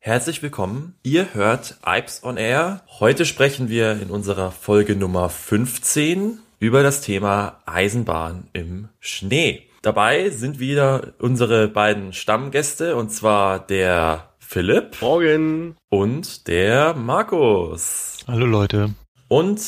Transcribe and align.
Herzlich 0.00 0.42
willkommen. 0.44 0.94
Ihr 1.02 1.34
hört 1.34 1.74
Ipes 1.84 2.22
on 2.22 2.36
Air. 2.36 2.82
Heute 3.00 3.26
sprechen 3.26 3.68
wir 3.68 4.00
in 4.00 4.10
unserer 4.10 4.52
Folge 4.52 4.94
Nummer 4.94 5.28
15 5.28 6.38
über 6.60 6.84
das 6.84 7.00
Thema 7.00 7.58
Eisenbahn 7.66 8.46
im 8.52 8.88
Schnee. 9.00 9.64
Dabei 9.82 10.30
sind 10.30 10.60
wieder 10.60 11.14
unsere 11.18 11.66
beiden 11.66 12.12
Stammgäste 12.12 12.94
und 12.94 13.10
zwar 13.10 13.58
der 13.58 14.28
Philipp. 14.38 15.02
Morgen. 15.02 15.76
Und 15.88 16.46
der 16.46 16.94
Markus. 16.94 18.18
Hallo 18.28 18.46
Leute. 18.46 18.94
Und 19.26 19.60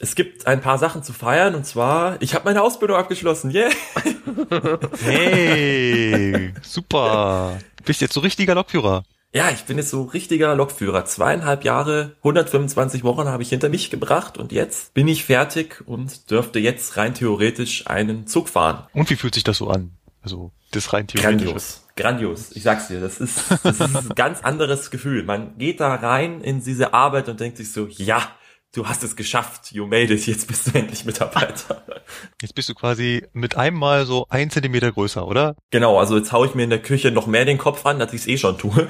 es 0.00 0.14
gibt 0.14 0.46
ein 0.46 0.62
paar 0.62 0.78
Sachen 0.78 1.02
zu 1.02 1.12
feiern 1.12 1.54
und 1.54 1.66
zwar, 1.66 2.20
ich 2.22 2.34
habe 2.34 2.46
meine 2.46 2.62
Ausbildung 2.62 2.96
abgeschlossen. 2.96 3.50
Yeah. 3.50 3.70
Hey, 5.02 6.52
super. 6.62 7.58
Bist 7.84 8.00
jetzt 8.00 8.14
so 8.14 8.20
richtiger 8.20 8.54
Lokführer. 8.54 9.04
Ja, 9.36 9.50
ich 9.50 9.64
bin 9.64 9.76
jetzt 9.76 9.90
so 9.90 10.04
richtiger 10.04 10.54
Lokführer. 10.54 11.04
Zweieinhalb 11.04 11.62
Jahre, 11.62 12.12
125 12.20 13.04
Wochen 13.04 13.28
habe 13.28 13.42
ich 13.42 13.50
hinter 13.50 13.68
mich 13.68 13.90
gebracht 13.90 14.38
und 14.38 14.50
jetzt 14.50 14.94
bin 14.94 15.06
ich 15.08 15.26
fertig 15.26 15.82
und 15.84 16.30
dürfte 16.30 16.58
jetzt 16.58 16.96
rein 16.96 17.12
theoretisch 17.12 17.86
einen 17.86 18.26
Zug 18.26 18.48
fahren. 18.48 18.84
Und 18.94 19.10
wie 19.10 19.16
fühlt 19.16 19.34
sich 19.34 19.44
das 19.44 19.58
so 19.58 19.68
an? 19.68 19.90
Also, 20.22 20.52
das 20.70 20.94
rein 20.94 21.06
theoretisch. 21.06 21.44
Grandios. 21.44 21.86
Grandios. 21.96 22.52
Ich 22.56 22.62
sag's 22.62 22.88
dir, 22.88 22.98
das 22.98 23.18
ist, 23.20 23.42
das 23.62 23.78
ist 23.78 23.82
ein 23.82 24.08
ganz 24.14 24.40
anderes 24.40 24.90
Gefühl. 24.90 25.22
Man 25.22 25.58
geht 25.58 25.80
da 25.80 25.94
rein 25.94 26.40
in 26.40 26.64
diese 26.64 26.94
Arbeit 26.94 27.28
und 27.28 27.38
denkt 27.38 27.58
sich 27.58 27.72
so, 27.72 27.86
ja, 27.88 28.22
du 28.76 28.86
hast 28.86 29.02
es 29.02 29.16
geschafft, 29.16 29.72
you 29.72 29.86
made 29.86 30.12
it, 30.12 30.26
jetzt 30.26 30.46
bist 30.46 30.66
du 30.66 30.78
endlich 30.78 31.04
Mitarbeiter. 31.04 31.82
Jetzt 32.40 32.54
bist 32.54 32.68
du 32.68 32.74
quasi 32.74 33.26
mit 33.32 33.56
einem 33.56 33.78
Mal 33.78 34.06
so 34.06 34.26
ein 34.28 34.50
Zentimeter 34.50 34.92
größer, 34.92 35.26
oder? 35.26 35.56
Genau, 35.70 35.98
also 35.98 36.16
jetzt 36.16 36.30
hau 36.30 36.44
ich 36.44 36.54
mir 36.54 36.62
in 36.62 36.70
der 36.70 36.82
Küche 36.82 37.10
noch 37.10 37.26
mehr 37.26 37.44
den 37.44 37.58
Kopf 37.58 37.84
an, 37.84 38.00
als 38.00 38.12
ich 38.12 38.20
es 38.20 38.26
eh 38.28 38.38
schon 38.38 38.58
tue. 38.58 38.86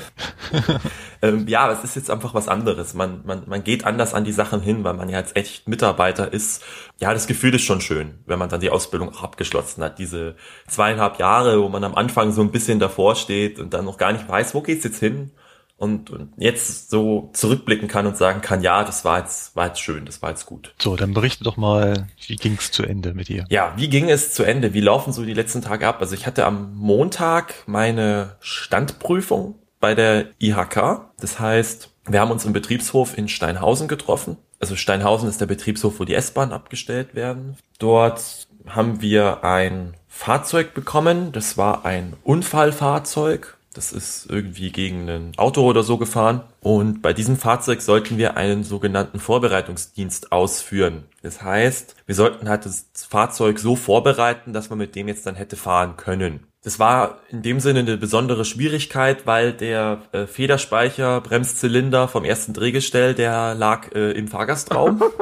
ähm, 1.23 1.49
ja, 1.49 1.71
es 1.71 1.83
ist 1.83 1.97
jetzt 1.97 2.11
einfach 2.11 2.35
was 2.35 2.49
anderes. 2.49 2.93
Man, 2.93 3.23
man, 3.25 3.45
man 3.47 3.65
geht 3.65 3.85
anders 3.85 4.13
an 4.13 4.25
die 4.25 4.33
Sachen 4.33 4.61
hin, 4.61 4.85
weil 4.85 4.95
man 4.95 5.09
ja 5.09 5.19
jetzt 5.19 5.35
echt 5.37 5.67
Mitarbeiter 5.67 6.33
ist. 6.33 6.63
Ja, 7.01 7.15
das 7.15 7.27
Gefühl 7.27 7.55
ist 7.55 7.63
schon 7.63 7.81
schön, 7.81 8.19
wenn 8.27 8.39
man 8.39 8.51
dann 8.51 8.61
die 8.61 8.71
Ausbildung 8.71 9.09
auch 9.09 9.23
abgeschlossen 9.23 9.83
hat. 9.83 9.99
Diese 9.99 10.37
zweieinhalb 10.69 11.19
Jahre, 11.19 11.63
wo 11.63 11.69
man 11.69 11.85
am 11.85 11.95
Anfang 11.95 12.33
so 12.33 12.43
ein 12.43 12.51
bisschen 12.51 12.81
davor 12.81 13.17
steht 13.17 13.59
und 13.59 13.73
dann 13.73 13.87
noch 13.87 13.97
gar 13.97 14.13
nicht 14.13 14.29
weiß, 14.29 14.55
wo 14.55 14.61
geht's 14.61 14.85
jetzt 14.85 14.99
hin? 14.99 15.31
Und, 15.79 16.11
und 16.11 16.33
jetzt 16.39 16.91
so 16.91 17.31
zurückblicken 17.35 17.89
kann 17.89 18.07
und 18.07 18.17
sagen 18.17 18.41
kann, 18.41 18.63
ja, 18.63 18.83
das 18.83 19.05
war 19.05 19.19
jetzt, 19.19 19.55
war 19.57 19.67
jetzt 19.67 19.81
schön, 19.81 20.07
das 20.07 20.23
war 20.23 20.31
jetzt 20.31 20.47
gut. 20.47 20.75
So, 20.81 20.97
dann 20.97 21.13
berichte 21.13 21.45
doch 21.45 21.57
mal, 21.57 22.09
wie 22.27 22.37
ging's 22.37 22.71
zu 22.73 22.83
Ende 22.83 23.13
mit 23.15 23.29
dir? 23.29 23.45
Ja, 23.51 23.75
wie 23.77 23.89
ging 23.89 24.09
es 24.09 24.33
zu 24.33 24.43
Ende? 24.43 24.73
Wie 24.73 24.81
laufen 24.81 25.13
so 25.13 25.25
die 25.25 25.35
letzten 25.35 25.63
Tage 25.63 25.87
ab? 25.87 25.99
Also 26.01 26.15
ich 26.15 26.27
hatte 26.27 26.47
am 26.47 26.75
Montag 26.77 27.55
meine 27.67 28.37
Standprüfung 28.41 29.57
bei 29.79 29.95
der 29.95 30.29
IHK. 30.39 31.03
Das 31.21 31.39
heißt, 31.39 31.91
wir 32.09 32.21
haben 32.21 32.31
uns 32.31 32.45
im 32.45 32.53
Betriebshof 32.53 33.17
in 33.17 33.29
Steinhausen 33.29 33.89
getroffen. 33.89 34.39
Also 34.59 34.77
Steinhausen 34.77 35.29
ist 35.29 35.41
der 35.41 35.47
Betriebshof, 35.47 36.01
wo 36.01 36.05
die 36.05 36.15
S-Bahn 36.15 36.53
abgestellt 36.53 37.15
werden. 37.15 37.57
Dort 37.79 38.49
haben 38.67 39.03
wir 39.03 39.45
ein 39.45 39.95
Fahrzeug 40.09 40.73
bekommen. 40.73 41.33
Das 41.33 41.59
war 41.59 41.85
ein 41.85 42.15
Unfallfahrzeug 42.25 43.56
das 43.77 43.93
ist 43.93 44.27
irgendwie 44.31 44.73
gegen 44.73 45.09
ein 45.09 45.33
Auto 45.37 45.63
oder 45.63 45.83
so 45.83 45.99
gefahren. 45.99 46.43
Und 46.61 47.03
bei 47.03 47.13
diesem 47.13 47.37
Fahrzeug 47.37 47.83
sollten 47.83 48.17
wir 48.17 48.37
einen 48.37 48.65
sogenannten 48.65 49.21
Vorbereitungsdienst 49.21 50.33
ausführen. 50.33 51.05
Das 51.23 51.43
heißt, 51.43 51.97
wir 52.07 52.15
sollten 52.15 52.49
halt 52.49 52.65
das 52.65 52.87
Fahrzeug 53.09 53.59
so 53.59 53.77
vorbereiten, 53.77 54.53
dass 54.53 54.71
man 54.71 54.79
mit 54.79 54.95
dem 54.95 55.09
jetzt 55.09 55.27
dann 55.27 55.35
hätte 55.35 55.57
fahren 55.57 55.97
können. 55.97 56.47
Das 56.63 56.79
war 56.81 57.21
in 57.29 57.43
dem 57.43 57.61
Sinne 57.61 57.81
eine 57.81 57.97
besondere 57.97 58.45
Schwierigkeit, 58.45 59.27
weil 59.27 59.53
der 59.53 60.03
äh, 60.13 60.27
Federspeicher, 60.27 61.21
Bremszylinder 61.21 62.09
vom 62.09 62.25
ersten 62.25 62.55
Drehgestell, 62.55 63.15
der 63.15 63.55
lag 63.55 63.95
äh, 63.95 64.13
im 64.13 64.27
Fahrgastraum. 64.27 65.01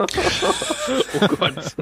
oh 1.21 1.27
Gott. 1.39 1.77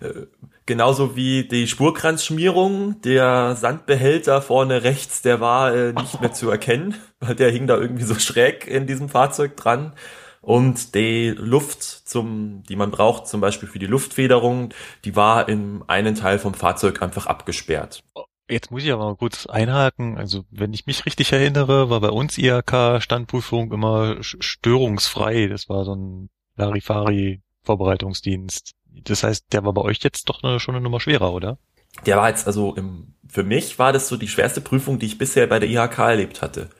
Genauso 0.70 1.16
wie 1.16 1.48
die 1.48 1.66
Spurkranzschmierung, 1.66 3.00
der 3.00 3.56
Sandbehälter 3.56 4.40
vorne 4.40 4.84
rechts, 4.84 5.20
der 5.20 5.40
war 5.40 5.74
äh, 5.74 5.92
nicht 5.92 6.20
mehr 6.20 6.32
zu 6.32 6.48
erkennen, 6.48 6.94
weil 7.18 7.34
der 7.34 7.50
hing 7.50 7.66
da 7.66 7.76
irgendwie 7.76 8.04
so 8.04 8.14
schräg 8.14 8.68
in 8.68 8.86
diesem 8.86 9.08
Fahrzeug 9.08 9.56
dran. 9.56 9.94
Und 10.40 10.94
die 10.94 11.30
Luft, 11.30 11.82
zum, 11.82 12.62
die 12.68 12.76
man 12.76 12.92
braucht, 12.92 13.26
zum 13.26 13.40
Beispiel 13.40 13.68
für 13.68 13.80
die 13.80 13.88
Luftfederung, 13.88 14.72
die 15.04 15.16
war 15.16 15.48
in 15.48 15.82
einen 15.88 16.14
Teil 16.14 16.38
vom 16.38 16.54
Fahrzeug 16.54 17.02
einfach 17.02 17.26
abgesperrt. 17.26 18.04
Jetzt 18.48 18.70
muss 18.70 18.84
ich 18.84 18.92
aber 18.92 19.06
mal 19.06 19.16
kurz 19.16 19.46
einhaken. 19.46 20.18
Also, 20.18 20.44
wenn 20.52 20.72
ich 20.72 20.86
mich 20.86 21.04
richtig 21.04 21.32
erinnere, 21.32 21.90
war 21.90 21.98
bei 21.98 22.10
uns 22.10 22.38
IHK-Standprüfung 22.38 23.72
immer 23.72 24.22
störungsfrei. 24.22 25.48
Das 25.48 25.68
war 25.68 25.84
so 25.84 25.96
ein 25.96 26.30
Larifari-Vorbereitungsdienst. 26.54 28.76
Das 29.04 29.22
heißt, 29.22 29.46
der 29.52 29.64
war 29.64 29.72
bei 29.72 29.82
euch 29.82 29.98
jetzt 30.02 30.28
doch 30.28 30.42
eine, 30.42 30.60
schon 30.60 30.74
eine 30.74 30.82
Nummer 30.82 31.00
schwerer, 31.00 31.32
oder? 31.32 31.58
Der 32.06 32.16
war 32.16 32.28
jetzt 32.28 32.46
also 32.46 32.74
im, 32.74 33.14
für 33.28 33.42
mich 33.42 33.78
war 33.78 33.92
das 33.92 34.08
so 34.08 34.16
die 34.16 34.28
schwerste 34.28 34.60
Prüfung, 34.60 34.98
die 34.98 35.06
ich 35.06 35.18
bisher 35.18 35.46
bei 35.46 35.58
der 35.58 35.68
IHK 35.68 35.98
erlebt 35.98 36.42
hatte. 36.42 36.70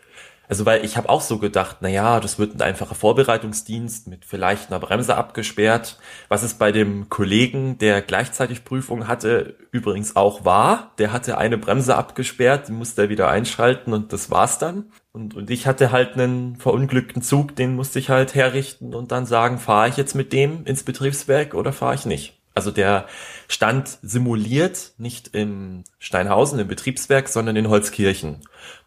Also 0.51 0.67
weil 0.67 0.85
ich 0.85 0.97
habe 0.97 1.09
auch 1.09 1.21
so 1.21 1.39
gedacht, 1.39 1.77
na 1.81 1.89
ja, 1.89 2.19
das 2.19 2.41
wird 2.41 2.57
ein 2.57 2.61
einfacher 2.63 2.97
Vorbereitungsdienst 2.97 4.09
mit 4.09 4.25
vielleicht 4.25 4.69
einer 4.69 4.81
Bremse 4.81 5.17
abgesperrt, 5.17 6.01
was 6.29 6.43
es 6.43 6.55
bei 6.55 6.73
dem 6.73 7.09
Kollegen, 7.09 7.79
der 7.79 8.03
gleichzeitig 8.03 8.65
Prüfung 8.65 9.07
hatte, 9.07 9.55
übrigens 9.71 10.17
auch 10.17 10.45
war. 10.45 10.93
Der 10.99 11.13
hatte 11.13 11.39
eine 11.39 11.57
Bremse 11.57 11.95
abgesperrt, 11.95 12.67
die 12.67 12.73
musste 12.73 13.03
er 13.03 13.09
wieder 13.11 13.31
einschalten 13.31 13.93
und 13.93 14.13
das 14.13 14.33
war's 14.33 14.59
dann. 14.59 14.91
Und, 15.13 15.35
und 15.35 15.51
ich 15.51 15.67
hatte 15.67 15.91
halt 15.91 16.15
einen 16.15 16.57
verunglückten 16.57 17.23
Zug, 17.23 17.57
den 17.57 17.75
musste 17.75 17.99
ich 17.99 18.11
halt 18.11 18.35
herrichten 18.35 18.95
und 18.95 19.11
dann 19.11 19.27
sagen, 19.27 19.59
fahre 19.59 19.89
ich 19.89 19.97
jetzt 19.97 20.15
mit 20.15 20.33
dem 20.33 20.65
ins 20.67 20.85
Betriebswerk 20.85 21.55
oder 21.55 21.73
fahre 21.73 21.97
ich 21.97 22.07
nicht. 22.07 22.41
Also 22.55 22.71
der 22.71 23.07
stand 23.49 23.99
simuliert 24.03 24.93
nicht 24.99 25.35
im 25.35 25.85
Steinhausen 25.99 26.59
im 26.59 26.69
Betriebswerk, 26.69 27.29
sondern 27.29 27.57
in 27.57 27.69
Holzkirchen 27.69 28.41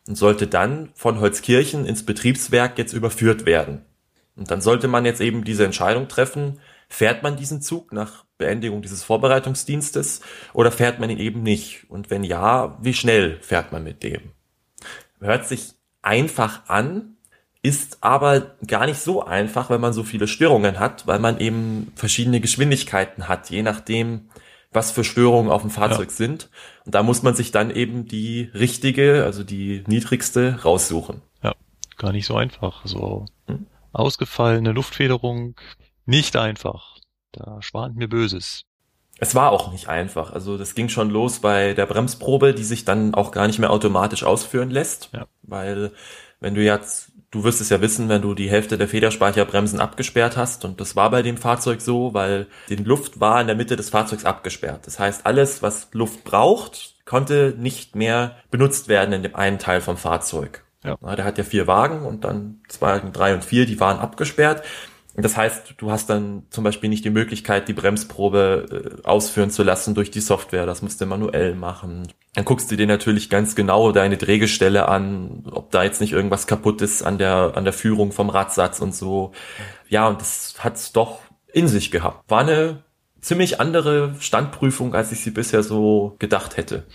und 0.08 0.16
sollte 0.16 0.48
dann 0.48 0.92
von 0.96 1.20
Holzkirchen 1.20 1.86
ins 1.86 2.06
Betriebswerk 2.06 2.78
jetzt 2.78 2.94
überführt 2.94 3.46
werden. 3.46 3.86
Und 4.36 4.52
dann 4.52 4.62
sollte 4.62 4.88
man 4.88 5.06
jetzt 5.06 5.22
eben 5.22 5.44
diese 5.44 5.66
Entscheidung 5.66 6.08
treffen, 6.08 6.60
fährt 6.90 7.24
man 7.24 7.38
diesen 7.38 7.62
Zug 7.62 7.94
nach 7.94 8.26
Beendigung 8.38 8.82
dieses 8.82 9.04
Vorbereitungsdienstes 9.04 10.22
oder 10.54 10.72
fährt 10.72 11.00
man 11.00 11.10
ihn 11.10 11.20
eben 11.20 11.44
nicht? 11.44 11.90
Und 11.90 12.10
wenn 12.10 12.24
ja, 12.24 12.78
wie 12.82 12.94
schnell 12.94 13.40
fährt 13.42 13.72
man 13.72 13.84
mit 13.84 14.04
dem? 14.04 14.32
Hört 15.20 15.48
sich 15.48 15.74
einfach 16.04 16.70
an, 16.70 17.18
ist 17.64 18.00
aber 18.02 18.56
gar 18.68 18.86
nicht 18.86 19.00
so 19.00 19.24
einfach, 19.24 19.70
wenn 19.70 19.82
man 19.82 19.94
so 19.94 20.04
viele 20.04 20.28
Störungen 20.28 20.80
hat, 20.80 21.08
weil 21.08 21.20
man 21.20 21.40
eben 21.40 21.92
verschiedene 21.96 22.42
Geschwindigkeiten 22.42 23.28
hat, 23.28 23.50
je 23.50 23.64
nachdem, 23.64 24.30
was 24.72 24.92
für 24.92 25.04
Störungen 25.04 25.52
auf 25.52 25.62
dem 25.62 25.72
Fahrzeug 25.72 26.10
ja. 26.10 26.16
sind. 26.16 26.50
Und 26.86 26.94
da 26.94 27.04
muss 27.04 27.24
man 27.24 27.36
sich 27.36 27.52
dann 27.52 27.72
eben 27.72 28.06
die 28.06 28.52
richtige, 28.54 29.24
also 29.24 29.44
die 29.44 29.84
niedrigste 29.88 30.62
raussuchen. 30.64 31.22
Ja, 31.42 31.54
gar 31.98 32.12
nicht 32.12 32.26
so 32.26 32.36
einfach. 32.36 32.86
So 32.86 33.26
hm? 33.48 33.66
ausgefallene 33.94 34.74
Luftfederung, 34.74 35.56
nicht 36.06 36.36
einfach. 36.36 36.98
Da 37.32 37.62
schwant 37.62 37.96
mir 37.96 38.10
Böses. 38.10 38.66
Es 39.20 39.36
war 39.36 39.52
auch 39.52 39.72
nicht 39.72 39.88
einfach. 39.88 40.34
Also 40.34 40.58
das 40.58 40.76
ging 40.76 40.90
schon 40.90 41.10
los 41.10 41.40
bei 41.40 41.74
der 41.74 41.86
Bremsprobe, 41.86 42.54
die 42.54 42.64
sich 42.64 42.84
dann 42.84 43.14
auch 43.14 43.32
gar 43.32 43.48
nicht 43.48 43.60
mehr 43.60 43.72
automatisch 43.72 44.24
ausführen 44.24 44.70
lässt. 44.70 45.10
Ja. 45.14 45.28
Weil 45.44 45.92
wenn 46.40 46.56
du 46.56 46.62
jetzt 46.62 47.14
Du 47.34 47.44
wirst 47.44 47.62
es 47.62 47.70
ja 47.70 47.82
wissen, 47.82 48.10
wenn 48.10 48.22
du 48.22 48.36
die 48.36 48.48
Hälfte 48.48 48.78
der 48.78 48.88
Federspeicherbremsen 48.88 49.80
abgesperrt 49.80 50.38
hast. 50.38 50.66
Und 50.66 50.80
das 50.80 50.96
war 50.96 51.10
bei 51.10 51.24
dem 51.24 51.38
Fahrzeug 51.38 51.82
so, 51.82 52.14
weil 52.14 52.46
die 52.70 52.76
Luft 52.76 53.20
war 53.20 53.42
in 53.42 53.48
der 53.48 53.56
Mitte 53.56 53.76
des 53.76 53.90
Fahrzeugs 53.90 54.24
abgesperrt. 54.24 54.86
Das 54.86 55.00
heißt, 55.00 55.26
alles, 55.26 55.64
was 55.64 55.88
Luft 55.94 56.26
braucht, 56.26 56.94
konnte 57.06 57.56
nicht 57.58 57.96
mehr 57.96 58.36
benutzt 58.52 58.88
werden 58.88 59.14
in 59.14 59.24
dem 59.24 59.36
einen 59.36 59.58
Teil 59.58 59.82
vom 59.82 59.98
Fahrzeug. 59.98 60.64
Ja. 60.84 60.96
Der 61.16 61.26
hat 61.26 61.40
ja 61.40 61.44
vier 61.44 61.66
Wagen 61.66 62.06
und 62.06 62.24
dann 62.24 62.62
zwei, 62.68 63.00
drei 63.00 63.34
und 63.34 63.44
vier, 63.44 63.66
die 63.66 63.80
waren 63.80 63.98
abgesperrt. 63.98 64.64
Das 65.16 65.38
heißt, 65.38 65.76
du 65.78 65.92
hast 65.92 66.10
dann 66.10 66.44
zum 66.50 66.64
Beispiel 66.64 66.90
nicht 66.90 67.06
die 67.06 67.12
Möglichkeit, 67.12 67.68
die 67.68 67.74
Bremsprobe 67.74 69.00
äh, 69.04 69.08
ausführen 69.08 69.52
zu 69.52 69.62
lassen 69.62 69.94
durch 69.94 70.10
die 70.10 70.22
Software. 70.22 70.66
Das 70.66 70.82
musst 70.82 71.00
du 71.02 71.06
manuell 71.06 71.54
machen. 71.54 72.08
Dann 72.34 72.46
guckst 72.46 72.72
du 72.72 72.76
dir 72.76 72.88
natürlich 72.88 73.30
ganz 73.30 73.56
genau 73.56 73.92
deine 73.92 74.18
Drehgestelle 74.18 74.88
an, 74.88 75.44
ob 75.52 75.70
da 75.70 75.84
jetzt 75.84 76.02
nicht 76.02 76.14
irgendwas 76.14 76.48
kaputt 76.48 76.82
ist 76.82 77.04
an 77.04 77.20
der, 77.20 77.54
an 77.56 77.64
der 77.64 77.74
Führung 77.74 78.12
vom 78.12 78.32
Radsatz 78.32 78.80
und 78.80 78.96
so. 78.96 79.34
Ja, 79.88 80.08
und 80.08 80.20
das 80.20 80.56
hat's 80.60 80.94
doch 80.94 81.20
in 81.52 81.68
sich 81.68 81.92
gehabt. 81.92 82.30
War 82.32 82.42
eine 82.42 82.84
ziemlich 83.22 83.62
andere 83.62 84.16
Standprüfung, 84.20 84.96
als 84.96 85.12
ich 85.12 85.22
sie 85.22 85.32
bisher 85.32 85.62
so 85.62 86.16
gedacht 86.18 86.58
hätte. 86.58 86.88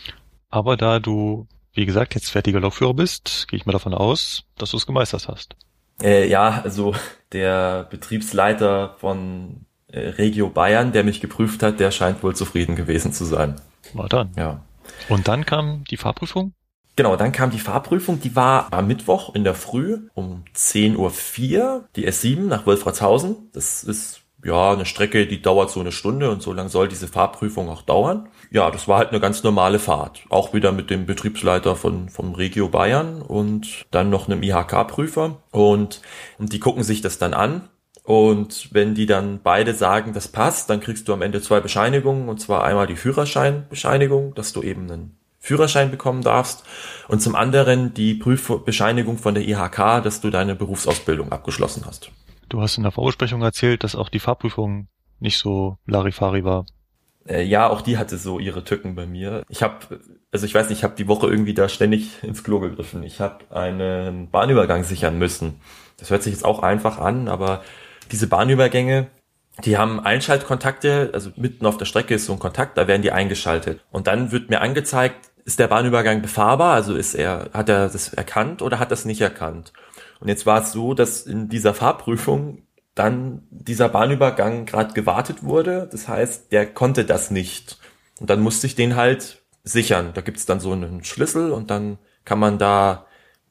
Aber 0.51 0.77
da 0.77 0.99
du, 0.99 1.47
wie 1.73 1.87
gesagt, 1.87 2.17
jetzt 2.17 2.31
fertiger 2.31 2.59
Laufführer 2.59 2.95
bist, 2.95 3.47
gehe 3.49 3.59
ich 3.59 3.67
mal 3.67 3.73
davon 3.73 3.95
aus, 3.95 4.43
dass 4.57 4.73
du 4.73 4.77
es 4.77 4.87
gemeistert 4.87 5.29
hast. 5.29 5.55
Äh, 6.03 6.29
ja, 6.29 6.61
also 6.63 6.95
der 7.33 7.85
Betriebsleiter 7.91 8.97
von 8.99 9.67
äh, 9.89 10.01
Regio 10.01 10.49
Bayern, 10.49 10.93
der 10.93 11.05
mich 11.05 11.21
geprüft 11.21 11.63
hat, 11.63 11.81
der 11.81 11.91
scheint 11.91 12.23
wohl 12.23 12.37
zufrieden 12.37 12.77
gewesen 12.77 13.13
zu 13.13 13.25
sein. 13.25 13.57
War 13.95 14.09
dann. 14.09 14.33
Ja. 14.37 14.63
Und 15.09 15.29
dann 15.29 15.45
kam 15.45 15.85
die 15.85 15.97
Fahrprüfung? 15.97 16.53
Genau, 16.97 17.15
dann 17.15 17.31
kam 17.31 17.51
die 17.51 17.61
Fahrprüfung, 17.61 18.21
die 18.21 18.35
war 18.35 18.73
am 18.73 18.89
Mittwoch 18.89 19.35
in 19.35 19.45
der 19.45 19.55
Früh 19.55 20.09
um 20.15 20.43
10.04 20.57 20.97
Uhr, 20.97 21.89
die 21.95 22.09
S7 22.09 22.41
nach 22.41 22.67
Wolfratshausen. 22.67 23.51
Das 23.53 23.85
ist 23.85 24.23
ja 24.45 24.73
eine 24.73 24.87
Strecke, 24.87 25.27
die 25.27 25.43
dauert 25.43 25.71
so 25.71 25.81
eine 25.81 25.93
Stunde 25.93 26.31
und 26.31 26.43
so 26.43 26.53
lang 26.53 26.69
soll 26.69 26.89
diese 26.89 27.09
Fahrprüfung 27.09 27.69
auch 27.69 27.83
dauern. 27.83 28.29
Ja, 28.51 28.71
das 28.71 28.89
war 28.89 28.99
halt 28.99 29.11
eine 29.11 29.21
ganz 29.21 29.43
normale 29.43 29.79
Fahrt. 29.79 30.23
Auch 30.29 30.55
wieder 30.55 30.73
mit 30.73 30.91
dem 30.91 31.07
Betriebsleiter 31.07 31.77
von, 31.77 32.09
vom 32.09 32.35
Regio 32.35 32.69
Bayern 32.69 33.23
und 33.23 33.87
dann 33.91 34.11
noch 34.11 34.29
einem 34.29 34.43
IHK-Prüfer. 34.43 35.37
Und, 35.51 36.01
und 36.39 36.53
die 36.53 36.61
gucken 36.61 36.85
sich 36.85 37.01
das 37.01 37.19
dann 37.19 37.35
an 37.35 37.69
und 38.09 38.71
wenn 38.73 38.95
die 38.95 39.05
dann 39.05 39.41
beide 39.43 39.75
sagen, 39.75 40.15
das 40.15 40.29
passt, 40.29 40.71
dann 40.71 40.81
kriegst 40.81 41.09
du 41.09 41.13
am 41.13 41.21
Ende 41.21 41.43
zwei 41.43 41.61
Bescheinigungen. 41.61 42.31
Und 42.31 42.41
zwar 42.41 42.65
einmal 42.65 42.87
die 42.87 42.97
Führerscheinbescheinigung, 42.97 44.35
dass 44.35 44.55
du 44.55 44.63
eben 44.63 44.91
einen 44.91 45.19
Führerschein 45.41 45.91
bekommen 45.91 46.23
darfst. 46.23 46.65
Und 47.09 47.21
zum 47.21 47.35
anderen 47.35 47.93
die 47.93 48.15
Prüfbescheinigung 48.15 49.19
von 49.19 49.35
der 49.35 49.47
IHK, 49.47 50.03
dass 50.03 50.23
du 50.23 50.31
deine 50.31 50.55
Berufsausbildung 50.55 51.33
abgeschlossen 51.33 51.85
hast. 51.85 52.11
Du 52.49 52.63
hast 52.63 52.77
in 52.77 52.83
der 52.83 52.93
Vorbesprechung 52.93 53.43
erzählt, 53.43 53.85
dass 53.85 53.95
auch 53.95 54.09
die 54.09 54.21
Fahrprüfung 54.21 54.89
nicht 55.21 55.39
so 55.39 55.77
Larifari 55.87 56.45
war. 56.45 56.67
Äh, 57.27 57.43
ja, 57.43 57.69
auch 57.69 57.83
die 57.83 57.99
hatte 57.99 58.17
so 58.17 58.39
ihre 58.39 58.65
Tücken 58.65 58.95
bei 58.95 59.07
mir. 59.07 59.43
Ich 59.49 59.63
habe, 59.63 60.01
also 60.33 60.47
ich 60.47 60.55
weiß 60.55 60.69
nicht, 60.69 60.79
ich 60.79 60.85
habe 60.85 60.95
die 60.97 61.09
Woche 61.09 61.27
irgendwie 61.27 61.55
da 61.55 61.69
ständig 61.69 62.23
ins 62.23 62.43
Klo 62.43 62.61
gegriffen. 62.61 63.03
Ich 63.03 63.21
habe 63.21 63.45
einen 63.51 64.31
Bahnübergang 64.31 64.85
sichern 64.85 65.19
müssen. 65.19 65.61
Das 65.99 66.11
hört 66.11 66.23
sich 66.23 66.33
jetzt 66.33 66.45
auch 66.45 66.63
einfach 66.63 66.99
an, 66.99 67.29
aber 67.29 67.63
diese 68.13 68.29
Bahnübergänge, 68.29 69.09
die 69.65 69.77
haben 69.77 70.01
Einschaltkontakte, 70.01 71.11
also 71.13 71.31
mitten 71.37 71.67
auf 71.67 71.77
der 71.77 71.85
Strecke 71.85 72.15
ist 72.15 72.27
so 72.27 72.33
ein 72.33 72.39
Kontakt, 72.39 72.79
da 72.79 72.87
werden 72.87 73.03
die 73.03 73.13
eingeschaltet. 73.13 73.81
Und 73.91 74.07
dann 74.07 74.33
wird 74.33 74.49
mir 74.49 74.61
angezeigt, 74.61 75.31
ist 75.45 75.59
der 75.59 75.69
Bahnübergang 75.69 76.23
befahrbar, 76.23 76.75
also 76.75 76.95
ist 76.95 77.15
er, 77.15 77.51
hat 77.53 77.69
er 77.69 77.89
das 77.89 78.13
erkannt 78.13 78.63
oder 78.63 78.79
hat 78.79 78.91
das 78.91 79.05
nicht 79.05 79.21
erkannt? 79.21 79.73
Und 80.21 80.29
jetzt 80.29 80.47
war 80.47 80.63
es 80.63 80.73
so, 80.73 80.95
dass 80.95 81.27
in 81.27 81.49
dieser 81.49 81.75
Fahrprüfung 81.75 82.63
dann 82.95 83.43
dieser 83.51 83.89
Bahnübergang 83.89 84.67
gerade 84.67 84.93
gewartet 84.93 85.45
wurde. 85.45 85.89
Das 85.91 86.09
heißt, 86.09 86.51
der 86.51 86.67
konnte 86.67 87.05
das 87.05 87.31
nicht. 87.31 87.79
Und 88.21 88.29
dann 88.31 88.41
musste 88.41 88.67
ich 88.67 88.75
den 88.75 88.97
halt 88.97 89.41
sichern. 89.63 90.11
Da 90.15 90.21
gibt's 90.21 90.47
dann 90.47 90.61
so 90.61 90.73
einen 90.73 91.05
Schlüssel 91.05 91.53
und 91.53 91.71
dann 91.71 91.99
kann 92.25 92.39
man 92.39 92.59
da 92.59 93.07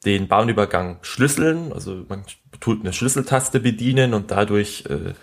den 0.05 0.27
Bahnübergang 0.27 0.99
schlüsseln. 1.01 1.71
Also 1.71 2.03
man 2.09 2.23
tut 2.59 2.81
eine 2.81 2.93
Schlüsseltaste 2.93 3.59
bedienen 3.59 4.13
und 4.13 4.31
dadurch 4.31 4.85
äh, 4.89 5.13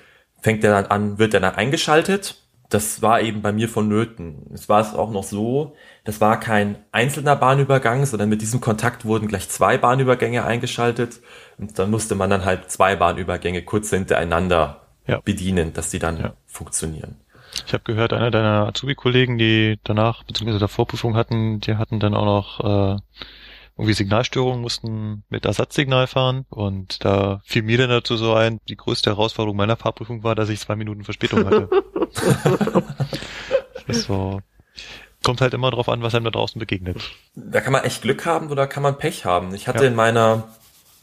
fängt 0.41 0.65
er 0.65 0.73
dann 0.73 0.87
an, 0.87 1.19
wird 1.19 1.35
er 1.35 1.41
dann 1.41 1.55
eingeschaltet. 1.55 2.37
Das 2.71 3.03
war 3.03 3.21
eben 3.21 3.43
bei 3.43 3.53
mir 3.53 3.69
vonnöten. 3.69 4.51
Es 4.53 4.69
war 4.69 4.81
es 4.81 4.95
auch 4.95 5.11
noch 5.11 5.25
so, 5.25 5.77
das 6.05 6.21
war 6.21 6.39
kein 6.39 6.77
einzelner 6.93 7.35
Bahnübergang, 7.35 8.05
sondern 8.05 8.29
mit 8.29 8.43
diesem 8.43 8.61
Kontakt 8.61 9.07
wurden 9.07 9.27
gleich 9.27 9.49
zwei 9.49 9.79
Bahnübergänge 9.79 10.45
eingeschaltet 10.45 11.21
und 11.59 11.79
dann 11.79 11.91
musste 11.91 12.15
man 12.15 12.29
dann 12.31 12.45
halt 12.45 12.71
zwei 12.71 12.95
Bahnübergänge 12.95 13.63
kurz 13.63 13.91
hintereinander 13.91 14.83
ja. 15.07 15.21
bedienen, 15.21 15.73
dass 15.73 15.91
die 15.91 15.99
dann 15.99 16.19
ja. 16.19 16.35
funktionieren. 16.47 17.17
Ich 17.67 17.73
habe 17.73 17.85
gehört, 17.85 18.13
einer 18.13 18.31
deiner 18.31 18.69
Azubi-Kollegen, 18.69 19.39
die 19.39 19.79
danach 19.85 20.25
bzw. 20.25 20.59
der 20.59 20.69
Vorprüfung 20.69 21.17
hatten, 21.17 21.61
die 21.61 21.77
hatten 21.77 22.01
dann 22.01 22.15
auch 22.15 22.25
noch 22.25 22.97
äh, 22.97 22.99
irgendwie 23.77 23.95
Signalstörungen, 23.95 24.61
mussten 24.61 25.25
mit 25.31 25.47
Ersatzsignal 25.47 26.07
fahren 26.07 26.45
und 26.51 27.05
da 27.05 27.41
fiel 27.45 27.63
mir 27.63 27.79
dann 27.79 27.89
dazu 27.89 28.17
so 28.17 28.35
ein, 28.35 28.61
die 28.69 28.77
größte 28.77 29.11
Herausforderung 29.11 29.57
meiner 29.57 29.77
Fahrprüfung 29.77 30.23
war, 30.23 30.35
dass 30.35 30.49
ich 30.49 30.61
zwei 30.61 30.77
Minuten 30.77 31.05
Verspätung 31.05 31.47
hatte. 31.47 31.69
das 33.87 34.03
so, 34.03 34.41
kommt 35.25 35.41
halt 35.41 35.55
immer 35.55 35.71
drauf 35.71 35.89
an, 35.89 36.03
was 36.03 36.15
einem 36.15 36.25
da 36.25 36.31
draußen 36.31 36.59
begegnet. 36.59 36.99
Da 37.35 37.61
kann 37.61 37.73
man 37.73 37.85
echt 37.85 38.03
Glück 38.03 38.25
haben 38.27 38.51
oder 38.51 38.67
kann 38.67 38.83
man 38.83 38.97
Pech 38.97 39.25
haben. 39.25 39.55
Ich 39.55 39.67
hatte 39.67 39.85
ja. 39.85 39.91
in 39.91 39.97
meiner 39.97 40.45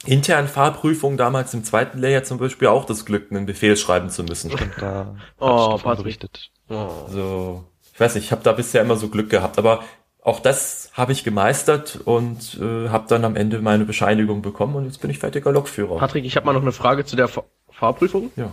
internen 0.05 0.47
Fahrprüfung 0.47 1.17
damals 1.17 1.53
im 1.53 1.63
zweiten 1.63 1.99
Layer 1.99 2.23
zum 2.23 2.37
Beispiel 2.37 2.67
auch 2.67 2.85
das 2.85 3.05
Glück, 3.05 3.31
einen 3.31 3.45
Befehl 3.45 3.77
schreiben 3.77 4.09
zu 4.09 4.23
müssen. 4.23 4.51
Stimmt, 4.51 4.73
da 4.79 5.15
oh, 5.39 5.77
berichtet. 5.77 6.51
Oh. 6.69 6.89
So, 7.09 7.65
ich 7.93 7.99
weiß 7.99 8.15
nicht, 8.15 8.25
ich 8.25 8.31
habe 8.31 8.43
da 8.43 8.53
bisher 8.53 8.81
immer 8.81 8.95
so 8.95 9.09
Glück 9.09 9.29
gehabt, 9.29 9.57
aber 9.57 9.83
auch 10.23 10.39
das 10.39 10.91
habe 10.93 11.11
ich 11.11 11.23
gemeistert 11.23 11.99
und 12.05 12.57
äh, 12.61 12.89
habe 12.89 13.05
dann 13.07 13.25
am 13.25 13.35
Ende 13.35 13.59
meine 13.59 13.85
Bescheinigung 13.85 14.41
bekommen 14.41 14.75
und 14.75 14.85
jetzt 14.85 15.01
bin 15.01 15.09
ich 15.09 15.19
fertiger 15.19 15.51
Lokführer. 15.51 15.97
Patrick, 15.97 16.25
ich 16.25 16.35
habe 16.35 16.45
mal 16.45 16.53
noch 16.53 16.61
eine 16.61 16.71
Frage 16.71 17.05
zu 17.05 17.15
der 17.15 17.27
Fahr 17.27 17.45
Fahrprüfung. 17.71 18.31
Ja. 18.35 18.51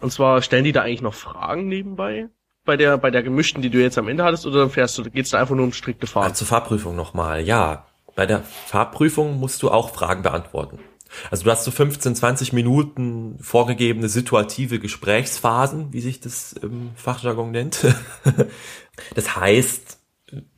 Und 0.00 0.10
zwar 0.10 0.42
stellen 0.42 0.64
die 0.64 0.72
da 0.72 0.82
eigentlich 0.82 1.02
noch 1.02 1.14
Fragen 1.14 1.68
nebenbei? 1.68 2.28
Bei 2.64 2.76
der, 2.76 2.96
bei 2.96 3.10
der 3.10 3.22
gemischten, 3.22 3.62
die 3.62 3.70
du 3.70 3.80
jetzt 3.80 3.98
am 3.98 4.08
Ende 4.08 4.24
hattest, 4.24 4.46
oder 4.46 4.70
fährst 4.70 4.96
du, 4.96 5.04
geht's 5.04 5.30
da 5.30 5.40
einfach 5.40 5.54
nur 5.54 5.64
um 5.64 5.72
strikte 5.72 6.06
Fahren? 6.06 6.24
Also 6.24 6.36
zur 6.36 6.46
Fahrprüfung 6.46 6.96
nochmal, 6.96 7.42
ja. 7.42 7.86
Bei 8.14 8.26
der 8.26 8.42
Fahrprüfung 8.42 9.38
musst 9.38 9.62
du 9.62 9.70
auch 9.70 9.90
Fragen 9.90 10.22
beantworten. 10.22 10.78
Also 11.30 11.44
du 11.44 11.50
hast 11.50 11.64
so 11.64 11.70
15, 11.70 12.14
20 12.16 12.52
Minuten 12.52 13.38
vorgegebene 13.40 14.08
situative 14.08 14.78
Gesprächsphasen, 14.78 15.92
wie 15.92 16.00
sich 16.00 16.20
das 16.20 16.52
im 16.54 16.90
Fachjargon 16.96 17.50
nennt. 17.50 17.86
das 19.14 19.36
heißt, 19.36 19.98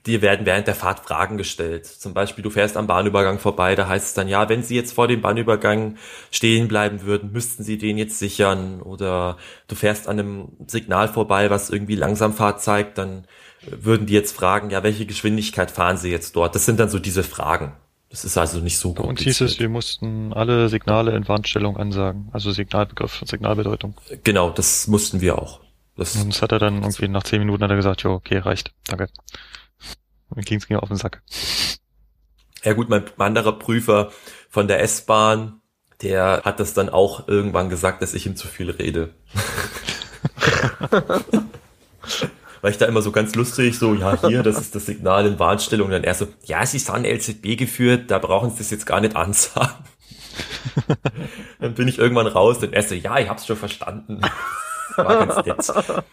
dir 0.06 0.22
werden 0.22 0.46
während 0.46 0.66
der 0.66 0.74
Fahrt 0.74 1.00
Fragen 1.00 1.36
gestellt. 1.36 1.86
Zum 1.86 2.14
Beispiel, 2.14 2.42
du 2.42 2.50
fährst 2.50 2.76
am 2.76 2.86
Bahnübergang 2.86 3.38
vorbei, 3.38 3.74
da 3.74 3.88
heißt 3.88 4.06
es 4.06 4.14
dann, 4.14 4.28
ja, 4.28 4.48
wenn 4.48 4.62
Sie 4.62 4.76
jetzt 4.76 4.92
vor 4.92 5.08
dem 5.08 5.20
Bahnübergang 5.20 5.96
stehen 6.30 6.68
bleiben 6.68 7.02
würden, 7.02 7.32
müssten 7.32 7.64
Sie 7.64 7.76
den 7.76 7.98
jetzt 7.98 8.18
sichern. 8.18 8.80
Oder 8.80 9.36
du 9.68 9.74
fährst 9.74 10.08
an 10.08 10.18
einem 10.18 10.48
Signal 10.66 11.08
vorbei, 11.08 11.50
was 11.50 11.70
irgendwie 11.70 11.96
Langsamfahrt 11.96 12.62
zeigt, 12.62 12.98
dann 12.98 13.24
würden 13.68 14.06
die 14.06 14.14
jetzt 14.14 14.36
fragen, 14.36 14.70
ja, 14.70 14.82
welche 14.82 15.06
Geschwindigkeit 15.06 15.70
fahren 15.70 15.96
Sie 15.96 16.10
jetzt 16.10 16.36
dort? 16.36 16.54
Das 16.54 16.64
sind 16.64 16.78
dann 16.78 16.88
so 16.88 16.98
diese 16.98 17.24
Fragen. 17.24 17.72
Das 18.08 18.24
ist 18.24 18.38
also 18.38 18.60
nicht 18.60 18.78
so 18.78 18.94
gut. 18.94 19.04
Und 19.04 19.20
hieß 19.20 19.40
es, 19.40 19.58
wir 19.58 19.68
mussten 19.68 20.32
alle 20.32 20.68
Signale 20.68 21.16
in 21.16 21.26
Warnstellung 21.26 21.76
ansagen, 21.76 22.28
also 22.32 22.52
Signalbegriff, 22.52 23.22
Signalbedeutung. 23.24 23.94
Genau, 24.22 24.50
das 24.50 24.86
mussten 24.86 25.20
wir 25.20 25.38
auch. 25.38 25.60
Das, 25.96 26.14
und 26.16 26.34
das 26.34 26.42
hat 26.42 26.52
er 26.52 26.58
dann 26.58 26.82
irgendwie 26.82 27.08
nach 27.08 27.22
zehn 27.22 27.38
Minuten 27.38 27.62
hat 27.62 27.70
er 27.70 27.76
gesagt, 27.76 28.02
jo, 28.02 28.12
okay, 28.12 28.38
reicht, 28.38 28.72
danke. 28.86 29.08
Mir 30.34 30.42
ging's 30.42 30.68
mir 30.68 30.82
auf 30.82 30.88
den 30.88 30.98
Sack. 30.98 31.22
Ja 32.62 32.72
gut, 32.74 32.88
mein 32.88 33.04
anderer 33.18 33.52
Prüfer 33.52 34.10
von 34.50 34.68
der 34.68 34.82
S-Bahn, 34.82 35.60
der 36.02 36.42
hat 36.44 36.60
das 36.60 36.74
dann 36.74 36.88
auch 36.88 37.28
irgendwann 37.28 37.70
gesagt, 37.70 38.02
dass 38.02 38.12
ich 38.12 38.26
ihm 38.26 38.36
zu 38.36 38.48
viel 38.48 38.70
rede. 38.70 39.14
Weil 42.60 42.72
ich 42.72 42.78
da 42.78 42.86
immer 42.86 43.02
so 43.02 43.12
ganz 43.12 43.34
lustig 43.34 43.78
so, 43.78 43.94
ja 43.94 44.20
hier, 44.26 44.42
das 44.42 44.60
ist 44.60 44.74
das 44.74 44.86
Signal 44.86 45.26
in 45.26 45.38
Warnstellung. 45.38 45.86
Und 45.86 45.92
dann 45.92 46.04
er 46.04 46.14
so, 46.14 46.26
ja, 46.44 46.66
Sie 46.66 46.78
sind 46.78 47.06
LZB 47.06 47.56
geführt, 47.56 48.10
da 48.10 48.18
brauchen 48.18 48.50
Sie 48.50 48.58
das 48.58 48.70
jetzt 48.70 48.86
gar 48.86 49.00
nicht 49.00 49.14
ansagen. 49.14 49.84
dann 51.60 51.74
bin 51.74 51.88
ich 51.88 51.98
irgendwann 51.98 52.26
raus 52.26 52.58
und 52.58 52.72
er 52.74 52.82
so, 52.82 52.94
ja, 52.94 53.18
ich 53.18 53.28
hab's 53.28 53.46
schon 53.46 53.56
verstanden. 53.56 54.20
War 54.96 55.26
ganz 55.26 55.46
nett. 55.46 56.04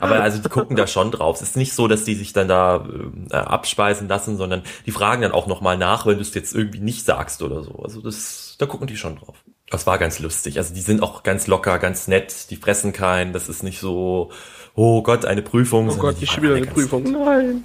Aber 0.00 0.20
also 0.20 0.40
die 0.40 0.48
gucken 0.48 0.76
da 0.76 0.86
schon 0.86 1.10
drauf. 1.10 1.36
Es 1.36 1.42
ist 1.42 1.56
nicht 1.56 1.72
so, 1.72 1.88
dass 1.88 2.04
die 2.04 2.14
sich 2.14 2.32
dann 2.32 2.48
da 2.48 2.86
äh, 3.30 3.34
abspeisen 3.34 4.08
lassen, 4.08 4.36
sondern 4.36 4.62
die 4.86 4.92
fragen 4.92 5.22
dann 5.22 5.32
auch 5.32 5.46
nochmal 5.46 5.76
nach, 5.76 6.06
wenn 6.06 6.16
du 6.16 6.20
es 6.20 6.34
jetzt 6.34 6.54
irgendwie 6.54 6.80
nicht 6.80 7.04
sagst 7.04 7.42
oder 7.42 7.62
so. 7.62 7.82
Also 7.82 8.00
das, 8.00 8.56
da 8.58 8.66
gucken 8.66 8.86
die 8.86 8.96
schon 8.96 9.16
drauf. 9.16 9.42
Das 9.70 9.86
war 9.86 9.98
ganz 9.98 10.18
lustig. 10.18 10.58
Also 10.58 10.72
die 10.72 10.80
sind 10.80 11.02
auch 11.02 11.24
ganz 11.24 11.46
locker, 11.46 11.78
ganz 11.78 12.08
nett, 12.08 12.50
die 12.50 12.56
fressen 12.56 12.92
keinen. 12.92 13.32
Das 13.32 13.48
ist 13.48 13.62
nicht 13.62 13.80
so, 13.80 14.30
oh 14.74 15.02
Gott, 15.02 15.24
eine 15.24 15.42
Prüfung. 15.42 15.90
Oh 15.90 15.96
Gott, 15.96 16.16
ich 16.20 16.30
schon 16.30 16.44
wieder 16.44 16.54
eine 16.54 16.66
Prüfung. 16.66 17.02
Nein. 17.02 17.64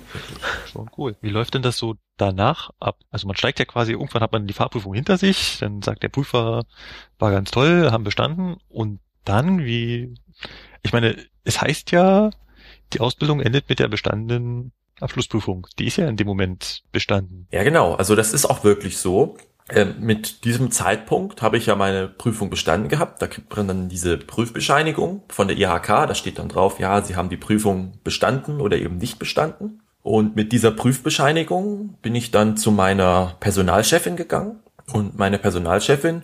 Schon 0.71 0.89
cool. 0.97 1.15
Wie 1.21 1.29
läuft 1.29 1.53
denn 1.53 1.61
das 1.61 1.77
so 1.77 1.95
danach 2.17 2.71
ab? 2.79 2.97
Also 3.11 3.27
man 3.27 3.37
steigt 3.37 3.59
ja 3.59 3.65
quasi, 3.65 3.93
irgendwann 3.93 4.23
hat 4.23 4.31
man 4.31 4.47
die 4.47 4.53
Fahrprüfung 4.53 4.93
hinter 4.93 5.17
sich, 5.17 5.59
dann 5.59 5.81
sagt 5.81 6.03
der 6.03 6.09
Prüfer, 6.09 6.63
war 7.19 7.31
ganz 7.31 7.51
toll, 7.51 7.91
haben 7.91 8.03
bestanden 8.03 8.57
und 8.69 8.99
dann, 9.23 9.63
wie, 9.63 10.15
ich 10.81 10.93
meine, 10.93 11.15
es 11.43 11.61
heißt 11.61 11.91
ja, 11.91 12.29
die 12.93 12.99
Ausbildung 12.99 13.41
endet 13.41 13.69
mit 13.69 13.79
der 13.79 13.87
bestandenen 13.87 14.71
Abschlussprüfung. 14.99 15.67
Die 15.79 15.87
ist 15.87 15.97
ja 15.97 16.07
in 16.07 16.17
dem 16.17 16.27
Moment 16.27 16.83
bestanden. 16.91 17.47
Ja, 17.51 17.63
genau. 17.63 17.95
Also 17.95 18.15
das 18.15 18.33
ist 18.33 18.45
auch 18.45 18.63
wirklich 18.63 18.97
so. 18.97 19.37
Ähm, 19.69 19.95
mit 19.99 20.43
diesem 20.43 20.71
Zeitpunkt 20.71 21.41
habe 21.41 21.57
ich 21.57 21.67
ja 21.67 21.75
meine 21.75 22.07
Prüfung 22.07 22.49
bestanden 22.49 22.89
gehabt. 22.89 23.21
Da 23.21 23.27
kriegt 23.27 23.55
man 23.55 23.67
dann 23.67 23.89
diese 23.89 24.17
Prüfbescheinigung 24.17 25.23
von 25.29 25.47
der 25.47 25.57
IHK. 25.57 25.87
Da 25.87 26.15
steht 26.15 26.39
dann 26.39 26.49
drauf, 26.49 26.79
ja, 26.79 27.01
Sie 27.01 27.15
haben 27.15 27.29
die 27.29 27.37
Prüfung 27.37 27.99
bestanden 28.03 28.59
oder 28.59 28.77
eben 28.77 28.97
nicht 28.97 29.19
bestanden. 29.19 29.81
Und 30.01 30.35
mit 30.35 30.51
dieser 30.51 30.71
Prüfbescheinigung 30.71 31.97
bin 32.01 32.13
ich 32.13 32.31
dann 32.31 32.57
zu 32.57 32.71
meiner 32.71 33.37
Personalchefin 33.39 34.17
gegangen. 34.17 34.59
Und 34.91 35.17
meine 35.17 35.39
Personalchefin 35.39 36.23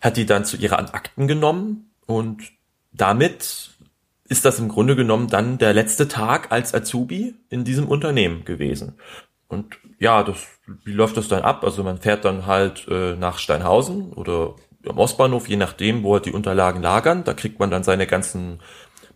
hat 0.00 0.16
die 0.16 0.26
dann 0.26 0.44
zu 0.44 0.56
ihren 0.56 0.90
Akten 0.90 1.28
genommen 1.28 1.92
und 2.06 2.42
damit 2.92 3.70
ist 4.28 4.44
das 4.44 4.58
im 4.58 4.68
Grunde 4.68 4.94
genommen 4.94 5.28
dann 5.28 5.58
der 5.58 5.74
letzte 5.74 6.06
Tag 6.06 6.52
als 6.52 6.72
Azubi 6.74 7.34
in 7.48 7.64
diesem 7.64 7.88
Unternehmen 7.88 8.44
gewesen. 8.44 8.94
Und 9.48 9.76
ja, 9.98 10.22
das, 10.22 10.46
wie 10.84 10.92
läuft 10.92 11.16
das 11.16 11.26
dann 11.26 11.42
ab? 11.42 11.64
Also 11.64 11.82
man 11.82 11.98
fährt 11.98 12.24
dann 12.24 12.46
halt 12.46 12.86
äh, 12.88 13.16
nach 13.16 13.38
Steinhausen 13.38 14.12
oder 14.12 14.54
am 14.86 14.98
Ostbahnhof, 14.98 15.48
je 15.48 15.56
nachdem, 15.56 16.04
wo 16.04 16.14
halt 16.14 16.26
die 16.26 16.32
Unterlagen 16.32 16.80
lagern. 16.80 17.24
Da 17.24 17.34
kriegt 17.34 17.58
man 17.58 17.70
dann 17.70 17.82
seine 17.82 18.06
ganzen 18.06 18.60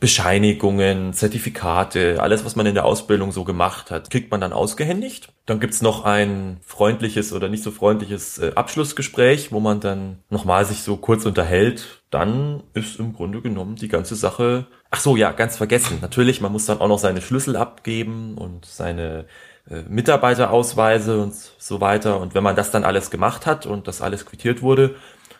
Bescheinigungen, 0.00 1.12
Zertifikate, 1.12 2.20
alles, 2.20 2.44
was 2.44 2.56
man 2.56 2.66
in 2.66 2.74
der 2.74 2.84
Ausbildung 2.84 3.32
so 3.32 3.44
gemacht 3.44 3.90
hat, 3.90 4.10
kriegt 4.10 4.30
man 4.30 4.40
dann 4.40 4.52
ausgehändigt. 4.52 5.32
Dann 5.46 5.60
gibt's 5.60 5.82
noch 5.82 6.04
ein 6.04 6.58
freundliches 6.62 7.32
oder 7.32 7.48
nicht 7.48 7.62
so 7.62 7.70
freundliches 7.70 8.38
äh, 8.38 8.52
Abschlussgespräch, 8.54 9.52
wo 9.52 9.60
man 9.60 9.80
dann 9.80 10.18
nochmal 10.30 10.64
sich 10.64 10.82
so 10.82 10.96
kurz 10.96 11.26
unterhält. 11.26 12.02
Dann 12.10 12.62
ist 12.74 12.98
im 12.98 13.12
Grunde 13.12 13.40
genommen 13.40 13.76
die 13.76 13.88
ganze 13.88 14.16
Sache. 14.16 14.66
Ach 14.90 15.00
so, 15.00 15.16
ja, 15.16 15.32
ganz 15.32 15.56
vergessen. 15.56 15.98
Natürlich, 16.00 16.40
man 16.40 16.52
muss 16.52 16.66
dann 16.66 16.80
auch 16.80 16.88
noch 16.88 16.98
seine 16.98 17.22
Schlüssel 17.22 17.56
abgeben 17.56 18.36
und 18.36 18.66
seine 18.66 19.26
äh, 19.70 19.82
Mitarbeiterausweise 19.88 21.20
und 21.20 21.34
so 21.34 21.80
weiter. 21.80 22.20
Und 22.20 22.34
wenn 22.34 22.42
man 22.44 22.56
das 22.56 22.70
dann 22.70 22.84
alles 22.84 23.10
gemacht 23.10 23.46
hat 23.46 23.66
und 23.66 23.88
das 23.88 24.02
alles 24.02 24.26
quittiert 24.26 24.62
wurde, 24.62 24.96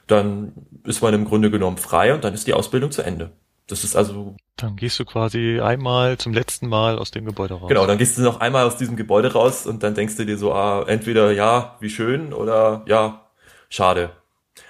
dann 0.06 0.52
ist 0.84 1.02
man 1.02 1.14
im 1.14 1.24
Grunde 1.24 1.50
genommen 1.50 1.76
frei 1.76 2.14
und 2.14 2.24
dann 2.24 2.34
ist 2.34 2.46
die 2.46 2.54
Ausbildung 2.54 2.90
zu 2.90 3.02
Ende. 3.02 3.32
Das 3.66 3.82
ist 3.82 3.96
also. 3.96 4.36
Dann 4.56 4.76
gehst 4.76 4.98
du 4.98 5.04
quasi 5.04 5.60
einmal 5.60 6.18
zum 6.18 6.32
letzten 6.32 6.68
Mal 6.68 6.98
aus 6.98 7.10
dem 7.10 7.24
Gebäude 7.24 7.54
raus. 7.54 7.68
Genau, 7.68 7.86
dann 7.86 7.98
gehst 7.98 8.18
du 8.18 8.22
noch 8.22 8.40
einmal 8.40 8.66
aus 8.66 8.76
diesem 8.76 8.96
Gebäude 8.96 9.32
raus 9.32 9.66
und 9.66 9.82
dann 9.82 9.94
denkst 9.94 10.16
du 10.16 10.24
dir 10.24 10.38
so, 10.38 10.52
ah, 10.52 10.84
entweder 10.86 11.32
ja, 11.32 11.76
wie 11.80 11.90
schön 11.90 12.32
oder 12.32 12.84
ja, 12.86 13.28
schade. 13.68 14.10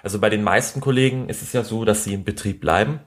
Also 0.03 0.21
bei 0.21 0.31
den 0.31 0.43
meisten 0.43 0.81
Kollegen 0.81 1.29
ist 1.29 1.43
es 1.43 1.53
ja 1.53 1.65
so, 1.65 1.85
dass 1.85 2.05
sie 2.05 2.15
im 2.15 2.25
Betrieb 2.25 2.61
bleiben. 2.61 3.01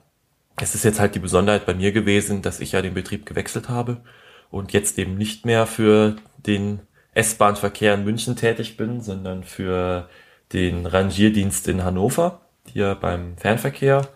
Es 0.60 0.74
ist 0.74 0.84
jetzt 0.84 1.00
halt 1.00 1.14
die 1.14 1.20
Besonderheit 1.20 1.66
bei 1.66 1.74
mir 1.74 1.92
gewesen, 1.92 2.42
dass 2.42 2.60
ich 2.60 2.72
ja 2.72 2.82
den 2.82 2.94
Betrieb 2.94 3.26
gewechselt 3.26 3.68
habe 3.68 4.02
und 4.50 4.72
jetzt 4.72 4.98
eben 4.98 5.16
nicht 5.16 5.46
mehr 5.46 5.66
für 5.66 6.16
den 6.36 6.80
S-Bahn-Verkehr 7.14 7.94
in 7.94 8.04
München 8.04 8.36
tätig 8.36 8.76
bin, 8.76 9.00
sondern 9.00 9.42
für 9.42 10.08
den 10.52 10.86
Rangierdienst 10.86 11.66
in 11.68 11.82
Hannover, 11.84 12.40
hier 12.72 12.94
beim 12.94 13.36
Fernverkehr 13.36 14.08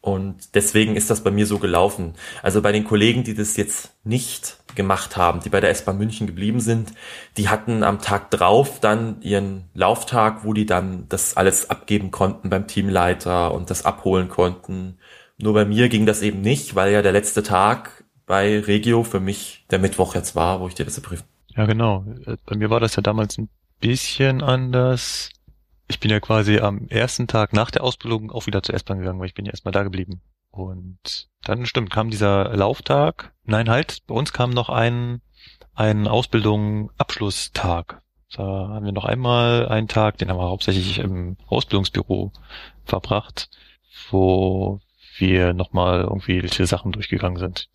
und 0.00 0.54
deswegen 0.54 0.96
ist 0.96 1.10
das 1.10 1.22
bei 1.22 1.30
mir 1.30 1.46
so 1.46 1.58
gelaufen. 1.58 2.14
Also 2.42 2.62
bei 2.62 2.72
den 2.72 2.84
Kollegen, 2.84 3.22
die 3.22 3.34
das 3.34 3.56
jetzt 3.56 3.94
nicht 4.02 4.56
gemacht 4.74 5.16
haben, 5.16 5.40
die 5.40 5.50
bei 5.50 5.60
der 5.60 5.70
S-Bahn 5.70 5.98
München 5.98 6.26
geblieben 6.26 6.60
sind, 6.60 6.92
die 7.36 7.48
hatten 7.48 7.82
am 7.82 8.00
Tag 8.00 8.30
drauf 8.30 8.80
dann 8.80 9.20
ihren 9.20 9.64
Lauftag, 9.74 10.44
wo 10.44 10.54
die 10.54 10.64
dann 10.64 11.06
das 11.08 11.36
alles 11.36 11.68
abgeben 11.68 12.10
konnten 12.10 12.48
beim 12.48 12.66
Teamleiter 12.66 13.52
und 13.52 13.68
das 13.68 13.84
abholen 13.84 14.28
konnten. 14.28 14.98
Nur 15.36 15.54
bei 15.54 15.64
mir 15.64 15.88
ging 15.88 16.06
das 16.06 16.22
eben 16.22 16.40
nicht, 16.40 16.74
weil 16.74 16.92
ja 16.92 17.02
der 17.02 17.12
letzte 17.12 17.42
Tag 17.42 18.04
bei 18.26 18.60
Regio 18.60 19.02
für 19.02 19.20
mich 19.20 19.66
der 19.70 19.80
Mittwoch 19.80 20.14
jetzt 20.14 20.34
war, 20.34 20.60
wo 20.60 20.68
ich 20.68 20.74
dir 20.74 20.84
das 20.84 21.00
prüfen. 21.00 21.24
Ja, 21.48 21.66
genau. 21.66 22.04
Bei 22.46 22.56
mir 22.56 22.70
war 22.70 22.80
das 22.80 22.96
ja 22.96 23.02
damals 23.02 23.36
ein 23.36 23.48
bisschen 23.80 24.42
anders 24.42 25.30
ich 25.90 26.00
bin 26.00 26.10
ja 26.10 26.20
quasi 26.20 26.58
am 26.60 26.86
ersten 26.88 27.26
Tag 27.26 27.52
nach 27.52 27.70
der 27.70 27.82
Ausbildung 27.82 28.30
auch 28.30 28.46
wieder 28.46 28.62
zur 28.62 28.74
S-Bahn 28.76 29.00
gegangen, 29.00 29.18
weil 29.18 29.26
ich 29.26 29.34
bin 29.34 29.44
ja 29.44 29.50
erstmal 29.50 29.72
da 29.72 29.82
geblieben. 29.82 30.22
Und 30.50 31.28
dann 31.42 31.66
stimmt, 31.66 31.90
kam 31.90 32.10
dieser 32.10 32.56
Lauftag. 32.56 33.34
Nein, 33.44 33.68
halt, 33.68 34.06
bei 34.06 34.14
uns 34.14 34.32
kam 34.32 34.50
noch 34.50 34.68
ein, 34.68 35.20
ein 35.74 36.06
Ausbildung-Abschlusstag. 36.06 38.02
Da 38.32 38.42
haben 38.42 38.84
wir 38.84 38.92
noch 38.92 39.04
einmal 39.04 39.68
einen 39.68 39.88
Tag, 39.88 40.18
den 40.18 40.30
haben 40.30 40.38
wir 40.38 40.48
hauptsächlich 40.48 41.00
im 41.00 41.36
Ausbildungsbüro 41.48 42.32
verbracht, 42.84 43.50
wo 44.10 44.80
wir 45.18 45.52
nochmal 45.54 46.02
irgendwie 46.02 46.40
welche 46.42 46.66
Sachen 46.66 46.92
durchgegangen 46.92 47.38
sind. 47.38 47.68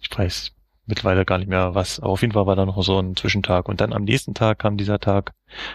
Ich 0.00 0.16
weiß 0.16 0.52
mittlerweile 0.88 1.24
gar 1.24 1.38
nicht 1.38 1.48
mehr 1.48 1.74
was. 1.74 2.00
Aber 2.00 2.10
auf 2.10 2.22
jeden 2.22 2.32
Fall 2.32 2.46
war 2.46 2.56
da 2.56 2.66
noch 2.66 2.82
so 2.82 2.98
ein 2.98 3.14
Zwischentag. 3.14 3.68
Und 3.68 3.80
dann 3.80 3.92
am 3.92 4.04
nächsten 4.04 4.34
Tag 4.34 4.58
kam 4.58 4.76
dieser 4.76 4.98
Tag, 4.98 5.32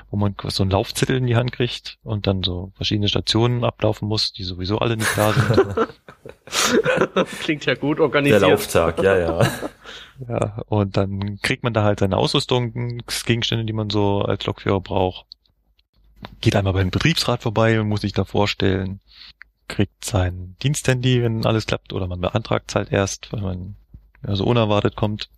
wo 0.10 0.18
man 0.18 0.36
so 0.48 0.64
einen 0.64 0.72
Laufzettel 0.72 1.16
in 1.16 1.28
die 1.28 1.36
Hand 1.36 1.52
kriegt 1.52 1.98
und 2.04 2.28
dann 2.28 2.44
so 2.44 2.72
verschiedene 2.76 3.08
Stationen 3.08 3.64
ablaufen 3.64 4.08
muss, 4.08 4.34
die 4.34 4.44
sowieso 4.44 4.80
alle 4.80 4.98
nicht 4.98 5.16
da 5.16 5.32
sind. 5.34 7.28
Klingt 7.40 7.66
ja 7.66 7.76
gut 7.76 8.00
organisiert. 8.00 8.42
Der 8.42 8.50
Lauftag, 8.50 9.02
ja, 9.02 9.18
ja. 9.18 9.50
Ja, 10.28 10.62
und 10.68 10.96
dann 10.96 11.40
kriegt 11.42 11.64
man 11.64 11.74
da 11.74 11.84
halt 11.84 12.00
seine 12.00 12.18
Ausrüstungsgegenstände, 12.18 13.66
die 13.66 13.74
man 13.74 13.90
so 13.90 14.22
als 14.22 14.46
Lokführer 14.46 14.80
braucht. 14.80 15.26
Geht 16.40 16.56
einmal 16.56 16.74
beim 16.74 16.92
Betriebsrat 16.92 17.42
vorbei 17.42 17.82
und 17.82 17.90
muss 17.90 18.02
sich 18.02 18.14
da 18.14 18.24
vorstellen, 18.24 19.02
kriegt 19.68 20.06
sein 20.06 20.56
Diensthandy, 20.62 21.24
wenn 21.24 21.46
alles 21.46 21.66
klappt, 21.66 21.94
oder 21.94 22.08
man 22.08 22.22
beantragt 22.22 22.70
es 22.70 22.76
halt 22.76 22.92
erst, 22.92 23.34
weil 23.34 23.42
man 23.42 23.76
also 24.26 24.46
unerwartet 24.46 24.96
kommt. 24.96 25.30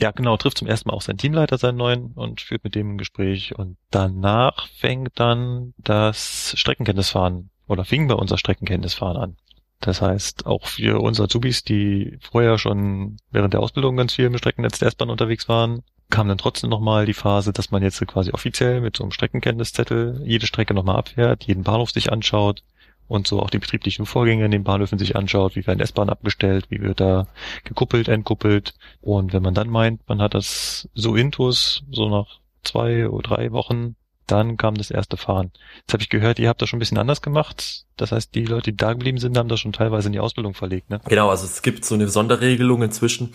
Ja, 0.00 0.12
genau, 0.12 0.36
trifft 0.36 0.58
zum 0.58 0.68
ersten 0.68 0.88
Mal 0.88 0.94
auch 0.94 1.02
seinen 1.02 1.18
Teamleiter, 1.18 1.58
seinen 1.58 1.76
neuen, 1.76 2.12
und 2.14 2.40
führt 2.40 2.62
mit 2.62 2.74
dem 2.74 2.94
ein 2.94 2.98
Gespräch. 2.98 3.58
Und 3.58 3.76
danach 3.90 4.68
fängt 4.68 5.18
dann 5.18 5.74
das 5.78 6.52
Streckenkenntnisfahren 6.56 7.50
oder 7.66 7.84
fing 7.84 8.06
bei 8.06 8.14
unser 8.14 8.38
Streckenkenntnisfahren 8.38 9.16
an. 9.16 9.36
Das 9.80 10.00
heißt, 10.02 10.46
auch 10.46 10.66
für 10.66 11.00
unsere 11.00 11.26
Azubis, 11.26 11.62
die 11.62 12.18
vorher 12.20 12.58
schon 12.58 13.16
während 13.30 13.54
der 13.54 13.60
Ausbildung 13.60 13.96
ganz 13.96 14.14
viel 14.14 14.26
im 14.26 14.38
Streckennetz 14.38 14.78
der 14.78 14.88
S-Bahn 14.88 15.10
unterwegs 15.10 15.48
waren, 15.48 15.82
kam 16.10 16.28
dann 16.28 16.38
trotzdem 16.38 16.70
nochmal 16.70 17.06
die 17.06 17.14
Phase, 17.14 17.52
dass 17.52 17.70
man 17.70 17.82
jetzt 17.82 18.04
quasi 18.06 18.32
offiziell 18.32 18.80
mit 18.80 18.96
so 18.96 19.04
einem 19.04 19.12
Streckenkenntniszettel 19.12 20.22
jede 20.24 20.46
Strecke 20.46 20.74
nochmal 20.74 20.96
abfährt, 20.96 21.44
jeden 21.44 21.64
Bahnhof 21.64 21.90
sich 21.90 22.10
anschaut, 22.10 22.62
und 23.08 23.26
so 23.26 23.40
auch 23.40 23.50
die 23.50 23.58
betrieblichen 23.58 24.06
Vorgänge 24.06 24.44
in 24.44 24.50
den 24.50 24.64
Bahnhöfen 24.64 24.98
sich 24.98 25.16
anschaut, 25.16 25.56
wie 25.56 25.66
werden 25.66 25.80
S-Bahn 25.80 26.10
abgestellt, 26.10 26.66
wie 26.68 26.80
wird 26.80 27.00
da 27.00 27.26
gekuppelt, 27.64 28.08
entkuppelt. 28.08 28.74
Und 29.00 29.32
wenn 29.32 29.42
man 29.42 29.54
dann 29.54 29.68
meint, 29.68 30.06
man 30.08 30.20
hat 30.20 30.34
das 30.34 30.88
so 30.94 31.16
intus, 31.16 31.82
so 31.90 32.08
nach 32.08 32.38
zwei 32.62 33.08
oder 33.08 33.36
drei 33.36 33.52
Wochen, 33.52 33.96
dann 34.26 34.58
kam 34.58 34.74
das 34.74 34.90
erste 34.90 35.16
Fahren. 35.16 35.52
Jetzt 35.80 35.94
habe 35.94 36.02
ich 36.02 36.10
gehört, 36.10 36.38
ihr 36.38 36.48
habt 36.48 36.60
das 36.60 36.68
schon 36.68 36.76
ein 36.76 36.80
bisschen 36.80 36.98
anders 36.98 37.22
gemacht. 37.22 37.84
Das 37.96 38.12
heißt, 38.12 38.34
die 38.34 38.44
Leute, 38.44 38.72
die 38.72 38.76
da 38.76 38.92
geblieben 38.92 39.18
sind, 39.18 39.36
haben 39.38 39.48
das 39.48 39.60
schon 39.60 39.72
teilweise 39.72 40.08
in 40.08 40.12
die 40.12 40.20
Ausbildung 40.20 40.54
verlegt, 40.54 40.90
ne? 40.90 41.00
Genau, 41.08 41.30
also 41.30 41.46
es 41.46 41.62
gibt 41.62 41.84
so 41.84 41.94
eine 41.94 42.08
Sonderregelung 42.08 42.82
inzwischen. 42.82 43.32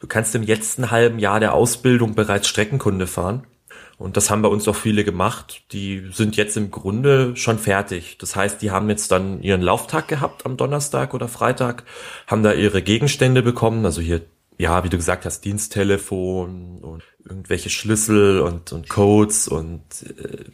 Du 0.00 0.06
kannst 0.06 0.34
im 0.34 0.42
letzten 0.42 0.90
halben 0.90 1.18
Jahr 1.18 1.40
der 1.40 1.54
Ausbildung 1.54 2.14
bereits 2.14 2.46
Streckenkunde 2.46 3.06
fahren. 3.06 3.46
Und 3.98 4.16
das 4.16 4.30
haben 4.30 4.42
bei 4.42 4.48
uns 4.48 4.66
auch 4.66 4.76
viele 4.76 5.04
gemacht. 5.04 5.62
Die 5.72 6.08
sind 6.12 6.36
jetzt 6.36 6.56
im 6.56 6.70
Grunde 6.70 7.36
schon 7.36 7.58
fertig. 7.58 8.18
Das 8.18 8.34
heißt, 8.34 8.60
die 8.60 8.70
haben 8.70 8.88
jetzt 8.88 9.12
dann 9.12 9.42
ihren 9.42 9.62
Lauftag 9.62 10.08
gehabt 10.08 10.46
am 10.46 10.56
Donnerstag 10.56 11.14
oder 11.14 11.28
Freitag, 11.28 11.84
haben 12.26 12.42
da 12.42 12.52
ihre 12.52 12.82
Gegenstände 12.82 13.42
bekommen, 13.42 13.84
also 13.84 14.00
hier, 14.00 14.22
ja, 14.58 14.84
wie 14.84 14.88
du 14.88 14.96
gesagt 14.96 15.24
hast, 15.24 15.44
Diensttelefon 15.44 16.78
und 16.82 17.02
irgendwelche 17.28 17.70
Schlüssel 17.70 18.40
und, 18.40 18.72
und 18.72 18.88
Codes 18.88 19.48
und 19.48 19.82
äh, 20.02 20.44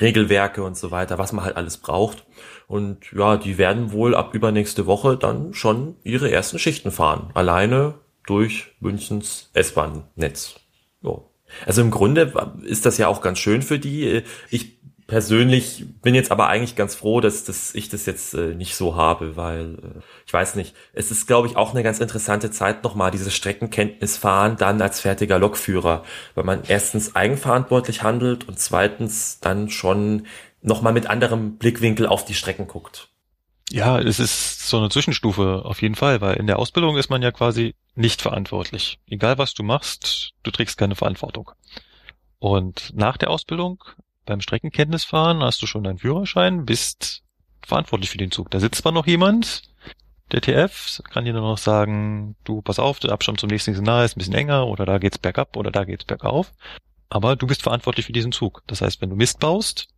Regelwerke 0.00 0.62
und 0.62 0.76
so 0.76 0.90
weiter, 0.90 1.18
was 1.18 1.32
man 1.32 1.44
halt 1.44 1.56
alles 1.56 1.78
braucht. 1.78 2.24
Und 2.66 3.12
ja, 3.12 3.36
die 3.36 3.58
werden 3.58 3.92
wohl 3.92 4.14
ab 4.14 4.34
übernächste 4.34 4.86
Woche 4.86 5.16
dann 5.16 5.54
schon 5.54 5.96
ihre 6.04 6.30
ersten 6.30 6.58
Schichten 6.58 6.92
fahren. 6.92 7.30
Alleine 7.34 7.94
durch 8.26 8.76
Münchens 8.78 9.50
S-Bahn-Netz. 9.54 10.54
Ja. 11.02 11.18
Also 11.66 11.82
im 11.82 11.90
Grunde 11.90 12.32
ist 12.62 12.86
das 12.86 12.98
ja 12.98 13.08
auch 13.08 13.20
ganz 13.20 13.38
schön 13.38 13.62
für 13.62 13.78
die. 13.78 14.22
Ich 14.50 14.80
persönlich 15.10 15.84
bin 16.02 16.14
jetzt 16.14 16.30
aber 16.30 16.46
eigentlich 16.46 16.76
ganz 16.76 16.94
froh, 16.94 17.20
dass, 17.20 17.42
dass 17.42 17.74
ich 17.74 17.88
das 17.88 18.06
jetzt 18.06 18.32
äh, 18.32 18.54
nicht 18.54 18.76
so 18.76 18.94
habe, 18.94 19.36
weil 19.36 19.74
äh, 19.74 20.00
ich 20.24 20.32
weiß 20.32 20.54
nicht, 20.54 20.74
es 20.92 21.10
ist 21.10 21.26
glaube 21.26 21.48
ich 21.48 21.56
auch 21.56 21.72
eine 21.72 21.82
ganz 21.82 21.98
interessante 21.98 22.52
Zeit 22.52 22.84
nochmal 22.84 23.10
diese 23.10 23.32
Streckenkenntnis 23.32 24.16
fahren, 24.16 24.56
dann 24.56 24.80
als 24.80 25.00
fertiger 25.00 25.40
Lokführer, 25.40 26.04
weil 26.36 26.44
man 26.44 26.62
erstens 26.66 27.16
eigenverantwortlich 27.16 28.04
handelt 28.04 28.46
und 28.46 28.60
zweitens 28.60 29.40
dann 29.40 29.68
schon 29.68 30.26
nochmal 30.62 30.92
mit 30.92 31.10
anderem 31.10 31.56
Blickwinkel 31.56 32.06
auf 32.06 32.24
die 32.24 32.34
Strecken 32.34 32.68
guckt. 32.68 33.09
Ja, 33.72 34.00
es 34.00 34.18
ist 34.18 34.66
so 34.68 34.78
eine 34.78 34.88
Zwischenstufe 34.88 35.62
auf 35.64 35.80
jeden 35.80 35.94
Fall, 35.94 36.20
weil 36.20 36.36
in 36.36 36.48
der 36.48 36.58
Ausbildung 36.58 36.96
ist 36.96 37.08
man 37.08 37.22
ja 37.22 37.30
quasi 37.30 37.76
nicht 37.94 38.20
verantwortlich. 38.20 38.98
Egal 39.06 39.38
was 39.38 39.54
du 39.54 39.62
machst, 39.62 40.32
du 40.42 40.50
trägst 40.50 40.76
keine 40.76 40.96
Verantwortung. 40.96 41.52
Und 42.40 42.92
nach 42.94 43.16
der 43.16 43.30
Ausbildung 43.30 43.84
beim 44.26 44.40
Streckenkenntnisfahren 44.40 45.42
hast 45.42 45.62
du 45.62 45.66
schon 45.66 45.84
deinen 45.84 45.98
Führerschein, 45.98 46.64
bist 46.64 47.22
verantwortlich 47.62 48.10
für 48.10 48.18
den 48.18 48.32
Zug. 48.32 48.50
Da 48.50 48.58
sitzt 48.58 48.82
zwar 48.82 48.92
noch 48.92 49.06
jemand, 49.06 49.62
der 50.32 50.40
TF 50.40 51.00
kann 51.10 51.24
dir 51.24 51.32
nur 51.32 51.42
noch 51.42 51.58
sagen, 51.58 52.36
du 52.44 52.62
pass 52.62 52.78
auf, 52.80 52.98
der 52.98 53.12
Abstand 53.12 53.38
zum 53.38 53.50
nächsten 53.50 53.74
Signal 53.74 54.04
ist 54.04 54.16
ein 54.16 54.18
bisschen 54.18 54.34
enger 54.34 54.66
oder 54.66 54.84
da 54.84 54.98
geht's 54.98 55.18
bergab 55.18 55.56
oder 55.56 55.70
da 55.70 55.84
geht's 55.84 56.04
bergauf. 56.04 56.52
Aber 57.08 57.36
du 57.36 57.46
bist 57.46 57.62
verantwortlich 57.62 58.06
für 58.06 58.12
diesen 58.12 58.32
Zug. 58.32 58.62
Das 58.66 58.82
heißt, 58.82 59.00
wenn 59.00 59.10
du 59.10 59.16
Mist 59.16 59.38
baust, 59.40 59.88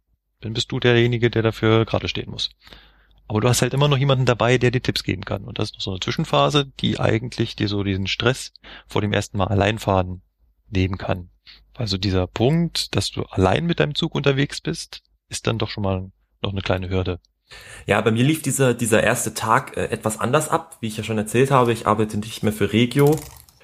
dann 0.41 0.53
bist 0.53 0.73
du 0.73 0.81
derjenige, 0.81 1.31
der 1.31 1.43
dafür 1.43 1.85
gerade 1.85 2.09
stehen 2.09 2.31
muss. 2.31 2.51
Aber 3.33 3.41
du 3.41 3.49
hast 3.49 3.63
halt 3.63 3.73
immer 3.73 3.89
noch 3.89 3.97
jemanden 3.97 4.27
dabei, 4.27 4.59
der 4.59 4.71
dir 4.71 4.83
Tipps 4.83 5.05
geben 5.05 5.25
kann. 5.25 5.45
Und 5.45 5.59
das 5.59 5.71
ist 5.71 5.77
noch 5.77 5.81
so 5.81 5.91
eine 5.93 6.01
Zwischenphase, 6.01 6.67
die 6.81 7.01
eigentlich 7.01 7.57
dir 7.57 7.67
so 7.67 7.83
diesen 7.83 8.07
Stress 8.07 8.53
vor 8.87 9.01
dem 9.01 9.15
ersten 9.15 9.39
Mal 9.39 9.49
Alleinfahren 9.49 10.21
nehmen 10.69 10.99
kann. 10.99 11.31
Also 11.75 11.97
dieser 11.97 12.27
Punkt, 12.27 12.95
dass 12.95 13.11
du 13.11 13.23
allein 13.23 13.65
mit 13.65 13.81
deinem 13.81 13.95
Zug 13.95 14.15
unterwegs 14.15 14.61
bist, 14.61 15.01
ist 15.31 15.47
dann 15.47 15.57
doch 15.57 15.71
schon 15.71 15.83
mal 15.83 16.11
noch 16.43 16.53
eine 16.53 16.61
kleine 16.61 16.91
Hürde. 16.91 17.21
Ja, 17.87 18.03
bei 18.03 18.11
mir 18.11 18.23
lief 18.23 18.43
dieser, 18.43 18.75
dieser 18.75 19.03
erste 19.03 19.33
Tag 19.33 19.79
äh, 19.79 19.87
etwas 19.87 20.21
anders 20.21 20.51
ab, 20.51 20.77
wie 20.81 20.89
ich 20.89 20.99
ja 20.99 21.03
schon 21.03 21.17
erzählt 21.17 21.51
habe. 21.51 21.73
Ich 21.73 21.87
arbeite 21.87 22.19
nicht 22.19 22.43
mehr 22.43 22.53
für 22.53 22.71
Regio, 22.71 23.19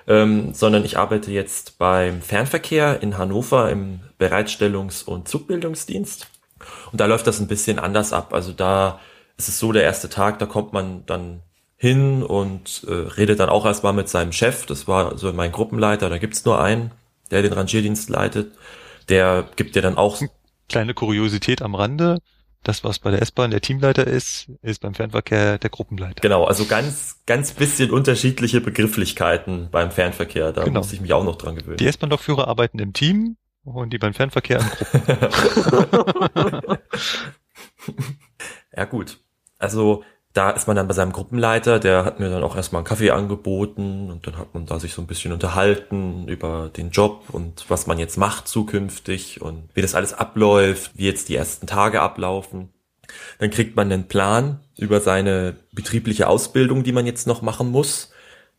ähm, 0.07 0.55
sondern 0.55 0.83
ich 0.87 0.97
arbeite 0.97 1.31
jetzt 1.31 1.77
beim 1.77 2.23
Fernverkehr 2.23 3.03
in 3.03 3.19
Hannover 3.19 3.71
im 3.71 4.01
Bereitstellungs- 4.19 5.05
und 5.05 5.29
Zugbildungsdienst. 5.29 6.27
Und 6.91 7.03
da 7.03 7.05
läuft 7.05 7.27
das 7.27 7.39
ein 7.39 7.49
bisschen 7.49 7.79
anders 7.79 8.15
ab. 8.15 8.33
Also 8.33 8.53
da 8.53 8.99
es 9.39 9.49
ist 9.49 9.59
so 9.59 9.73
der 9.73 9.85
erste 9.85 10.09
Tag, 10.11 10.39
da 10.41 10.47
kommt 10.47 10.73
man 10.73 11.07
dann 11.07 11.41
hin 11.77 12.25
und 12.25 12.85
äh, 12.89 12.93
redet 12.93 13.39
dann 13.39 13.49
auch 13.49 13.65
erstmal 13.65 13.93
mit 13.93 14.09
seinem 14.09 14.33
Chef, 14.33 14.67
das 14.67 14.89
war 14.89 15.17
so 15.17 15.33
mein 15.33 15.53
Gruppenleiter, 15.53 16.11
da 16.11 16.19
gibt's 16.19 16.45
nur 16.45 16.61
einen, 16.61 16.91
der 17.31 17.43
den 17.43 17.53
Rangierdienst 17.53 18.11
leitet, 18.11 18.53
der 19.09 19.49
gibt 19.57 19.77
dir 19.77 19.83
dann 19.83 19.97
auch... 19.97 20.21
Kleine 20.69 20.93
Kuriosität 20.93 21.63
am 21.63 21.77
Rande, 21.77 22.19
das, 22.65 22.83
was 22.83 22.99
bei 22.99 23.13
der 23.13 23.23
S-Bahn 23.23 23.53
der 23.53 23.61
Teamleiter 23.61 24.07
ist, 24.07 24.51
ist 24.61 24.81
beim 24.81 24.95
Fernverkehr 24.95 25.59
der 25.59 25.71
Gruppenleiter. 25.71 26.21
Genau, 26.21 26.45
also 26.45 26.65
ganz, 26.65 27.21
ganz 27.25 27.53
bisschen 27.53 27.93
unterschiedliche 27.93 28.61
Begrifflichkeiten 28.61 29.69
beim 29.71 29.93
Fernverkehr. 29.93 30.53
Da 30.53 30.65
genau. 30.65 30.81
muss 30.81 30.93
ich 30.93 31.01
mich 31.01 31.13
auch 31.13 31.25
noch 31.25 31.37
dran 31.37 31.55
gewöhnen. 31.55 31.77
Die 31.77 31.87
S-Bahn-Lokführer 31.87 32.49
arbeiten 32.49 32.81
im 32.81 32.93
Team 32.93 33.37
und 33.63 33.93
die 33.93 33.99
beim 33.99 34.15
Fernverkehr 34.15 34.59
in 34.59 34.67
Gruppen. 35.87 36.79
ja 38.77 38.85
gut. 38.85 39.21
Also 39.59 40.05
da 40.33 40.51
ist 40.51 40.67
man 40.67 40.77
dann 40.77 40.87
bei 40.87 40.95
seinem 40.95 41.13
Gruppenleiter, 41.13 41.81
der 41.81 42.05
hat 42.05 42.21
mir 42.21 42.31
dann 42.31 42.45
auch 42.45 42.55
erstmal 42.55 42.81
einen 42.81 42.87
Kaffee 42.87 43.11
angeboten 43.11 44.11
und 44.11 44.27
dann 44.27 44.37
hat 44.37 44.55
man 44.55 44.67
da 44.67 44.79
sich 44.79 44.93
so 44.93 45.03
ein 45.03 45.07
bisschen 45.07 45.33
unterhalten 45.33 46.29
über 46.29 46.71
den 46.77 46.91
Job 46.91 47.25
und 47.33 47.65
was 47.69 47.87
man 47.87 47.99
jetzt 47.99 48.19
macht 48.19 48.47
zukünftig 48.47 49.41
und 49.41 49.69
wie 49.75 49.83
das 49.83 49.95
alles 49.95 50.13
abläuft, 50.13 50.93
wie 50.95 51.07
jetzt 51.07 51.29
die 51.29 51.37
ersten 51.37 51.67
Tage 51.67 52.01
ablaufen. 52.01 52.69
Dann 53.39 53.51
kriegt 53.51 53.75
man 53.75 53.91
einen 53.91 54.07
Plan 54.07 54.61
über 54.77 55.01
seine 55.01 55.57
betriebliche 55.73 56.29
Ausbildung, 56.29 56.85
die 56.85 56.93
man 56.93 57.07
jetzt 57.07 57.27
noch 57.27 57.43
machen 57.43 57.71
muss 57.71 58.13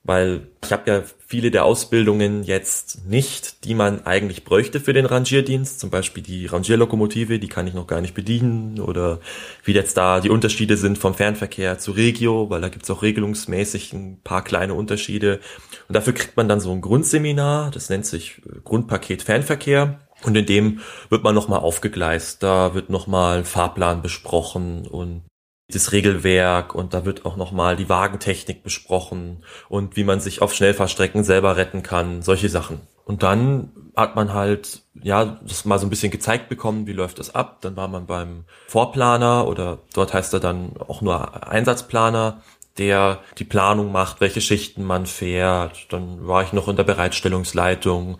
weil 0.03 0.47
ich 0.63 0.71
habe 0.71 0.89
ja 0.89 1.03
viele 1.27 1.51
der 1.51 1.65
Ausbildungen 1.65 2.43
jetzt 2.43 3.05
nicht, 3.05 3.65
die 3.65 3.75
man 3.75 4.05
eigentlich 4.05 4.43
bräuchte 4.43 4.79
für 4.79 4.93
den 4.93 5.05
Rangierdienst. 5.05 5.79
Zum 5.79 5.89
Beispiel 5.89 6.23
die 6.23 6.45
Rangierlokomotive, 6.45 7.39
die 7.39 7.47
kann 7.47 7.67
ich 7.67 7.73
noch 7.73 7.85
gar 7.85 8.01
nicht 8.01 8.13
bedienen 8.13 8.79
oder 8.79 9.19
wie 9.63 9.73
jetzt 9.73 9.97
da 9.97 10.19
die 10.21 10.29
Unterschiede 10.29 10.77
sind 10.77 10.97
vom 10.97 11.13
Fernverkehr 11.13 11.79
zu 11.79 11.91
Regio, 11.91 12.49
weil 12.49 12.61
da 12.61 12.69
gibt's 12.69 12.89
auch 12.89 13.01
regelungsmäßig 13.01 13.93
ein 13.93 14.21
paar 14.23 14.43
kleine 14.43 14.73
Unterschiede. 14.73 15.41
Und 15.87 15.95
dafür 15.95 16.13
kriegt 16.13 16.37
man 16.37 16.47
dann 16.47 16.61
so 16.61 16.71
ein 16.71 16.81
Grundseminar, 16.81 17.71
das 17.71 17.89
nennt 17.89 18.05
sich 18.05 18.41
äh, 18.45 18.59
Grundpaket 18.63 19.21
Fernverkehr. 19.21 19.99
Und 20.23 20.35
in 20.35 20.45
dem 20.45 20.79
wird 21.09 21.23
man 21.23 21.33
nochmal 21.33 21.59
aufgegleist. 21.59 22.43
Da 22.43 22.73
wird 22.73 22.89
nochmal 22.89 23.37
ein 23.37 23.45
Fahrplan 23.45 24.01
besprochen 24.01 24.85
und 24.85 25.23
das 25.71 25.91
Regelwerk 25.91 26.73
und 26.73 26.93
da 26.93 27.05
wird 27.05 27.25
auch 27.25 27.35
nochmal 27.35 27.75
die 27.75 27.89
Wagentechnik 27.89 28.63
besprochen 28.63 29.43
und 29.69 29.95
wie 29.95 30.03
man 30.03 30.19
sich 30.19 30.41
auf 30.41 30.53
Schnellfahrstrecken 30.53 31.23
selber 31.23 31.57
retten 31.57 31.83
kann, 31.83 32.21
solche 32.21 32.49
Sachen. 32.49 32.81
Und 33.05 33.23
dann 33.23 33.71
hat 33.95 34.15
man 34.15 34.33
halt, 34.33 34.83
ja, 35.01 35.39
das 35.43 35.65
mal 35.65 35.79
so 35.79 35.85
ein 35.85 35.89
bisschen 35.89 36.11
gezeigt 36.11 36.47
bekommen, 36.47 36.87
wie 36.87 36.93
läuft 36.93 37.19
das 37.19 37.33
ab. 37.33 37.57
Dann 37.61 37.75
war 37.75 37.87
man 37.87 38.05
beim 38.05 38.45
Vorplaner 38.67 39.47
oder 39.47 39.79
dort 39.93 40.13
heißt 40.13 40.33
er 40.33 40.39
dann 40.39 40.73
auch 40.87 41.01
nur 41.01 41.47
Einsatzplaner, 41.47 42.41
der 42.77 43.19
die 43.37 43.45
Planung 43.45 43.91
macht, 43.91 44.21
welche 44.21 44.41
Schichten 44.41 44.83
man 44.83 45.05
fährt. 45.05 45.91
Dann 45.91 46.27
war 46.27 46.43
ich 46.43 46.53
noch 46.53 46.67
in 46.67 46.75
der 46.75 46.83
Bereitstellungsleitung 46.83 48.19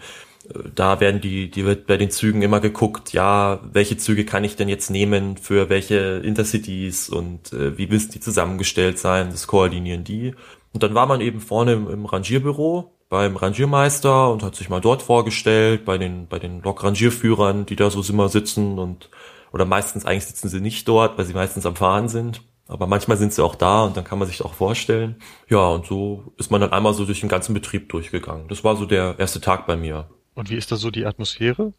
da 0.75 0.99
werden 0.99 1.21
die, 1.21 1.49
die 1.49 1.65
wird 1.65 1.87
bei 1.87 1.97
den 1.97 2.11
Zügen 2.11 2.41
immer 2.41 2.59
geguckt, 2.59 3.13
ja, 3.13 3.59
welche 3.71 3.97
Züge 3.97 4.25
kann 4.25 4.43
ich 4.43 4.55
denn 4.55 4.69
jetzt 4.69 4.89
nehmen 4.89 5.37
für 5.37 5.69
welche 5.69 6.21
Intercities 6.23 7.09
und 7.09 7.53
äh, 7.53 7.77
wie 7.77 7.87
müssen 7.87 8.11
die 8.11 8.19
zusammengestellt 8.19 8.99
sein, 8.99 9.29
das 9.31 9.47
koordinieren 9.47 10.03
die. 10.03 10.33
Und 10.73 10.83
dann 10.83 10.95
war 10.95 11.05
man 11.05 11.21
eben 11.21 11.39
vorne 11.39 11.73
im, 11.73 11.89
im 11.89 12.05
Rangierbüro 12.05 12.93
beim 13.09 13.35
Rangiermeister 13.35 14.31
und 14.31 14.43
hat 14.43 14.55
sich 14.55 14.69
mal 14.69 14.81
dort 14.81 15.01
vorgestellt, 15.01 15.85
bei 15.85 15.97
den, 15.97 16.27
bei 16.27 16.39
den 16.39 16.61
Lok-Rangierführern, 16.61 17.65
die 17.65 17.75
da 17.75 17.89
so 17.89 18.03
immer 18.11 18.29
sitzen 18.29 18.77
und, 18.77 19.09
oder 19.51 19.65
meistens 19.65 20.05
eigentlich 20.05 20.25
sitzen 20.25 20.49
sie 20.49 20.61
nicht 20.61 20.87
dort, 20.87 21.17
weil 21.17 21.25
sie 21.25 21.33
meistens 21.33 21.65
am 21.65 21.75
Fahren 21.75 22.07
sind. 22.07 22.41
Aber 22.67 22.85
manchmal 22.85 23.17
sind 23.17 23.33
sie 23.33 23.43
auch 23.43 23.55
da 23.55 23.83
und 23.83 23.97
dann 23.97 24.03
kann 24.03 24.19
man 24.19 24.27
sich 24.27 24.45
auch 24.45 24.53
vorstellen. 24.53 25.15
Ja, 25.49 25.69
und 25.69 25.87
so 25.87 26.33
ist 26.37 26.51
man 26.51 26.61
dann 26.61 26.71
einmal 26.71 26.93
so 26.93 27.03
durch 27.03 27.19
den 27.19 27.29
ganzen 27.29 27.55
Betrieb 27.55 27.89
durchgegangen. 27.89 28.47
Das 28.47 28.63
war 28.63 28.75
so 28.75 28.85
der 28.85 29.15
erste 29.17 29.41
Tag 29.41 29.65
bei 29.65 29.75
mir. 29.75 30.07
Und 30.39 30.49
wie 30.49 30.55
ist 30.55 30.71
da 30.71 30.77
so 30.77 30.89
die 30.89 31.05
Atmosphäre? 31.05 31.73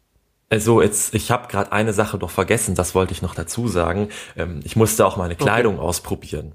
Also 0.47 0.83
jetzt, 0.83 1.15
ich 1.15 1.31
habe 1.31 1.47
gerade 1.47 1.71
eine 1.71 1.93
Sache 1.93 2.17
noch 2.17 2.29
vergessen, 2.29 2.75
das 2.75 2.93
wollte 2.93 3.11
ich 3.11 3.23
noch 3.23 3.33
dazu 3.33 3.67
sagen. 3.67 4.09
Ähm, 4.37 4.59
ich 4.63 4.75
musste 4.75 5.07
auch 5.07 5.17
meine 5.17 5.35
Kleidung 5.35 5.75
okay. 5.79 5.83
ausprobieren, 5.83 6.53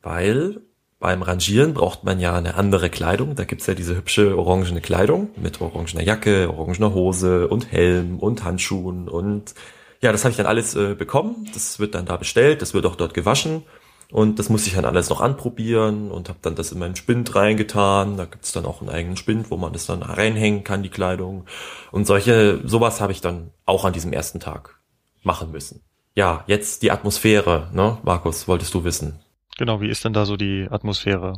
weil 0.00 0.62
beim 0.98 1.20
Rangieren 1.20 1.74
braucht 1.74 2.04
man 2.04 2.20
ja 2.20 2.34
eine 2.34 2.54
andere 2.54 2.88
Kleidung. 2.88 3.34
Da 3.34 3.44
gibt's 3.44 3.66
ja 3.66 3.74
diese 3.74 3.96
hübsche 3.96 4.38
orangene 4.38 4.80
Kleidung 4.80 5.28
mit 5.36 5.60
orangener 5.60 6.02
Jacke, 6.02 6.48
orangener 6.48 6.94
Hose 6.94 7.48
und 7.48 7.70
Helm 7.70 8.18
und 8.18 8.42
Handschuhen 8.42 9.06
und 9.06 9.54
ja, 10.00 10.12
das 10.12 10.24
habe 10.24 10.30
ich 10.30 10.36
dann 10.38 10.46
alles 10.46 10.74
äh, 10.74 10.94
bekommen. 10.94 11.50
Das 11.52 11.78
wird 11.78 11.94
dann 11.94 12.06
da 12.06 12.16
bestellt, 12.16 12.62
das 12.62 12.72
wird 12.72 12.86
auch 12.86 12.96
dort 12.96 13.12
gewaschen 13.12 13.62
und 14.10 14.38
das 14.38 14.48
muss 14.48 14.66
ich 14.66 14.74
dann 14.74 14.84
alles 14.84 15.10
noch 15.10 15.20
anprobieren 15.20 16.10
und 16.10 16.28
habe 16.28 16.38
dann 16.42 16.54
das 16.54 16.72
in 16.72 16.78
meinen 16.78 16.96
Spind 16.96 17.34
reingetan. 17.34 18.16
Da 18.16 18.24
gibt's 18.24 18.52
dann 18.52 18.66
auch 18.66 18.80
einen 18.80 18.90
eigenen 18.90 19.16
Spind, 19.16 19.50
wo 19.50 19.56
man 19.56 19.72
das 19.72 19.86
dann 19.86 20.02
reinhängen 20.02 20.64
kann, 20.64 20.82
die 20.82 20.90
Kleidung. 20.90 21.44
Und 21.90 22.06
solche, 22.06 22.60
sowas 22.64 23.00
habe 23.00 23.12
ich 23.12 23.20
dann 23.20 23.50
auch 23.64 23.84
an 23.84 23.92
diesem 23.92 24.12
ersten 24.12 24.40
Tag 24.40 24.80
machen 25.22 25.50
müssen. 25.50 25.82
Ja, 26.14 26.44
jetzt 26.46 26.82
die 26.82 26.90
Atmosphäre, 26.90 27.68
ne? 27.72 27.98
Markus, 28.02 28.48
wolltest 28.48 28.72
du 28.74 28.84
wissen? 28.84 29.20
Genau, 29.58 29.80
wie 29.80 29.88
ist 29.88 30.04
denn 30.04 30.12
da 30.12 30.24
so 30.24 30.36
die 30.36 30.66
Atmosphäre? 30.70 31.34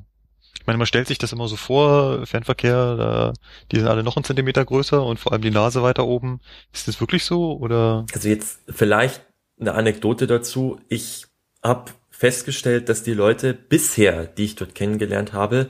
Ich 0.61 0.67
meine, 0.67 0.79
man 0.79 0.87
stellt 0.87 1.09
sich 1.09 1.19
das 1.19 1.33
immer 1.33 1.49
so 1.49 1.57
vor, 1.57 2.27
Fernverkehr, 2.27 2.97
da, 2.97 3.33
die 3.73 3.77
sind 3.77 3.89
alle 3.89 4.03
noch 4.03 4.17
einen 4.17 4.25
Zentimeter 4.25 4.65
größer 4.65 5.03
und 5.03 5.19
vor 5.19 5.33
allem 5.33 5.43
die 5.43 5.51
Nase 5.51 5.83
weiter 5.83 6.05
oben. 6.05 6.41
Ist 6.73 6.89
das 6.89 7.01
wirklich 7.01 7.25
so 7.25 7.57
oder? 7.59 8.05
Also 8.13 8.29
jetzt 8.29 8.61
vielleicht 8.69 9.23
eine 9.59 9.75
Anekdote 9.75 10.27
dazu. 10.27 10.79
Ich 10.89 11.27
habe 11.63 11.91
festgestellt, 12.19 12.89
dass 12.89 13.05
die 13.05 13.15
Leute 13.15 13.55
bisher, 13.55 14.27
die 14.27 14.47
ich 14.47 14.57
dort 14.57 14.75
kennengelernt 14.75 15.33
habe, 15.33 15.69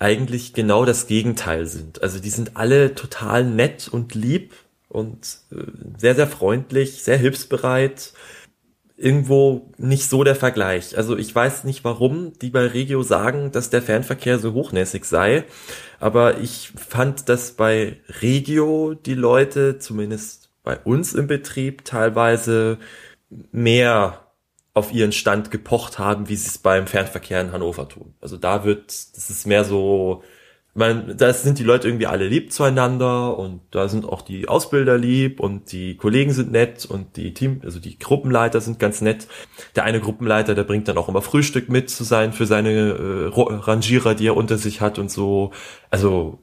eigentlich 0.00 0.52
genau 0.52 0.84
das 0.84 1.06
Gegenteil 1.06 1.66
sind. 1.66 2.02
Also 2.02 2.18
die 2.18 2.30
sind 2.30 2.56
alle 2.56 2.96
total 2.96 3.44
nett 3.44 3.86
und 3.86 4.12
lieb 4.16 4.54
und 4.88 5.38
äh, 5.52 5.62
sehr, 5.96 6.16
sehr 6.16 6.26
freundlich, 6.26 7.04
sehr 7.04 7.16
hilfsbereit. 7.16 8.12
Irgendwo 8.96 9.72
nicht 9.78 10.10
so 10.10 10.24
der 10.24 10.34
Vergleich. 10.34 10.98
Also 10.98 11.16
ich 11.16 11.32
weiß 11.32 11.62
nicht, 11.62 11.84
warum 11.84 12.32
die 12.40 12.50
bei 12.50 12.66
Regio 12.66 13.04
sagen, 13.04 13.52
dass 13.52 13.70
der 13.70 13.82
Fernverkehr 13.82 14.40
so 14.40 14.52
hochnäsig 14.52 15.04
sei, 15.04 15.44
aber 16.00 16.40
ich 16.40 16.72
fand, 16.76 17.28
dass 17.28 17.52
bei 17.52 18.00
Regio 18.20 18.94
die 18.94 19.14
Leute, 19.14 19.78
zumindest 19.78 20.50
bei 20.64 20.76
uns 20.76 21.14
im 21.14 21.28
Betrieb, 21.28 21.84
teilweise 21.84 22.78
mehr 23.52 24.23
auf 24.74 24.92
ihren 24.92 25.12
Stand 25.12 25.52
gepocht 25.52 25.98
haben, 25.98 26.28
wie 26.28 26.36
sie 26.36 26.48
es 26.48 26.58
beim 26.58 26.86
Fernverkehr 26.88 27.40
in 27.40 27.52
Hannover 27.52 27.88
tun. 27.88 28.14
Also 28.20 28.36
da 28.36 28.64
wird, 28.64 28.88
das 29.16 29.30
ist 29.30 29.46
mehr 29.46 29.64
so, 29.64 30.22
man, 30.74 31.16
da 31.16 31.32
sind 31.32 31.60
die 31.60 31.64
Leute 31.64 31.86
irgendwie 31.86 32.08
alle 32.08 32.26
lieb 32.26 32.52
zueinander 32.52 33.38
und 33.38 33.60
da 33.70 33.88
sind 33.88 34.04
auch 34.04 34.22
die 34.22 34.48
Ausbilder 34.48 34.98
lieb 34.98 35.38
und 35.38 35.70
die 35.70 35.96
Kollegen 35.96 36.32
sind 36.32 36.50
nett 36.50 36.84
und 36.84 37.16
die 37.16 37.32
Team, 37.32 37.60
also 37.64 37.78
die 37.78 37.96
Gruppenleiter 37.96 38.60
sind 38.60 38.80
ganz 38.80 39.00
nett. 39.00 39.28
Der 39.76 39.84
eine 39.84 40.00
Gruppenleiter, 40.00 40.56
der 40.56 40.64
bringt 40.64 40.88
dann 40.88 40.98
auch 40.98 41.08
immer 41.08 41.22
Frühstück 41.22 41.68
mit 41.68 41.88
zu 41.90 42.02
sein 42.02 42.32
für 42.32 42.46
seine 42.46 42.70
äh, 42.72 43.30
Rangierer, 43.32 44.16
die 44.16 44.26
er 44.26 44.36
unter 44.36 44.58
sich 44.58 44.80
hat 44.80 44.98
und 44.98 45.12
so. 45.12 45.52
Also 45.90 46.40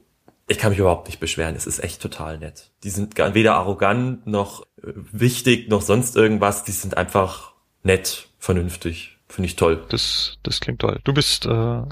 ich 0.48 0.56
kann 0.56 0.70
mich 0.70 0.78
überhaupt 0.78 1.08
nicht 1.08 1.20
beschweren. 1.20 1.54
Es 1.54 1.66
ist 1.66 1.84
echt 1.84 2.00
total 2.00 2.38
nett. 2.38 2.70
Die 2.84 2.90
sind 2.90 3.18
weder 3.18 3.54
arrogant 3.56 4.26
noch 4.26 4.62
äh, 4.82 4.92
wichtig 5.12 5.68
noch 5.68 5.82
sonst 5.82 6.16
irgendwas. 6.16 6.64
Die 6.64 6.72
sind 6.72 6.96
einfach 6.96 7.51
nett, 7.82 8.28
vernünftig. 8.38 9.18
Finde 9.28 9.46
ich 9.46 9.56
toll. 9.56 9.82
Das, 9.88 10.36
das 10.42 10.60
klingt 10.60 10.80
toll. 10.80 11.00
Du 11.04 11.14
bist 11.14 11.46
äh, 11.46 11.82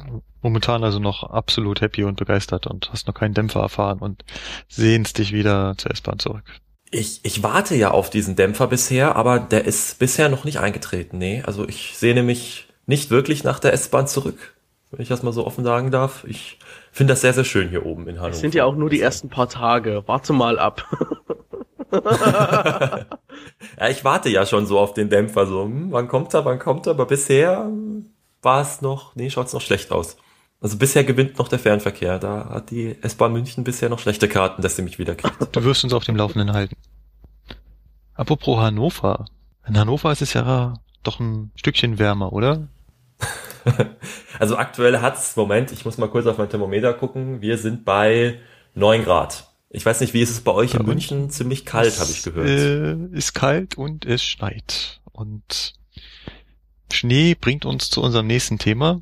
momentan 0.42 0.84
also 0.84 0.98
noch 0.98 1.22
absolut 1.22 1.80
happy 1.80 2.04
und 2.04 2.16
begeistert 2.16 2.66
und 2.66 2.90
hast 2.92 3.06
noch 3.06 3.14
keinen 3.14 3.32
Dämpfer 3.32 3.60
erfahren 3.60 4.00
und 4.00 4.24
sehnst 4.68 5.16
dich 5.16 5.32
wieder 5.32 5.74
zur 5.78 5.90
S-Bahn 5.90 6.18
zurück. 6.18 6.44
Ich, 6.90 7.20
ich 7.22 7.42
warte 7.42 7.76
ja 7.76 7.92
auf 7.92 8.10
diesen 8.10 8.36
Dämpfer 8.36 8.66
bisher, 8.66 9.16
aber 9.16 9.38
der 9.38 9.64
ist 9.64 9.98
bisher 9.98 10.28
noch 10.28 10.44
nicht 10.44 10.58
eingetreten. 10.58 11.16
Nee, 11.16 11.42
also 11.46 11.66
ich 11.66 11.96
sehne 11.96 12.22
mich 12.22 12.68
nicht 12.84 13.10
wirklich 13.10 13.42
nach 13.42 13.58
der 13.58 13.72
S-Bahn 13.72 14.06
zurück, 14.06 14.54
wenn 14.90 15.00
ich 15.00 15.08
das 15.08 15.22
mal 15.22 15.32
so 15.32 15.46
offen 15.46 15.64
sagen 15.64 15.90
darf. 15.90 16.24
Ich 16.28 16.58
finde 16.92 17.14
das 17.14 17.22
sehr, 17.22 17.32
sehr 17.32 17.44
schön 17.44 17.70
hier 17.70 17.86
oben 17.86 18.06
in 18.06 18.16
Hannover. 18.16 18.34
Es 18.34 18.40
sind 18.40 18.54
ja 18.54 18.66
auch 18.66 18.74
nur 18.74 18.90
die 18.90 19.00
ersten 19.00 19.30
paar 19.30 19.48
Tage. 19.48 20.02
Warte 20.06 20.34
mal 20.34 20.58
ab. 20.58 20.84
ja, 23.78 23.88
ich 23.88 24.04
warte 24.04 24.28
ja 24.28 24.46
schon 24.46 24.66
so 24.66 24.78
auf 24.78 24.94
den 24.94 25.10
Dämpfer, 25.10 25.46
so, 25.46 25.64
hm, 25.64 25.92
wann 25.92 26.08
kommt 26.08 26.34
er, 26.34 26.44
wann 26.44 26.58
kommt 26.58 26.86
er, 26.86 26.92
aber 26.92 27.06
bisher 27.06 27.70
war 28.42 28.62
es 28.62 28.80
noch, 28.80 29.14
nee, 29.16 29.30
schaut 29.30 29.46
es 29.46 29.52
noch 29.52 29.60
schlecht 29.60 29.92
aus. 29.92 30.16
Also 30.60 30.76
bisher 30.76 31.04
gewinnt 31.04 31.38
noch 31.38 31.48
der 31.48 31.58
Fernverkehr. 31.58 32.18
Da 32.18 32.50
hat 32.50 32.70
die 32.70 32.96
S-Bahn 33.00 33.32
München 33.32 33.64
bisher 33.64 33.88
noch 33.88 33.98
schlechte 33.98 34.28
Karten, 34.28 34.60
dass 34.60 34.76
sie 34.76 34.82
mich 34.82 34.98
wieder 34.98 35.14
kriegt. 35.14 35.56
Du 35.56 35.64
wirst 35.64 35.84
uns 35.84 35.94
auf 35.94 36.04
dem 36.04 36.16
Laufenden 36.16 36.52
halten. 36.52 36.76
Apropos 38.14 38.58
Hannover. 38.58 39.24
In 39.66 39.78
Hannover 39.78 40.12
ist 40.12 40.20
es 40.20 40.34
ja 40.34 40.74
doch 41.02 41.18
ein 41.18 41.50
Stückchen 41.54 41.98
wärmer, 41.98 42.34
oder? 42.34 42.68
also 44.38 44.56
aktuell 44.56 45.00
hat's, 45.00 45.36
Moment, 45.36 45.72
ich 45.72 45.86
muss 45.86 45.96
mal 45.96 46.08
kurz 46.08 46.26
auf 46.26 46.36
mein 46.36 46.50
Thermometer 46.50 46.92
gucken. 46.92 47.40
Wir 47.40 47.56
sind 47.56 47.86
bei 47.86 48.38
neun 48.74 49.04
Grad. 49.04 49.49
Ich 49.72 49.86
weiß 49.86 50.00
nicht, 50.00 50.14
wie 50.14 50.20
ist 50.20 50.30
es 50.30 50.40
bei 50.40 50.50
euch 50.50 50.74
in 50.74 50.84
München? 50.84 51.30
Ziemlich 51.30 51.64
kalt, 51.64 51.98
habe 52.00 52.10
ich 52.10 52.24
gehört. 52.24 52.48
Äh, 52.48 53.16
ist 53.16 53.34
kalt 53.34 53.78
und 53.78 54.04
es 54.04 54.24
schneit. 54.24 55.00
Und 55.12 55.74
Schnee 56.92 57.36
bringt 57.36 57.64
uns 57.64 57.88
zu 57.88 58.02
unserem 58.02 58.26
nächsten 58.26 58.58
Thema. 58.58 59.00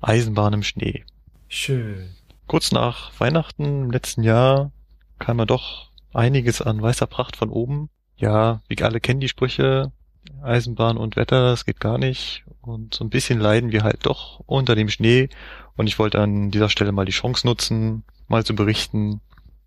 Eisenbahn 0.00 0.52
im 0.52 0.64
Schnee. 0.64 1.04
Schön. 1.46 2.10
Kurz 2.48 2.72
nach 2.72 3.12
Weihnachten 3.20 3.84
im 3.84 3.90
letzten 3.92 4.24
Jahr 4.24 4.72
kam 5.20 5.38
ja 5.38 5.44
doch 5.44 5.90
einiges 6.12 6.60
an 6.60 6.82
weißer 6.82 7.06
Pracht 7.06 7.36
von 7.36 7.48
oben. 7.48 7.88
Ja, 8.16 8.62
wie 8.66 8.82
alle 8.82 9.00
kennen 9.00 9.20
die 9.20 9.28
Sprüche, 9.28 9.92
Eisenbahn 10.42 10.96
und 10.96 11.14
Wetter, 11.14 11.50
das 11.50 11.64
geht 11.64 11.78
gar 11.78 11.98
nicht. 11.98 12.42
Und 12.62 12.94
so 12.94 13.04
ein 13.04 13.10
bisschen 13.10 13.38
leiden 13.38 13.70
wir 13.70 13.84
halt 13.84 14.06
doch 14.06 14.42
unter 14.46 14.74
dem 14.74 14.88
Schnee. 14.88 15.28
Und 15.76 15.86
ich 15.86 16.00
wollte 16.00 16.20
an 16.20 16.50
dieser 16.50 16.68
Stelle 16.68 16.90
mal 16.90 17.06
die 17.06 17.12
Chance 17.12 17.46
nutzen, 17.46 18.02
mal 18.26 18.44
zu 18.44 18.56
berichten, 18.56 19.20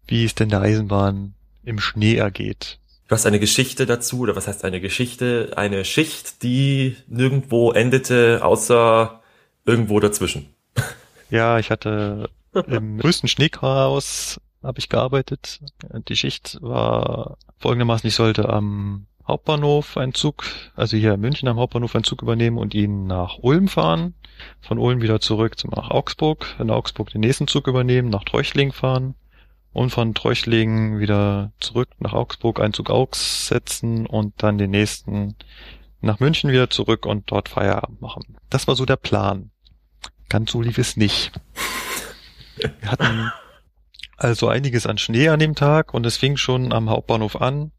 wie 0.07 0.25
es 0.25 0.35
denn 0.35 0.49
der 0.49 0.61
Eisenbahn 0.61 1.33
im 1.63 1.79
Schnee 1.79 2.15
ergeht. 2.15 2.79
Du 3.07 3.15
hast 3.15 3.25
eine 3.25 3.39
Geschichte 3.39 3.85
dazu, 3.85 4.21
oder 4.21 4.35
was 4.35 4.47
heißt 4.47 4.63
eine 4.63 4.81
Geschichte? 4.81 5.53
Eine 5.55 5.85
Schicht, 5.85 6.41
die 6.41 6.95
nirgendwo 7.07 7.71
endete, 7.71 8.39
außer 8.43 9.21
irgendwo 9.65 9.99
dazwischen. 9.99 10.49
Ja, 11.29 11.57
ich 11.57 11.71
hatte 11.71 12.29
im 12.67 12.97
größten 12.99 13.27
Schneechaos 13.27 14.39
habe 14.61 14.77
ich 14.77 14.87
gearbeitet. 14.87 15.61
Die 16.07 16.15
Schicht 16.15 16.59
war 16.61 17.37
folgendermaßen, 17.57 18.07
ich 18.07 18.13
sollte 18.13 18.49
am 18.49 19.07
Hauptbahnhof 19.27 19.97
einen 19.97 20.13
Zug, 20.13 20.43
also 20.75 20.95
hier 20.95 21.15
in 21.15 21.21
München 21.21 21.47
am 21.47 21.57
Hauptbahnhof 21.57 21.95
einen 21.95 22.03
Zug 22.03 22.21
übernehmen 22.21 22.59
und 22.59 22.75
ihn 22.75 23.07
nach 23.07 23.39
Ulm 23.41 23.67
fahren. 23.67 24.13
Von 24.61 24.77
Ulm 24.77 25.01
wieder 25.01 25.21
zurück 25.21 25.57
zum 25.57 25.71
nach 25.71 25.89
Augsburg, 25.89 26.45
in 26.59 26.69
Augsburg 26.69 27.09
den 27.09 27.21
nächsten 27.21 27.47
Zug 27.47 27.65
übernehmen, 27.67 28.09
nach 28.09 28.25
Treuchling 28.25 28.71
fahren 28.71 29.15
und 29.73 29.89
von 29.89 30.13
Treuchling 30.13 30.99
wieder 30.99 31.51
zurück 31.59 31.89
nach 31.99 32.13
Augsburg 32.13 32.59
einen 32.59 32.73
Zug 32.73 32.89
Augs 32.89 33.47
setzen 33.47 34.05
und 34.05 34.33
dann 34.38 34.57
den 34.57 34.71
nächsten 34.71 35.36
nach 36.01 36.19
München 36.19 36.51
wieder 36.51 36.69
zurück 36.69 37.05
und 37.05 37.31
dort 37.31 37.49
Feierabend 37.49 38.01
machen. 38.01 38.38
Das 38.49 38.67
war 38.67 38.75
so 38.75 38.86
der 38.86 38.97
Plan. 38.97 39.51
Ganz 40.29 40.51
so 40.51 40.62
lief 40.62 40.77
es 40.77 40.97
nicht. 40.97 41.31
Wir 42.57 42.91
hatten 42.91 43.31
also 44.17 44.47
einiges 44.47 44.86
an 44.86 44.97
Schnee 44.97 45.29
an 45.29 45.39
dem 45.39 45.55
Tag 45.55 45.93
und 45.93 46.05
es 46.05 46.17
fing 46.17 46.38
schon 46.38 46.71
am 46.71 46.89
Hauptbahnhof 46.89 47.41
an, 47.41 47.71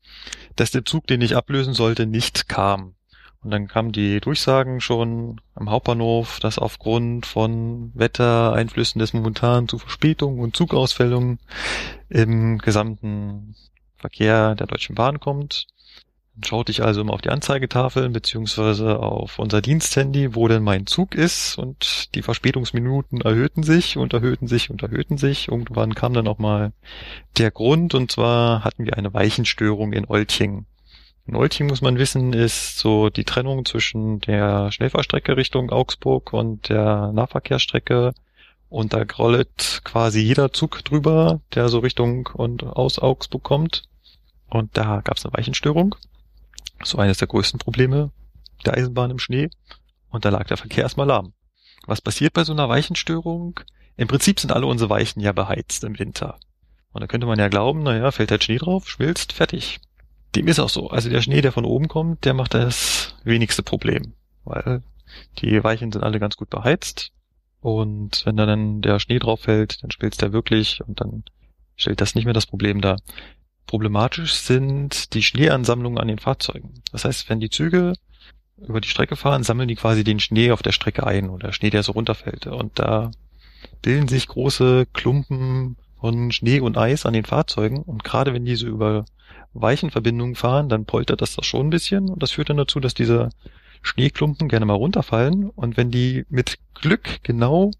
dass 0.57 0.70
der 0.70 0.85
Zug, 0.85 1.07
den 1.07 1.20
ich 1.20 1.37
ablösen 1.37 1.74
sollte, 1.74 2.07
nicht 2.07 2.48
kam. 2.48 2.94
Und 3.44 3.50
dann 3.50 3.68
kamen 3.68 3.92
die 3.92 4.20
Durchsagen 4.20 4.80
schon 4.80 5.40
am 5.54 5.70
Hauptbahnhof, 5.70 6.40
dass 6.40 6.59
aufgrund 6.59 7.26
von 7.26 7.92
Wettereinflüssen 7.94 8.98
des 8.98 9.12
momentan 9.12 9.68
zu 9.68 9.78
Verspätungen 9.78 10.40
und 10.40 10.57
Zugausfällungen 10.57 11.38
im 12.09 12.57
gesamten 12.57 13.54
Verkehr 13.98 14.54
der 14.54 14.66
Deutschen 14.66 14.94
Bahn 14.94 15.20
kommt. 15.20 15.66
Dann 16.35 16.44
schaute 16.44 16.72
ich 16.72 16.83
also 16.83 17.02
immer 17.02 17.12
auf 17.12 17.20
die 17.20 17.28
Anzeigetafeln 17.28 18.14
beziehungsweise 18.14 18.98
auf 18.98 19.38
unser 19.38 19.61
Diensthandy, 19.61 20.35
wo 20.35 20.48
denn 20.48 20.62
mein 20.62 20.87
Zug 20.87 21.14
ist 21.14 21.59
und 21.59 22.14
die 22.14 22.22
Verspätungsminuten 22.22 23.20
erhöhten 23.20 23.62
sich 23.62 23.98
und 23.98 24.14
erhöhten 24.14 24.48
sich 24.48 24.70
und 24.70 24.83
erhöhten 24.83 25.18
sich. 25.18 25.48
Irgendwann 25.48 25.94
kam 25.94 26.14
dann 26.14 26.28
auch 26.28 26.38
mal 26.38 26.72
der 27.37 27.50
Grund 27.50 27.94
und 27.94 28.11
zwar 28.11 28.64
hatten 28.64 28.87
wir 28.87 28.96
eine 28.96 29.12
Weichenstörung 29.12 29.92
in 29.92 30.07
Olting. 30.09 30.64
In 31.26 31.37
Olting 31.37 31.68
muss 31.68 31.80
man 31.80 31.98
wissen, 31.98 32.32
ist 32.32 32.78
so 32.78 33.08
die 33.08 33.24
Trennung 33.24 33.64
zwischen 33.64 34.20
der 34.20 34.70
Schnellfahrstrecke 34.70 35.37
Richtung 35.37 35.70
Augsburg 35.70 36.32
und 36.32 36.68
der 36.68 37.12
Nahverkehrsstrecke 37.12 38.12
und 38.68 38.92
da 38.92 39.04
rollt 39.18 39.80
quasi 39.84 40.20
jeder 40.20 40.52
Zug 40.52 40.84
drüber, 40.84 41.40
der 41.54 41.68
so 41.68 41.78
Richtung 41.78 42.28
und 42.34 42.64
aus 42.64 42.98
Augsburg 42.98 43.42
kommt. 43.42 43.84
Und 44.48 44.76
da 44.76 45.00
gab 45.00 45.16
es 45.16 45.24
eine 45.24 45.32
Weichenstörung 45.34 45.94
so 46.82 46.98
eines 46.98 47.18
der 47.18 47.28
größten 47.28 47.58
Probleme 47.58 48.10
der 48.64 48.74
Eisenbahn 48.74 49.10
im 49.10 49.18
Schnee. 49.18 49.50
Und 50.10 50.24
da 50.24 50.30
lag 50.30 50.46
der 50.46 50.56
Verkehr 50.56 50.82
erstmal 50.82 51.06
lahm. 51.06 51.32
Was 51.87 52.00
passiert 52.00 52.32
bei 52.32 52.44
so 52.44 52.52
einer 52.52 52.68
Weichenstörung? 52.68 53.60
Im 53.96 54.08
Prinzip 54.08 54.40
sind 54.40 54.52
alle 54.52 54.66
unsere 54.66 54.90
Weichen 54.90 55.20
ja 55.20 55.32
beheizt 55.32 55.84
im 55.84 55.98
Winter. 55.98 56.38
Und 56.92 57.00
da 57.00 57.06
könnte 57.06 57.26
man 57.26 57.38
ja 57.38 57.48
glauben, 57.48 57.82
naja, 57.82 58.10
fällt 58.10 58.30
halt 58.30 58.44
Schnee 58.44 58.58
drauf, 58.58 58.88
schmilzt, 58.88 59.32
fertig. 59.32 59.80
Dem 60.35 60.49
ist 60.49 60.59
auch 60.59 60.68
so. 60.68 60.90
Also 60.90 61.09
der 61.09 61.23
Schnee, 61.23 61.40
der 61.40 61.53
von 61.53 61.64
oben 61.64 61.88
kommt, 61.88 62.25
der 62.25 62.35
macht 62.35 62.55
das 62.55 63.14
wenigste 63.25 63.62
Problem. 63.62 64.14
Weil 64.44 64.83
die 65.38 65.62
Weichen 65.62 65.92
sind 65.92 66.03
alle 66.03 66.18
ganz 66.18 66.37
gut 66.37 66.51
beheizt. 66.51 67.12
Und 67.61 68.27
wenn 68.27 68.37
dann 68.37 68.83
der 68.83 68.99
Schnee 68.99 69.18
drauf 69.18 69.40
fällt, 69.40 69.83
dann 69.83 69.90
schmilzt 69.90 70.20
der 70.23 70.33
wirklich 70.33 70.83
und 70.87 71.01
dann 71.01 71.25
stellt 71.77 72.01
das 72.01 72.14
nicht 72.14 72.25
mehr 72.25 72.35
das 72.35 72.47
Problem 72.47 72.81
dar. 72.81 73.01
Problematisch 73.66 74.35
sind 74.35 75.14
die 75.14 75.23
Schneeansammlungen 75.23 75.99
an 75.99 76.09
den 76.09 76.18
Fahrzeugen. 76.18 76.83
Das 76.92 77.05
heißt, 77.05 77.29
wenn 77.31 77.40
die 77.40 77.49
Züge 77.49 77.94
über 78.59 78.81
die 78.81 78.88
Strecke 78.88 79.16
fahren, 79.16 79.42
sammeln 79.42 79.68
die 79.68 79.75
quasi 79.77 80.05
den 80.05 80.20
Schnee 80.20 80.51
auf 80.51 80.62
der 80.62 80.73
Strecke 80.73 81.07
ein 81.07 81.31
oder 81.31 81.53
Schnee, 81.53 81.70
der 81.70 81.83
so 81.83 81.92
runterfällt. 81.92 82.47
Und 82.47 82.79
da 82.79 83.11
bilden 83.83 84.09
sich 84.09 84.29
große 84.29 84.87
Klumpen 84.92 85.77
von 85.99 86.33
Schnee 86.33 86.61
und 86.61 86.77
Eis 86.77 87.07
an 87.07 87.14
den 87.14 87.25
Fahrzeugen. 87.25 87.83
Und 87.83 88.05
gerade 88.05 88.35
wenn 88.35 88.44
diese 88.44 88.66
über 88.66 89.07
Weichenverbindungen 89.55 90.35
fahren, 90.35 90.69
dann 90.69 90.85
poltert 90.85 91.23
das 91.23 91.35
doch 91.35 91.45
schon 91.45 91.69
ein 91.69 91.71
bisschen. 91.71 92.11
Und 92.11 92.23
das 92.23 92.33
führt 92.33 92.51
dann 92.51 92.57
dazu, 92.57 92.81
dass 92.81 92.95
diese 92.95 93.31
Schneeklumpen 93.83 94.49
gerne 94.49 94.67
mal 94.67 94.75
runterfallen. 94.75 95.51
Und 95.51 95.77
wenn 95.77 95.90
die 95.90 96.25
mit 96.29 96.59
Glück 96.75 97.23
genau 97.23 97.71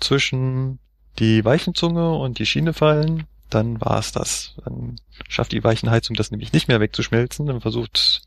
zwischen 0.00 0.78
die 1.18 1.44
Weichenzunge 1.44 2.14
und 2.14 2.38
die 2.38 2.46
Schiene 2.46 2.72
fallen, 2.72 3.24
dann 3.50 3.80
war 3.80 3.98
es 3.98 4.12
das. 4.12 4.56
Dann 4.64 4.96
schafft 5.28 5.52
die 5.52 5.62
Weichenheizung 5.62 6.16
das 6.16 6.30
nämlich 6.30 6.52
nicht 6.52 6.68
mehr 6.68 6.80
wegzuschmelzen. 6.80 7.46
Dann 7.46 7.60
versucht 7.60 8.22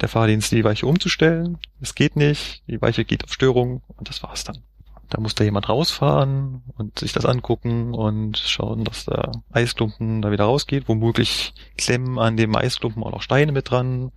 der 0.00 0.08
Fahrdienst 0.08 0.52
die 0.52 0.64
Weiche 0.64 0.86
umzustellen. 0.86 1.58
Es 1.80 1.94
geht 1.94 2.16
nicht. 2.16 2.62
Die 2.68 2.80
Weiche 2.80 3.04
geht 3.04 3.24
auf 3.24 3.32
Störung 3.32 3.82
und 3.96 4.08
das 4.08 4.22
war's 4.22 4.44
dann. 4.44 4.62
Da 5.10 5.20
muss 5.20 5.34
da 5.34 5.44
jemand 5.44 5.68
rausfahren 5.68 6.62
und 6.76 6.98
sich 6.98 7.12
das 7.12 7.24
angucken 7.24 7.94
und 7.94 8.36
schauen, 8.36 8.84
dass 8.84 9.06
der 9.06 9.32
Eisklumpen 9.50 10.20
da 10.20 10.30
wieder 10.30 10.44
rausgeht. 10.44 10.88
Womöglich 10.88 11.54
klemmen 11.78 12.18
an 12.18 12.36
dem 12.36 12.54
Eisklumpen 12.54 13.02
auch 13.02 13.12
noch 13.12 13.22
Steine 13.22 13.52
mit 13.52 13.70
dran. 13.70 14.12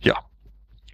Ja. 0.00 0.16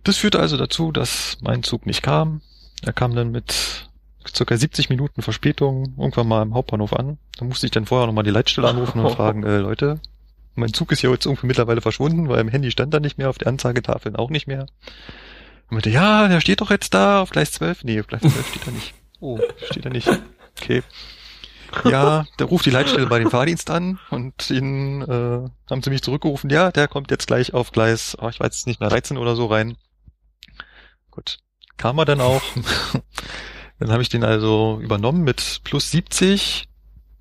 Das 0.04 0.18
führte 0.18 0.38
also 0.38 0.56
dazu, 0.56 0.92
dass 0.92 1.38
mein 1.40 1.62
Zug 1.62 1.86
nicht 1.86 2.02
kam. 2.02 2.42
Er 2.82 2.92
kam 2.92 3.14
dann 3.14 3.30
mit 3.30 3.88
circa 4.28 4.56
70 4.56 4.90
Minuten 4.90 5.22
Verspätung 5.22 5.94
irgendwann 5.98 6.28
mal 6.28 6.42
im 6.42 6.54
Hauptbahnhof 6.54 6.92
an. 6.92 7.18
Da 7.38 7.44
musste 7.44 7.66
ich 7.66 7.72
dann 7.72 7.86
vorher 7.86 8.06
nochmal 8.06 8.24
die 8.24 8.30
Leitstelle 8.30 8.68
anrufen 8.68 9.00
und 9.00 9.10
fragen, 9.16 9.44
äh, 9.44 9.58
Leute, 9.58 10.00
mein 10.54 10.72
Zug 10.72 10.92
ist 10.92 11.02
ja 11.02 11.10
jetzt 11.10 11.26
irgendwie 11.26 11.46
mittlerweile 11.46 11.80
verschwunden, 11.80 12.28
weil 12.28 12.40
im 12.40 12.48
Handy 12.48 12.70
stand 12.70 12.92
da 12.92 13.00
nicht 13.00 13.18
mehr, 13.18 13.30
auf 13.30 13.38
der 13.38 13.48
Anzeigetafeln 13.48 14.16
auch 14.16 14.30
nicht 14.30 14.46
mehr. 14.46 14.66
Und 15.68 15.72
meinte, 15.72 15.90
ja, 15.90 16.28
der 16.28 16.40
steht 16.40 16.60
doch 16.60 16.70
jetzt 16.70 16.94
da 16.94 17.22
auf 17.22 17.30
Gleis 17.30 17.52
12. 17.52 17.84
Nee, 17.84 18.00
auf 18.00 18.06
Gleis 18.06 18.22
12 18.22 18.48
steht 18.48 18.66
er 18.66 18.72
nicht. 18.72 18.94
Oh, 19.20 19.38
steht 19.70 19.84
er 19.84 19.92
nicht. 19.92 20.08
Okay. 20.56 20.82
Ja, 21.84 22.24
der 22.38 22.46
ruft 22.46 22.64
die 22.64 22.70
Leitstelle 22.70 23.06
bei 23.06 23.18
dem 23.18 23.28
Fahrdienst 23.28 23.70
an 23.70 23.98
und 24.10 24.50
ihnen 24.50 25.02
äh, 25.02 25.48
haben 25.68 25.82
sie 25.82 25.90
mich 25.90 26.00
zurückgerufen, 26.00 26.48
ja, 26.48 26.70
der 26.70 26.88
kommt 26.88 27.10
jetzt 27.10 27.26
gleich 27.26 27.54
auf 27.54 27.72
Gleis, 27.72 28.16
oh, 28.20 28.28
ich 28.28 28.40
weiß 28.40 28.66
nicht 28.66 28.80
mehr, 28.80 28.88
13 28.88 29.18
oder 29.18 29.34
so 29.36 29.46
rein. 29.46 29.76
Gut. 31.10 31.38
Kam 31.76 31.98
er 31.98 32.04
dann 32.04 32.20
auch. 32.20 32.42
Dann 33.78 33.90
habe 33.90 34.00
ich 34.00 34.08
den 34.08 34.24
also 34.24 34.80
übernommen 34.80 35.22
mit 35.22 35.60
plus 35.64 35.90
70. 35.90 36.68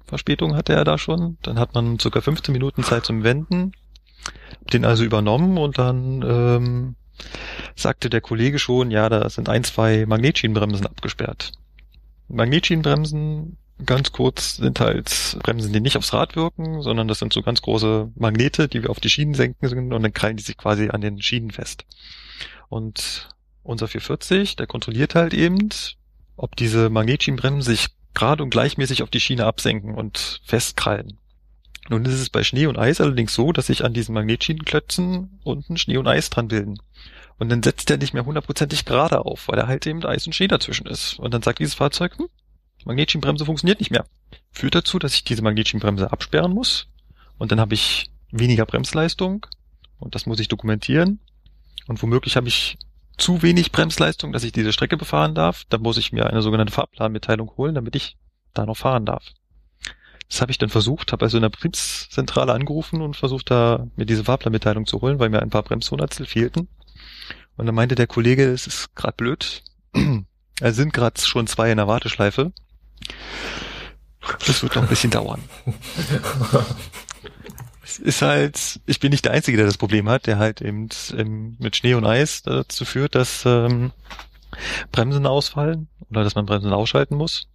Verspätung 0.05 0.55
hatte 0.55 0.73
er 0.73 0.85
da 0.85 0.97
schon. 0.97 1.37
Dann 1.41 1.59
hat 1.59 1.73
man 1.73 1.99
circa 1.99 2.21
15 2.21 2.53
Minuten 2.53 2.83
Zeit 2.83 3.05
zum 3.05 3.23
Wenden. 3.23 3.73
Den 4.71 4.85
also 4.85 5.03
übernommen 5.03 5.57
und 5.57 5.77
dann 5.77 6.21
ähm, 6.21 6.95
sagte 7.75 8.09
der 8.09 8.21
Kollege 8.21 8.57
schon, 8.57 8.89
ja, 8.89 9.09
da 9.09 9.29
sind 9.29 9.49
ein, 9.49 9.63
zwei 9.63 10.05
Magnetschienenbremsen 10.05 10.87
abgesperrt. 10.87 11.51
Magnetschienenbremsen, 12.27 13.57
ganz 13.85 14.11
kurz, 14.11 14.57
sind 14.57 14.79
halt 14.79 15.37
Bremsen, 15.43 15.73
die 15.73 15.81
nicht 15.81 15.97
aufs 15.97 16.13
Rad 16.13 16.35
wirken, 16.35 16.81
sondern 16.81 17.07
das 17.07 17.19
sind 17.19 17.33
so 17.33 17.41
ganz 17.41 17.61
große 17.61 18.11
Magnete, 18.15 18.67
die 18.67 18.83
wir 18.83 18.89
auf 18.89 18.99
die 18.99 19.09
Schienen 19.09 19.33
senken 19.33 19.93
und 19.93 20.03
dann 20.03 20.13
krallen 20.13 20.37
die 20.37 20.43
sich 20.43 20.57
quasi 20.57 20.89
an 20.89 21.01
den 21.01 21.21
Schienen 21.21 21.51
fest. 21.51 21.85
Und 22.69 23.29
unser 23.63 23.87
440, 23.87 24.55
der 24.55 24.67
kontrolliert 24.67 25.15
halt 25.15 25.33
eben, 25.33 25.69
ob 26.37 26.55
diese 26.55 26.89
Magnetschienenbremsen 26.89 27.61
sich 27.61 27.87
gerade 28.13 28.43
und 28.43 28.49
gleichmäßig 28.49 29.03
auf 29.03 29.09
die 29.09 29.19
Schiene 29.19 29.45
absenken 29.45 29.93
und 29.93 30.41
festkrallen. 30.43 31.17
Nun 31.89 32.05
ist 32.05 32.13
es 32.13 32.29
bei 32.29 32.43
Schnee 32.43 32.65
und 32.65 32.79
Eis 32.79 32.99
allerdings 32.99 33.33
so, 33.33 33.51
dass 33.51 33.67
sich 33.67 33.83
an 33.83 33.93
diesen 33.93 34.15
Magnetschienenklötzen 34.15 35.39
unten 35.43 35.77
Schnee 35.77 35.97
und 35.97 36.07
Eis 36.07 36.29
dran 36.29 36.47
bilden. 36.47 36.79
Und 37.37 37.49
dann 37.49 37.63
setzt 37.63 37.89
er 37.91 37.97
nicht 37.97 38.13
mehr 38.13 38.25
hundertprozentig 38.25 38.85
gerade 38.85 39.25
auf, 39.25 39.47
weil 39.47 39.59
er 39.59 39.67
halt 39.67 39.85
eben 39.85 40.05
Eis 40.05 40.25
und 40.25 40.33
Schnee 40.33 40.47
dazwischen 40.47 40.87
ist. 40.87 41.19
Und 41.19 41.33
dann 41.33 41.41
sagt 41.41 41.59
dieses 41.59 41.73
Fahrzeug, 41.73 42.17
hm, 42.17 42.27
Magnetschienenbremse 42.85 43.45
funktioniert 43.45 43.79
nicht 43.79 43.91
mehr. 43.91 44.05
Führt 44.51 44.75
dazu, 44.75 44.99
dass 44.99 45.15
ich 45.15 45.23
diese 45.23 45.41
Magnetschienenbremse 45.41 46.11
absperren 46.11 46.53
muss. 46.53 46.87
Und 47.37 47.51
dann 47.51 47.59
habe 47.59 47.73
ich 47.73 48.11
weniger 48.31 48.65
Bremsleistung. 48.65 49.45
Und 49.99 50.15
das 50.15 50.25
muss 50.25 50.39
ich 50.39 50.47
dokumentieren. 50.47 51.19
Und 51.87 52.01
womöglich 52.01 52.37
habe 52.37 52.47
ich 52.47 52.77
zu 53.17 53.41
wenig 53.41 53.71
Bremsleistung, 53.71 54.31
dass 54.31 54.43
ich 54.43 54.51
diese 54.51 54.71
Strecke 54.71 54.97
befahren 54.97 55.35
darf. 55.35 55.63
Dann 55.69 55.81
muss 55.81 55.97
ich 55.97 56.11
mir 56.11 56.27
eine 56.27 56.41
sogenannte 56.41 56.73
Fahrplanmitteilung 56.73 57.51
holen, 57.57 57.75
damit 57.75 57.95
ich 57.95 58.17
da 58.53 58.65
noch 58.65 58.77
fahren 58.77 59.05
darf. 59.05 59.23
Das 60.29 60.41
habe 60.41 60.51
ich 60.51 60.57
dann 60.57 60.69
versucht, 60.69 61.11
habe 61.11 61.25
also 61.25 61.37
in 61.37 61.43
der 61.43 61.49
Betriebszentrale 61.49 62.53
angerufen 62.53 63.01
und 63.01 63.15
versucht, 63.15 63.51
da 63.51 63.87
mir 63.95 64.05
diese 64.05 64.23
Fahrplanmitteilung 64.23 64.85
zu 64.85 65.01
holen, 65.01 65.19
weil 65.19 65.29
mir 65.29 65.41
ein 65.41 65.51
paar 65.51 65.63
Bremshundertstel 65.63 66.25
fehlten. 66.25 66.67
Und 67.57 67.65
dann 67.65 67.75
meinte 67.75 67.95
der 67.95 68.07
Kollege, 68.07 68.51
es 68.51 68.67
ist 68.67 68.95
gerade 68.95 69.15
blöd. 69.15 69.63
Es 70.59 70.75
sind 70.75 70.93
gerade 70.93 71.19
schon 71.21 71.47
zwei 71.47 71.71
in 71.71 71.77
der 71.77 71.87
Warteschleife. 71.87 72.51
Das 74.45 74.63
wird 74.63 74.75
noch 74.75 74.83
ein 74.83 74.89
bisschen 74.89 75.11
dauern. 75.11 75.41
Es 77.83 77.99
ist 77.99 78.23
halt, 78.23 78.79
ich 78.87 78.99
bin 78.99 79.11
nicht 79.11 79.25
der 79.25 79.33
Einzige, 79.33 79.57
der 79.57 79.67
das 79.67 79.77
Problem 79.77 80.09
hat, 80.09 80.25
der 80.25 80.39
halt 80.39 80.59
eben 80.59 80.89
mit 81.59 81.75
Schnee 81.75 81.93
und 81.93 82.05
Eis 82.05 82.41
dazu 82.41 82.83
führt, 82.83 83.13
dass 83.13 83.43
ähm, 83.45 83.91
Bremsen 84.91 85.27
ausfallen 85.27 85.87
oder 86.09 86.23
dass 86.23 86.33
man 86.33 86.47
Bremsen 86.47 86.73
ausschalten 86.73 87.15
muss. 87.15 87.47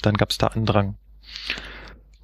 Dann 0.00 0.16
gab 0.16 0.30
es 0.30 0.38
da 0.38 0.46
Andrang. 0.48 0.96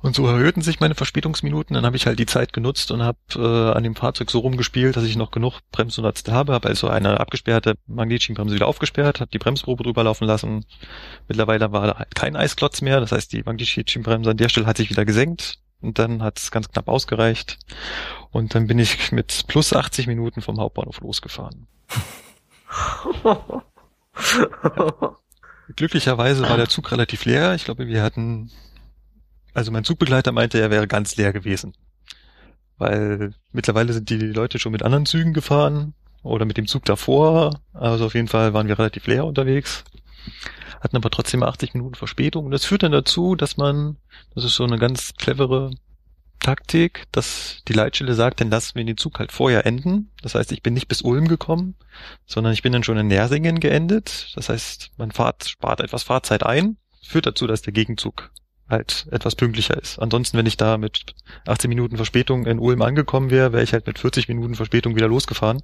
Und 0.00 0.14
so 0.14 0.26
erhöhten 0.28 0.62
sich 0.62 0.78
meine 0.78 0.94
Verspätungsminuten. 0.94 1.74
Dann 1.74 1.84
habe 1.84 1.96
ich 1.96 2.06
halt 2.06 2.20
die 2.20 2.26
Zeit 2.26 2.52
genutzt 2.52 2.92
und 2.92 3.02
habe 3.02 3.18
äh, 3.34 3.76
an 3.76 3.82
dem 3.82 3.96
Fahrzeug 3.96 4.30
so 4.30 4.38
rumgespielt, 4.38 4.96
dass 4.96 5.02
ich 5.02 5.16
noch 5.16 5.32
genug 5.32 5.60
Bremsnutz 5.72 6.22
habe. 6.28 6.52
Habe 6.52 6.68
also 6.68 6.88
eine 6.88 7.18
abgesperrte 7.18 7.74
Magnetschienenbremse 7.86 8.54
wieder 8.54 8.68
aufgesperrt, 8.68 9.20
habe 9.20 9.30
die 9.32 9.38
Bremsprobe 9.38 9.82
drüber 9.82 10.04
laufen 10.04 10.26
lassen. 10.26 10.64
Mittlerweile 11.26 11.72
war 11.72 11.88
da 11.88 11.98
halt 11.98 12.14
kein 12.14 12.36
Eisklotz 12.36 12.80
mehr. 12.80 13.00
Das 13.00 13.10
heißt, 13.10 13.32
die 13.32 13.42
Magnetschienenbremse 13.42 14.30
an 14.30 14.36
der 14.36 14.48
Stelle 14.48 14.66
hat 14.66 14.76
sich 14.76 14.90
wieder 14.90 15.04
gesenkt. 15.04 15.58
Und 15.80 15.98
dann 15.98 16.22
hat 16.22 16.38
es 16.38 16.50
ganz 16.50 16.68
knapp 16.68 16.88
ausgereicht. 16.88 17.58
Und 18.30 18.54
dann 18.54 18.66
bin 18.66 18.78
ich 18.78 19.12
mit 19.12 19.44
plus 19.48 19.72
80 19.72 20.06
Minuten 20.06 20.42
vom 20.42 20.60
Hauptbahnhof 20.60 21.00
losgefahren. 21.00 21.66
Glücklicherweise 25.76 26.42
war 26.48 26.56
der 26.56 26.68
Zug 26.68 26.90
relativ 26.90 27.24
leer. 27.24 27.54
Ich 27.54 27.64
glaube, 27.64 27.86
wir 27.86 28.02
hatten 28.02 28.50
also 29.58 29.72
mein 29.72 29.82
Zugbegleiter 29.82 30.30
meinte, 30.30 30.60
er 30.60 30.70
wäre 30.70 30.86
ganz 30.86 31.16
leer 31.16 31.32
gewesen. 31.32 31.74
Weil 32.76 33.34
mittlerweile 33.52 33.92
sind 33.92 34.08
die 34.08 34.18
Leute 34.18 34.60
schon 34.60 34.70
mit 34.70 34.84
anderen 34.84 35.04
Zügen 35.04 35.34
gefahren 35.34 35.94
oder 36.22 36.44
mit 36.44 36.56
dem 36.56 36.68
Zug 36.68 36.84
davor. 36.84 37.60
Also 37.72 38.06
auf 38.06 38.14
jeden 38.14 38.28
Fall 38.28 38.54
waren 38.54 38.68
wir 38.68 38.78
relativ 38.78 39.08
leer 39.08 39.24
unterwegs. 39.24 39.82
Hatten 40.80 40.96
aber 40.96 41.10
trotzdem 41.10 41.42
80 41.42 41.74
Minuten 41.74 41.96
Verspätung. 41.96 42.44
Und 42.44 42.52
das 42.52 42.64
führt 42.64 42.84
dann 42.84 42.92
dazu, 42.92 43.34
dass 43.34 43.56
man, 43.56 43.96
das 44.36 44.44
ist 44.44 44.54
so 44.54 44.62
eine 44.62 44.78
ganz 44.78 45.14
clevere 45.14 45.72
Taktik, 46.38 47.06
dass 47.10 47.62
die 47.66 47.72
Leitstelle 47.72 48.14
sagt, 48.14 48.40
dann 48.40 48.50
lassen 48.50 48.76
wir 48.76 48.84
den 48.84 48.96
Zug 48.96 49.18
halt 49.18 49.32
vorher 49.32 49.66
enden. 49.66 50.12
Das 50.22 50.36
heißt, 50.36 50.52
ich 50.52 50.62
bin 50.62 50.74
nicht 50.74 50.86
bis 50.86 51.02
Ulm 51.02 51.26
gekommen, 51.26 51.74
sondern 52.26 52.52
ich 52.52 52.62
bin 52.62 52.72
dann 52.72 52.84
schon 52.84 52.96
in 52.96 53.08
Nersingen 53.08 53.58
geendet. 53.58 54.30
Das 54.36 54.50
heißt, 54.50 54.92
man 54.98 55.10
fahrt, 55.10 55.48
spart 55.48 55.80
etwas 55.80 56.04
Fahrzeit 56.04 56.44
ein, 56.44 56.76
führt 57.02 57.26
dazu, 57.26 57.48
dass 57.48 57.62
der 57.62 57.72
Gegenzug 57.72 58.30
halt 58.68 59.06
etwas 59.10 59.34
pünktlicher 59.34 59.80
ist. 59.80 59.98
Ansonsten, 59.98 60.36
wenn 60.36 60.46
ich 60.46 60.56
da 60.56 60.76
mit 60.78 61.14
18 61.46 61.68
Minuten 61.68 61.96
Verspätung 61.96 62.46
in 62.46 62.58
Ulm 62.58 62.82
angekommen 62.82 63.30
wäre, 63.30 63.52
wäre 63.52 63.62
ich 63.62 63.72
halt 63.72 63.86
mit 63.86 63.98
40 63.98 64.28
Minuten 64.28 64.54
Verspätung 64.54 64.94
wieder 64.94 65.08
losgefahren. 65.08 65.62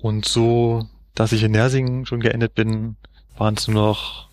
Und 0.00 0.26
so, 0.26 0.86
dass 1.14 1.32
ich 1.32 1.42
in 1.42 1.52
Nersingen 1.52 2.06
schon 2.06 2.20
geendet 2.20 2.54
bin, 2.54 2.96
waren 3.36 3.54
es 3.54 3.68
nur 3.68 3.82
noch, 3.82 4.28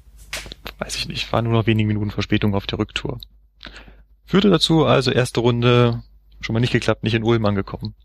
weiß 0.79 0.95
ich 0.95 1.07
nicht, 1.07 1.31
waren 1.31 1.45
nur 1.45 1.53
noch 1.53 1.65
wenige 1.65 1.87
Minuten 1.87 2.11
Verspätung 2.11 2.55
auf 2.55 2.67
der 2.67 2.79
Rücktour. 2.79 3.19
Führte 4.25 4.49
dazu 4.49 4.85
also 4.85 5.11
erste 5.11 5.39
Runde 5.39 6.03
schon 6.41 6.53
mal 6.53 6.59
nicht 6.59 6.73
geklappt, 6.73 7.03
nicht 7.03 7.13
in 7.13 7.23
Ulm 7.23 7.45
angekommen. 7.45 7.95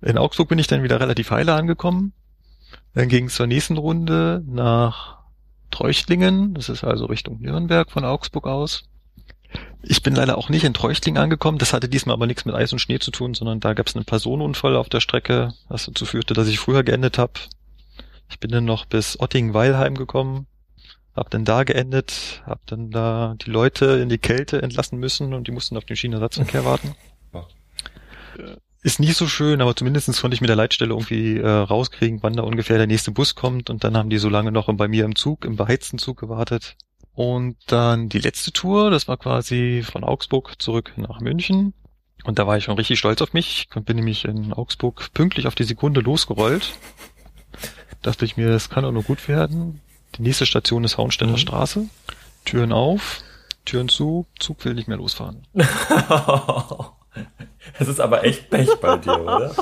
In 0.00 0.18
Augsburg 0.18 0.48
bin 0.48 0.58
ich 0.58 0.66
dann 0.66 0.82
wieder 0.82 1.00
relativ 1.00 1.30
heile 1.30 1.54
angekommen. 1.54 2.12
Dann 2.94 3.08
ging 3.08 3.26
es 3.26 3.34
zur 3.34 3.46
nächsten 3.46 3.76
Runde 3.76 4.42
nach 4.46 5.17
Treuchtlingen. 5.70 6.54
Das 6.54 6.68
ist 6.68 6.84
also 6.84 7.06
Richtung 7.06 7.40
Nürnberg 7.40 7.90
von 7.90 8.04
Augsburg 8.04 8.46
aus. 8.46 8.84
Ich 9.82 10.02
bin 10.02 10.14
leider 10.14 10.36
auch 10.36 10.48
nicht 10.48 10.64
in 10.64 10.74
Treuchtlingen 10.74 11.22
angekommen. 11.22 11.58
Das 11.58 11.72
hatte 11.72 11.88
diesmal 11.88 12.14
aber 12.14 12.26
nichts 12.26 12.44
mit 12.44 12.54
Eis 12.54 12.72
und 12.72 12.80
Schnee 12.80 12.98
zu 12.98 13.10
tun, 13.10 13.34
sondern 13.34 13.60
da 13.60 13.74
gab 13.74 13.86
es 13.86 13.96
einen 13.96 14.04
Personenunfall 14.04 14.76
auf 14.76 14.88
der 14.88 15.00
Strecke, 15.00 15.54
was 15.68 15.86
dazu 15.86 16.04
führte, 16.04 16.34
dass 16.34 16.48
ich 16.48 16.58
früher 16.58 16.82
geendet 16.82 17.16
habe. 17.18 17.32
Ich 18.28 18.40
bin 18.40 18.50
dann 18.50 18.64
noch 18.64 18.84
bis 18.84 19.18
Ottingen-Weilheim 19.18 19.94
gekommen, 19.94 20.46
hab 21.16 21.30
dann 21.30 21.44
da 21.44 21.64
geendet, 21.64 22.42
hab 22.44 22.66
dann 22.66 22.90
da 22.90 23.36
die 23.40 23.50
Leute 23.50 23.86
in 23.86 24.08
die 24.08 24.18
Kälte 24.18 24.60
entlassen 24.60 24.98
müssen 24.98 25.32
und 25.32 25.46
die 25.46 25.52
mussten 25.52 25.76
auf 25.76 25.84
den 25.84 25.96
Schienenersatzverkehr 25.96 26.64
warten. 26.64 26.94
Ist 28.82 29.00
nicht 29.00 29.16
so 29.16 29.26
schön, 29.26 29.60
aber 29.60 29.74
zumindestens 29.74 30.20
konnte 30.20 30.36
ich 30.36 30.40
mit 30.40 30.48
der 30.48 30.56
Leitstelle 30.56 30.92
irgendwie 30.92 31.38
äh, 31.38 31.48
rauskriegen, 31.48 32.22
wann 32.22 32.34
da 32.34 32.44
ungefähr 32.44 32.78
der 32.78 32.86
nächste 32.86 33.10
Bus 33.10 33.34
kommt 33.34 33.70
und 33.70 33.82
dann 33.82 33.96
haben 33.96 34.08
die 34.08 34.18
so 34.18 34.28
lange 34.28 34.52
noch 34.52 34.72
bei 34.72 34.86
mir 34.86 35.04
im 35.04 35.16
Zug, 35.16 35.44
im 35.44 35.56
beheizten 35.56 35.98
Zug 35.98 36.18
gewartet. 36.20 36.76
Und 37.12 37.56
dann 37.66 38.08
die 38.08 38.20
letzte 38.20 38.52
Tour, 38.52 38.90
das 38.90 39.08
war 39.08 39.16
quasi 39.16 39.82
von 39.84 40.04
Augsburg 40.04 40.62
zurück 40.62 40.92
nach 40.96 41.20
München. 41.20 41.74
Und 42.22 42.38
da 42.38 42.46
war 42.46 42.56
ich 42.56 42.64
schon 42.64 42.76
richtig 42.76 43.00
stolz 43.00 43.20
auf 43.22 43.32
mich. 43.32 43.66
Ich 43.74 43.84
bin 43.84 43.96
nämlich 43.96 44.24
in 44.24 44.52
Augsburg 44.52 45.12
pünktlich 45.14 45.48
auf 45.48 45.56
die 45.56 45.64
Sekunde 45.64 46.00
losgerollt. 46.00 46.76
Dachte 48.02 48.24
ich 48.24 48.36
mir, 48.36 48.50
das 48.50 48.70
kann 48.70 48.84
auch 48.84 48.92
nur 48.92 49.02
gut 49.02 49.26
werden. 49.26 49.80
Die 50.16 50.22
nächste 50.22 50.46
Station 50.46 50.84
ist 50.84 50.96
Hauensteller 50.96 51.32
mhm. 51.32 51.38
Straße. 51.38 51.86
Türen 52.44 52.72
auf, 52.72 53.22
Türen 53.64 53.88
zu, 53.88 54.26
Zug 54.38 54.64
will 54.64 54.74
nicht 54.74 54.86
mehr 54.86 54.98
losfahren. 54.98 55.42
Es 57.78 57.88
ist 57.88 58.00
aber 58.00 58.24
echt 58.24 58.50
Pech 58.50 58.70
bei 58.80 58.96
dir, 58.96 59.20
oder? 59.20 59.54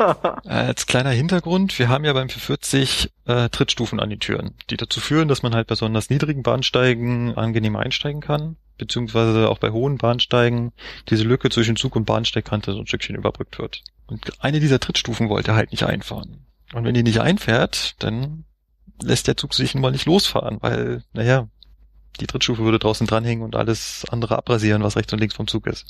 Äh, 0.00 0.48
als 0.48 0.86
kleiner 0.86 1.10
Hintergrund, 1.10 1.78
wir 1.78 1.88
haben 1.88 2.04
ja 2.04 2.12
beim 2.12 2.28
440 2.28 3.10
äh, 3.26 3.48
Trittstufen 3.50 4.00
an 4.00 4.10
die 4.10 4.18
Türen, 4.18 4.54
die 4.70 4.76
dazu 4.76 5.00
führen, 5.00 5.28
dass 5.28 5.42
man 5.42 5.54
halt 5.54 5.66
besonders 5.66 6.10
niedrigen 6.10 6.42
Bahnsteigen 6.42 7.36
angenehm 7.36 7.76
einsteigen 7.76 8.20
kann, 8.20 8.56
beziehungsweise 8.78 9.48
auch 9.50 9.58
bei 9.58 9.70
hohen 9.70 9.98
Bahnsteigen 9.98 10.72
diese 11.08 11.24
Lücke 11.24 11.50
zwischen 11.50 11.76
Zug 11.76 11.96
und 11.96 12.06
Bahnsteigkante 12.06 12.72
so 12.72 12.80
ein 12.80 12.86
Stückchen 12.86 13.16
überbrückt 13.16 13.58
wird. 13.58 13.82
Und 14.06 14.32
eine 14.42 14.60
dieser 14.60 14.80
Trittstufen 14.80 15.28
wollte 15.28 15.54
halt 15.54 15.70
nicht 15.70 15.84
einfahren. 15.84 16.46
Und 16.72 16.84
wenn 16.84 16.94
die 16.94 17.02
nicht 17.02 17.20
einfährt, 17.20 18.02
dann 18.02 18.44
lässt 19.02 19.28
der 19.28 19.36
Zug 19.36 19.54
sich 19.54 19.74
nun 19.74 19.82
mal 19.82 19.92
nicht 19.92 20.06
losfahren, 20.06 20.58
weil, 20.60 21.02
naja, 21.12 21.48
die 22.18 22.26
Trittstufe 22.26 22.64
würde 22.64 22.78
draußen 22.78 23.06
dranhängen 23.06 23.44
und 23.44 23.56
alles 23.56 24.04
andere 24.10 24.36
abrasieren, 24.36 24.82
was 24.82 24.96
rechts 24.96 25.12
und 25.12 25.20
links 25.20 25.34
vom 25.34 25.46
Zug 25.46 25.66
ist. 25.66 25.86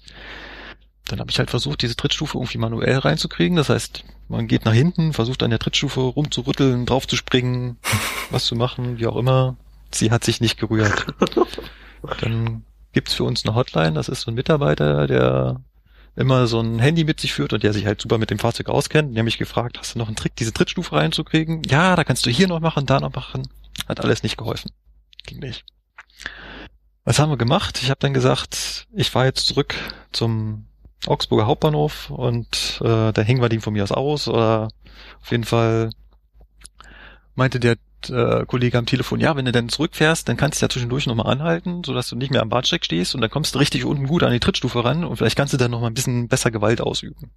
Dann 1.07 1.19
habe 1.19 1.31
ich 1.31 1.39
halt 1.39 1.51
versucht, 1.51 1.83
diese 1.83 1.97
Trittstufe 1.97 2.39
irgendwie 2.39 2.59
manuell 2.59 2.99
reinzukriegen. 2.99 3.57
Das 3.57 3.69
heißt, 3.69 4.05
man 4.29 4.47
geht 4.47 4.65
nach 4.65 4.73
hinten, 4.73 5.13
versucht 5.13 5.43
an 5.43 5.51
der 5.51 5.59
Trittstufe 5.59 6.01
rumzurütteln, 6.01 6.87
draufzuspringen, 6.87 7.79
was 8.31 8.45
zu 8.45 8.55
machen, 8.55 8.99
wie 8.99 9.07
auch 9.07 9.17
immer. 9.17 9.57
Sie 9.91 10.13
hat 10.13 10.23
sich 10.23 10.41
nicht 10.41 10.59
gerührt. 10.59 11.07
Dann 12.21 12.65
gibt's 12.93 13.15
für 13.15 13.25
uns 13.25 13.45
eine 13.45 13.57
Hotline. 13.57 13.93
Das 13.93 14.09
ist 14.09 14.23
so 14.23 14.31
ein 14.31 14.35
Mitarbeiter, 14.35 15.07
der 15.09 15.61
immer 16.17 16.47
so 16.47 16.61
ein 16.61 16.79
Handy 16.79 17.05
mit 17.05 17.19
sich 17.19 17.33
führt 17.33 17.53
und 17.53 17.63
der 17.63 17.73
sich 17.73 17.87
halt 17.87 18.01
super 18.01 18.19
mit 18.19 18.31
dem 18.31 18.39
Fahrzeug 18.39 18.69
auskennt. 18.69 19.15
Die 19.15 19.19
haben 19.19 19.25
mich 19.25 19.39
gefragt, 19.39 19.79
hast 19.79 19.95
du 19.95 19.99
noch 19.99 20.07
einen 20.07 20.17
Trick, 20.17 20.37
diese 20.37 20.53
Trittstufe 20.53 20.95
reinzukriegen? 20.95 21.63
Ja, 21.65 21.97
da 21.97 22.05
kannst 22.05 22.27
du 22.27 22.31
hier 22.31 22.47
noch 22.47 22.61
machen, 22.61 22.87
da 22.87 23.01
noch 23.01 23.15
machen. 23.15 23.49
Hat 23.89 24.01
alles 24.01 24.23
nicht 24.23 24.37
geholfen. 24.37 24.71
Ging 25.25 25.39
nicht. 25.39 25.65
Was 27.05 27.19
haben 27.19 27.31
wir 27.31 27.39
gemacht? 27.39 27.81
Ich 27.83 27.91
habe 27.91 28.01
dann 28.01 28.15
gesagt, 28.15 28.87
ich 28.93 29.11
fahre 29.11 29.27
jetzt 29.27 29.47
zurück 29.47 29.75
zum 30.13 30.67
Augsburger 31.07 31.47
Hauptbahnhof 31.47 32.11
und 32.11 32.81
äh, 32.83 33.13
da 33.13 33.23
hängen 33.23 33.41
wir 33.41 33.49
den 33.49 33.63
von 33.63 33.73
mir 33.73 33.83
aus 33.83 33.93
aus. 33.93 34.29
Oder 34.29 34.69
auf 35.21 35.31
jeden 35.31 35.45
Fall 35.45 35.91
meinte 37.35 37.59
der 37.59 37.77
äh, 38.09 38.45
Kollege 38.47 38.79
am 38.79 38.87
Telefon, 38.87 39.21
ja, 39.21 39.37
wenn 39.37 39.45
du 39.45 39.53
dann 39.53 39.69
zurückfährst, 39.69 40.29
dann 40.29 40.37
kannst 40.37 40.61
du 40.61 40.65
ja 40.65 40.71
zwischendurch 40.71 41.07
nochmal 41.07 41.33
anhalten, 41.33 41.83
sodass 41.85 42.09
du 42.09 42.17
nicht 42.17 42.31
mehr 42.31 42.43
am 42.43 42.49
Bahnsteig 42.49 42.85
stehst 42.85 43.15
und 43.15 43.21
dann 43.21 43.31
kommst 43.31 43.55
du 43.55 43.59
richtig 43.59 43.85
unten 43.85 44.07
gut 44.07 44.23
an 44.23 44.33
die 44.33 44.41
Trittstufe 44.41 44.85
ran 44.85 45.05
und 45.05 45.17
vielleicht 45.17 45.37
kannst 45.37 45.53
du 45.53 45.59
dann 45.59 45.71
nochmal 45.71 45.91
ein 45.91 45.95
bisschen 45.95 46.29
besser 46.29 46.51
Gewalt 46.51 46.81
ausüben. 46.81 47.31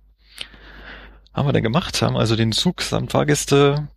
Haben 1.34 1.48
wir 1.48 1.54
dann 1.54 1.64
gemacht, 1.64 2.02
haben 2.02 2.16
also 2.16 2.36
den 2.36 2.52
Zug 2.52 2.82
samt 2.82 3.12
Fahrgäste 3.12 3.88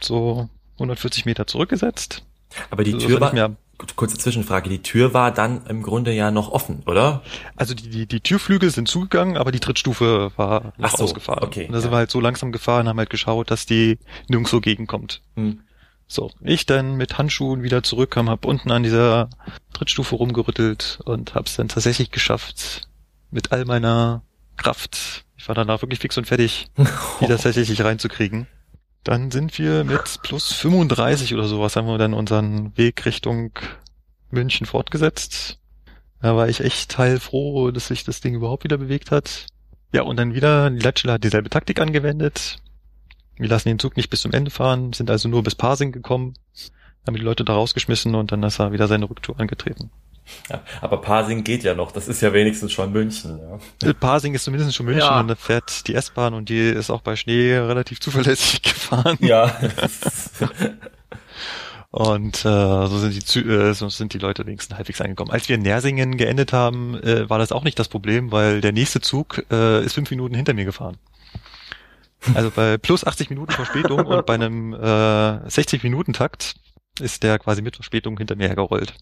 so 0.00 0.48
140 0.74 1.24
Meter 1.24 1.46
zurückgesetzt. 1.46 2.24
Aber 2.70 2.84
die 2.84 2.94
also 2.94 3.06
Tür 3.06 3.20
war, 3.20 3.58
kurze 3.96 4.18
Zwischenfrage, 4.18 4.68
die 4.68 4.82
Tür 4.82 5.14
war 5.14 5.32
dann 5.32 5.66
im 5.66 5.82
Grunde 5.82 6.12
ja 6.12 6.30
noch 6.30 6.50
offen, 6.50 6.82
oder? 6.86 7.22
Also 7.56 7.74
die, 7.74 7.88
die, 7.88 8.06
die 8.06 8.20
Türflügel 8.20 8.70
sind 8.70 8.88
zugegangen, 8.88 9.36
aber 9.36 9.52
die 9.52 9.60
Trittstufe 9.60 10.32
war 10.36 10.72
noch 10.78 10.96
so, 10.96 11.04
ausgefahren. 11.04 11.44
Okay, 11.44 11.66
und 11.66 11.72
da 11.72 11.80
sind 11.80 11.90
wir 11.90 11.96
halt 11.96 12.10
so 12.10 12.20
langsam 12.20 12.52
gefahren, 12.52 12.88
haben 12.88 12.98
halt 12.98 13.10
geschaut, 13.10 13.50
dass 13.50 13.66
die 13.66 13.98
nirgendwo 14.28 14.60
gegenkommt. 14.60 15.22
Hm. 15.36 15.60
So, 16.06 16.30
ich 16.40 16.66
dann 16.66 16.96
mit 16.96 17.18
Handschuhen 17.18 17.62
wieder 17.62 17.82
zurückkam, 17.82 18.28
hab 18.28 18.44
unten 18.44 18.72
an 18.72 18.82
dieser 18.82 19.30
Trittstufe 19.72 20.16
rumgerüttelt 20.16 20.98
und 21.04 21.34
hab's 21.34 21.56
dann 21.56 21.68
tatsächlich 21.68 22.10
geschafft, 22.10 22.88
mit 23.30 23.52
all 23.52 23.64
meiner 23.64 24.22
Kraft, 24.56 25.24
ich 25.36 25.48
war 25.48 25.54
danach 25.54 25.82
wirklich 25.82 26.00
fix 26.00 26.18
und 26.18 26.26
fertig, 26.26 26.68
die 27.20 27.26
tatsächlich 27.26 27.82
reinzukriegen. 27.82 28.46
Dann 29.04 29.30
sind 29.30 29.58
wir 29.58 29.84
mit 29.84 30.20
plus 30.22 30.52
35 30.52 31.34
oder 31.34 31.46
sowas 31.46 31.76
haben 31.76 31.86
wir 31.86 31.98
dann 31.98 32.14
unseren 32.14 32.76
Weg 32.76 33.06
Richtung 33.06 33.52
München 34.30 34.66
fortgesetzt. 34.66 35.58
Da 36.20 36.36
war 36.36 36.48
ich 36.48 36.60
echt 36.60 36.98
heilfroh, 36.98 37.70
dass 37.70 37.88
sich 37.88 38.04
das 38.04 38.20
Ding 38.20 38.34
überhaupt 38.34 38.64
wieder 38.64 38.76
bewegt 38.76 39.10
hat. 39.10 39.46
Ja, 39.92 40.02
und 40.02 40.18
dann 40.18 40.34
wieder, 40.34 40.70
Leitstelle 40.70 41.14
hat 41.14 41.24
dieselbe 41.24 41.50
Taktik 41.50 41.80
angewendet. 41.80 42.58
Wir 43.36 43.48
lassen 43.48 43.68
den 43.68 43.78
Zug 43.78 43.96
nicht 43.96 44.10
bis 44.10 44.20
zum 44.20 44.32
Ende 44.32 44.50
fahren, 44.50 44.92
sind 44.92 45.10
also 45.10 45.28
nur 45.28 45.42
bis 45.42 45.54
Parsing 45.54 45.92
gekommen, 45.92 46.34
haben 47.06 47.16
die 47.16 47.22
Leute 47.22 47.44
da 47.44 47.54
rausgeschmissen 47.54 48.14
und 48.14 48.32
dann 48.32 48.42
ist 48.42 48.60
er 48.60 48.72
wieder 48.72 48.86
seine 48.86 49.08
Rücktour 49.08 49.40
angetreten. 49.40 49.90
Ja, 50.48 50.62
aber 50.80 51.00
Pasing 51.00 51.44
geht 51.44 51.62
ja 51.62 51.74
noch, 51.74 51.92
das 51.92 52.08
ist 52.08 52.20
ja 52.20 52.32
wenigstens 52.32 52.72
schon 52.72 52.92
München. 52.92 53.40
Ja. 53.82 53.92
Pasing 53.92 54.34
ist 54.34 54.44
zumindest 54.44 54.74
schon 54.74 54.86
München 54.86 55.02
ja. 55.02 55.20
und 55.20 55.28
da 55.28 55.34
fährt 55.34 55.86
die 55.86 55.94
S-Bahn 55.94 56.34
und 56.34 56.48
die 56.48 56.68
ist 56.70 56.90
auch 56.90 57.02
bei 57.02 57.16
Schnee 57.16 57.54
relativ 57.54 58.00
zuverlässig 58.00 58.62
gefahren. 58.62 59.16
Ja. 59.20 59.54
Und 61.92 62.44
äh, 62.44 62.86
so 62.86 62.98
sind 62.98 63.14
die 63.14 63.24
Zü 63.24 63.40
äh, 63.40 63.74
so 63.74 63.88
sind 63.88 64.14
die 64.14 64.18
Leute 64.18 64.46
wenigstens 64.46 64.76
halbwegs 64.76 65.00
angekommen. 65.00 65.32
Als 65.32 65.48
wir 65.48 65.56
in 65.56 65.62
Nersingen 65.62 66.16
geendet 66.16 66.52
haben, 66.52 66.94
äh, 67.02 67.28
war 67.28 67.40
das 67.40 67.50
auch 67.50 67.64
nicht 67.64 67.80
das 67.80 67.88
Problem, 67.88 68.30
weil 68.30 68.60
der 68.60 68.70
nächste 68.70 69.00
Zug 69.00 69.44
äh, 69.50 69.84
ist 69.84 69.94
fünf 69.94 70.08
Minuten 70.10 70.36
hinter 70.36 70.54
mir 70.54 70.64
gefahren. 70.64 70.98
Also 72.34 72.50
bei 72.50 72.76
plus 72.78 73.04
80 73.04 73.30
Minuten 73.30 73.52
Verspätung 73.52 74.06
und 74.06 74.26
bei 74.26 74.34
einem 74.34 74.74
äh, 74.74 75.50
60 75.50 75.82
Minuten 75.82 76.12
Takt 76.12 76.54
ist 77.00 77.22
der 77.22 77.38
quasi 77.38 77.62
mit 77.62 77.76
Verspätung 77.76 78.16
hinter 78.18 78.36
mir 78.36 78.46
hergerollt. 78.46 78.94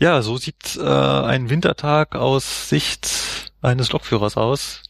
Ja, 0.00 0.22
so 0.22 0.38
sieht 0.38 0.76
äh, 0.76 0.82
ein 0.82 1.50
Wintertag 1.50 2.16
aus 2.16 2.70
Sicht 2.70 3.52
eines 3.60 3.92
Lokführers 3.92 4.38
aus. 4.38 4.82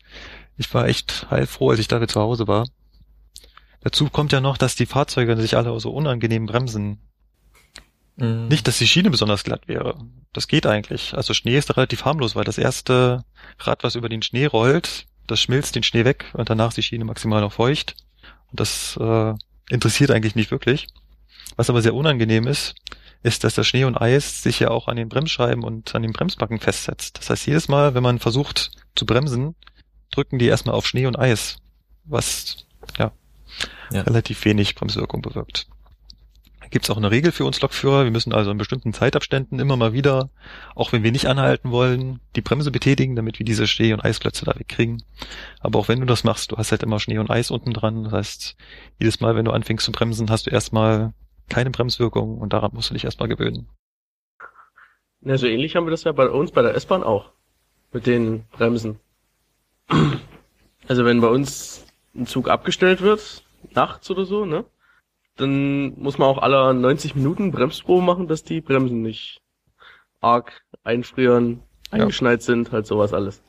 Ich 0.57 0.73
war 0.73 0.87
echt 0.87 1.27
heilfroh, 1.31 1.71
als 1.71 1.81
ich 1.81 1.89
da 1.89 2.07
zu 2.07 2.21
Hause 2.21 2.47
war. 2.47 2.65
Dazu 3.81 4.09
kommt 4.09 4.31
ja 4.31 4.41
noch, 4.41 4.57
dass 4.57 4.77
die 4.77 4.87
Fahrzeuge 4.87 5.37
sich 5.37 5.57
alle 5.57 5.79
so 5.81 5.91
unangenehm 5.91 6.47
bremsen. 6.47 7.01
Mhm. 8.17 8.47
Nicht, 8.47 8.69
dass 8.69 8.79
die 8.79 8.87
Schiene 8.87 9.11
besonders 9.11 9.43
glatt 9.43 9.67
wäre. 9.67 9.99
Das 10.33 10.47
geht 10.47 10.65
eigentlich. 10.65 11.13
Also 11.15 11.35
Schnee 11.35 11.59
ist 11.59 11.77
relativ 11.77 12.05
harmlos, 12.05 12.37
weil 12.37 12.45
das 12.45 12.59
erste 12.59 13.25
Rad, 13.59 13.83
was 13.83 13.97
über 13.97 14.09
den 14.09 14.23
Schnee 14.23 14.47
rollt, 14.47 15.07
das 15.27 15.41
schmilzt 15.41 15.75
den 15.75 15.83
Schnee 15.83 16.05
weg 16.05 16.27
und 16.35 16.51
danach 16.51 16.69
ist 16.69 16.77
die 16.77 16.85
Schiene 16.85 17.05
maximal 17.05 17.41
noch 17.41 17.55
feucht. 17.55 17.97
Und 18.53 18.61
das 18.61 18.97
äh, 19.01 19.35
interessiert 19.71 20.13
eigentlich 20.13 20.37
nicht 20.37 20.53
wirklich. 20.53 20.87
Was 21.57 21.69
aber 21.69 21.83
sehr 21.83 21.95
unangenehm 21.95 22.47
ist, 22.47 22.77
ist, 23.23 23.45
dass 23.45 23.55
das 23.55 23.67
Schnee 23.67 23.85
und 23.85 24.01
Eis 24.01 24.43
sich 24.43 24.61
ja 24.61 24.71
auch 24.71 24.89
an 24.89 24.97
den 24.97 25.09
Bremsscheiben 25.09 25.63
und 25.63 25.95
an 25.95 26.03
den 26.03 26.13
Bremsbacken 26.13 26.59
festsetzt. 26.59 27.19
Das 27.19 27.31
heißt, 27.31 27.47
jedes 27.47 27.69
Mal, 27.69 27.95
wenn 27.95 28.03
man 28.03 28.19
versucht 28.19 28.71
zu 28.95 29.07
bremsen, 29.07 29.55
drücken 30.11 30.39
die 30.39 30.47
erstmal 30.47 30.75
auf 30.75 30.87
Schnee 30.87 31.07
und 31.07 31.19
Eis, 31.19 31.59
was 32.05 32.67
ja, 32.99 33.13
ja. 33.93 34.03
relativ 34.03 34.45
wenig 34.45 34.75
Bremswirkung 34.75 35.23
bewirkt 35.23 35.67
gibt 36.71 36.85
es 36.85 36.91
auch 36.91 36.97
eine 36.97 37.11
Regel 37.11 37.33
für 37.33 37.45
uns 37.45 37.61
Lokführer. 37.61 38.05
Wir 38.05 38.11
müssen 38.11 38.33
also 38.33 38.51
in 38.51 38.59
bestimmten 38.59 38.93
Zeitabständen 38.93 39.59
immer 39.59 39.77
mal 39.77 39.93
wieder, 39.93 40.31
auch 40.75 40.93
wenn 40.93 41.03
wir 41.03 41.13
nicht 41.13 41.27
anhalten 41.27 41.71
wollen, 41.71 42.21
die 42.37 42.41
Bremse 42.41 42.71
betätigen, 42.71 43.17
damit 43.17 43.39
wir 43.39 43.47
diese 43.47 43.67
Schnee- 43.67 43.93
und 43.93 44.05
Eisklötze 44.05 44.45
da 44.45 44.55
wegkriegen. 44.57 45.03
Aber 45.59 45.79
auch 45.79 45.89
wenn 45.89 46.01
du 46.01 46.07
das 46.07 46.25
machst, 46.25 46.53
du 46.53 46.57
hast 46.57 46.71
halt 46.71 46.83
immer 46.83 47.01
Schnee 47.01 47.19
und 47.19 47.31
Eis 47.31 47.51
unten 47.51 47.73
dran. 47.73 48.05
Das 48.05 48.13
heißt, 48.13 48.57
jedes 48.99 49.21
Mal, 49.21 49.35
wenn 49.35 49.45
du 49.45 49.51
anfängst 49.51 49.85
zu 49.85 49.93
bremsen, 49.93 50.31
hast 50.31 50.47
du 50.47 50.51
erstmal 50.51 51.13
keine 51.51 51.71
Bremswirkung 51.71 52.39
und 52.39 52.53
daran 52.53 52.73
musst 52.73 52.91
du 52.91 52.95
dich 52.95 53.05
erstmal 53.05 53.29
gewöhnen. 53.29 53.69
Ja, 55.21 55.37
so 55.37 55.47
ähnlich 55.47 55.77
haben 55.77 55.87
wir 55.87 55.91
das 55.91 56.05
ja 56.05 56.13
bei 56.13 56.31
uns 56.31 56.51
bei 56.51 56.63
der 56.63 56.75
S-Bahn 56.75 57.03
auch. 57.03 57.31
Mit 57.93 58.07
den 58.07 58.45
Bremsen. 58.53 58.99
Also 60.89 61.05
wenn 61.05 61.21
bei 61.21 61.29
uns 61.29 61.87
ein 62.15 62.27
Zug 62.27 62.49
abgestellt 62.49 63.01
wird, 63.01 63.45
nachts 63.75 64.11
oder 64.11 64.25
so, 64.25 64.45
ne? 64.45 64.65
dann 65.41 65.99
muss 65.99 66.19
man 66.19 66.29
auch 66.29 66.39
alle 66.39 66.75
90 66.75 67.15
Minuten 67.15 67.51
Bremsprobe 67.51 68.03
machen, 68.03 68.29
dass 68.29 68.45
die 68.45 68.61
Bremsen 68.61 69.03
nicht 69.03 69.41
arg 70.21 70.63
einfrieren, 70.85 71.63
eingeschneit 71.91 72.41
ja. 72.41 72.47
sind, 72.47 72.73
halt 72.73 72.87
sowas 72.87 73.15
alles. 73.15 73.43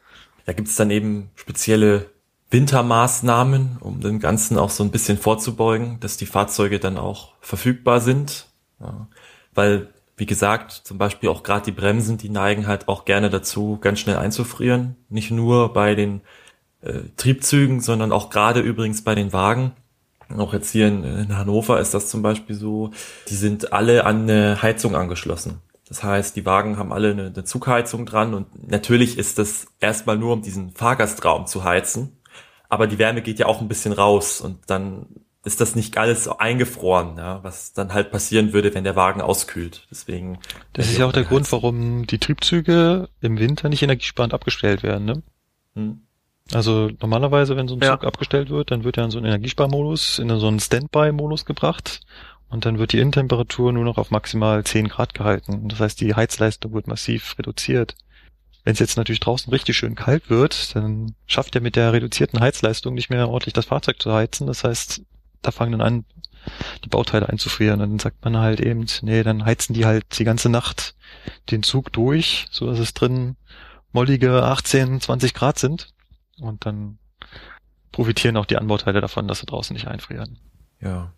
Da 0.46 0.54
gibt's 0.54 0.76
dann 0.76 0.90
eben 0.90 1.30
spezielle 1.36 2.10
Wintermaßnahmen, 2.52 3.78
um 3.80 4.02
dem 4.02 4.20
Ganzen 4.20 4.58
auch 4.58 4.70
so 4.70 4.84
ein 4.84 4.92
bisschen 4.92 5.18
vorzubeugen, 5.18 6.00
dass 6.02 6.18
die 6.18 6.26
Fahrzeuge 6.26 6.80
dann 6.80 6.98
auch 6.98 7.34
verfügbar 7.40 8.02
sind. 8.02 8.48
Ja. 8.80 9.08
Weil, 9.54 9.88
wie 10.18 10.26
gesagt, 10.26 10.72
zum 10.72 10.98
Beispiel 10.98 11.30
auch 11.30 11.44
gerade 11.44 11.66
die 11.66 11.72
Bremsen, 11.72 12.18
die 12.18 12.30
neigen 12.30 12.68
halt 12.68 12.88
auch 12.88 13.06
gerne 13.06 13.30
dazu, 13.30 13.78
ganz 13.80 14.00
schnell 14.00 14.18
einzufrieren. 14.18 14.98
Nicht 15.10 15.32
nur 15.32 15.74
bei 15.74 15.96
den 15.96 16.22
äh, 16.82 17.00
Triebzügen, 17.16 17.80
sondern 17.80 18.12
auch 18.12 18.30
gerade 18.30 18.60
übrigens 18.60 19.04
bei 19.04 19.16
den 19.16 19.32
Wagen. 19.32 19.72
Auch 20.38 20.54
jetzt 20.54 20.72
hier 20.72 20.88
in, 20.88 21.04
in 21.04 21.38
Hannover 21.38 21.80
ist 21.80 21.94
das 21.94 22.10
zum 22.10 22.22
Beispiel 22.22 22.56
so. 22.56 22.92
Die 23.30 23.36
sind 23.36 23.74
alle 23.74 24.06
an 24.06 24.24
eine 24.24 24.62
Heizung 24.62 24.96
angeschlossen. 24.96 25.60
Das 25.88 26.04
heißt, 26.04 26.36
die 26.38 26.46
Wagen 26.46 26.78
haben 26.78 26.94
alle 26.94 27.12
eine, 27.12 27.26
eine 27.28 27.44
Zugheizung 27.44 28.06
dran 28.06 28.34
und 28.34 28.70
natürlich 28.70 29.18
ist 29.18 29.38
das 29.38 29.68
erstmal 29.82 30.18
nur, 30.18 30.34
um 30.34 30.42
diesen 30.42 30.72
Fahrgastraum 30.72 31.48
zu 31.48 31.66
heizen. 31.66 32.18
Aber 32.72 32.88
die 32.88 32.98
Wärme 32.98 33.22
geht 33.22 33.38
ja 33.38 33.48
auch 33.48 33.60
ein 33.60 33.68
bisschen 33.68 33.92
raus 33.92 34.40
und 34.40 34.60
dann 34.68 35.08
ist 35.44 35.60
das 35.60 35.76
nicht 35.76 35.98
alles 35.98 36.30
eingefroren, 36.30 37.18
ja, 37.18 37.44
was 37.44 37.74
dann 37.74 37.94
halt 37.94 38.12
passieren 38.12 38.54
würde, 38.54 38.74
wenn 38.74 38.86
der 38.86 38.96
Wagen 38.96 39.20
auskühlt. 39.20 39.88
Deswegen. 39.92 40.40
Das 40.72 40.88
ist 40.88 40.98
ja 40.98 41.06
auch 41.06 41.12
der 41.12 41.26
Grund, 41.26 41.52
warum 41.52 42.08
die 42.08 42.18
Triebzüge 42.18 43.10
im 43.20 43.40
Winter 43.40 43.68
nicht 43.68 43.84
energiesparend 43.84 44.34
abgestellt 44.34 44.84
werden, 44.84 45.04
ne? 45.04 45.24
Hm. 45.76 46.02
Also 46.54 46.90
normalerweise, 47.02 47.58
wenn 47.58 47.68
so 47.68 47.76
ein 47.76 47.82
Zug 47.82 48.04
ja. 48.04 48.08
abgestellt 48.08 48.50
wird, 48.50 48.72
dann 48.72 48.86
wird 48.86 48.98
er 48.98 49.04
in 49.04 49.12
so 49.12 49.18
einen 49.18 49.28
Energiesparmodus, 49.28 50.20
in 50.20 50.30
so 50.40 50.48
einen 50.48 50.62
Standby-Modus 50.62 51.46
gebracht 51.46 52.00
und 52.50 52.66
dann 52.66 52.80
wird 52.80 52.94
die 52.94 53.00
Innentemperatur 53.00 53.74
nur 53.74 53.84
noch 53.84 53.98
auf 53.98 54.12
maximal 54.12 54.64
10 54.64 54.88
Grad 54.88 55.14
gehalten. 55.14 55.68
Das 55.68 55.82
heißt, 55.82 56.00
die 56.00 56.16
Heizleistung 56.16 56.72
wird 56.72 56.88
massiv 56.88 57.38
reduziert. 57.38 57.96
Wenn 58.64 58.74
es 58.74 58.80
jetzt 58.80 58.98
natürlich 58.98 59.20
draußen 59.20 59.52
richtig 59.52 59.76
schön 59.76 59.96
kalt 59.96 60.30
wird, 60.30 60.76
dann 60.76 61.16
schafft 61.26 61.56
er 61.56 61.62
mit 61.62 61.76
der 61.76 61.94
reduzierten 61.94 62.40
Heizleistung 62.40 62.94
nicht 62.94 63.10
mehr 63.10 63.28
ordentlich 63.28 63.54
das 63.54 63.66
Fahrzeug 63.66 64.00
zu 64.02 64.14
heizen. 64.14 64.46
Das 64.48 64.64
heißt, 64.64 65.02
da 65.42 65.52
fangen 65.52 65.72
dann 65.72 65.82
an, 65.82 66.06
die 66.84 66.90
Bauteile 66.90 67.30
einzufrieren. 67.30 67.82
Und 67.82 67.90
dann 67.90 68.00
sagt 68.00 68.24
man 68.24 68.38
halt 68.38 68.60
eben, 68.60 68.86
nee, 69.02 69.24
dann 69.24 69.46
heizen 69.46 69.74
die 69.74 69.86
halt 69.86 70.20
die 70.20 70.24
ganze 70.24 70.50
Nacht 70.50 70.96
den 71.50 71.64
Zug 71.64 71.92
durch, 71.94 72.48
so 72.52 72.68
dass 72.68 72.80
es 72.80 72.94
drin 72.94 73.36
mollige 73.92 74.44
18, 74.44 75.02
20 75.02 75.34
Grad 75.34 75.60
sind. 75.60 75.94
Und 76.40 76.66
dann 76.66 76.98
profitieren 77.92 78.38
auch 78.38 78.46
die 78.46 78.58
Anbauteile 78.58 79.02
davon, 79.02 79.28
dass 79.28 79.40
sie 79.40 79.46
draußen 79.46 79.74
nicht 79.74 79.88
einfrieren. 79.88 80.40
Ja. 80.80 81.14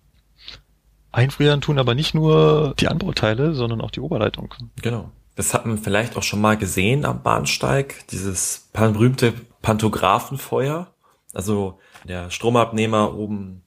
Einfrieren 1.12 1.62
tun 1.62 1.78
aber 1.78 1.94
nicht 1.94 2.16
nur 2.16 2.74
die 2.80 2.88
Anbauteile, 2.88 3.54
sondern 3.54 3.82
auch 3.82 3.92
die 3.92 4.00
Oberleitung. 4.00 4.54
Genau. 4.82 5.12
Das 5.36 5.54
hat 5.54 5.66
man 5.66 5.78
vielleicht 5.78 6.16
auch 6.16 6.24
schon 6.24 6.42
mal 6.42 6.58
gesehen 6.58 7.06
am 7.06 7.24
Bahnsteig, 7.24 8.08
dieses 8.10 8.70
berühmte 8.74 9.34
Pantographenfeuer. 9.62 10.94
Also 11.34 11.80
der 12.08 12.30
Stromabnehmer 12.30 13.16
oben 13.16 13.64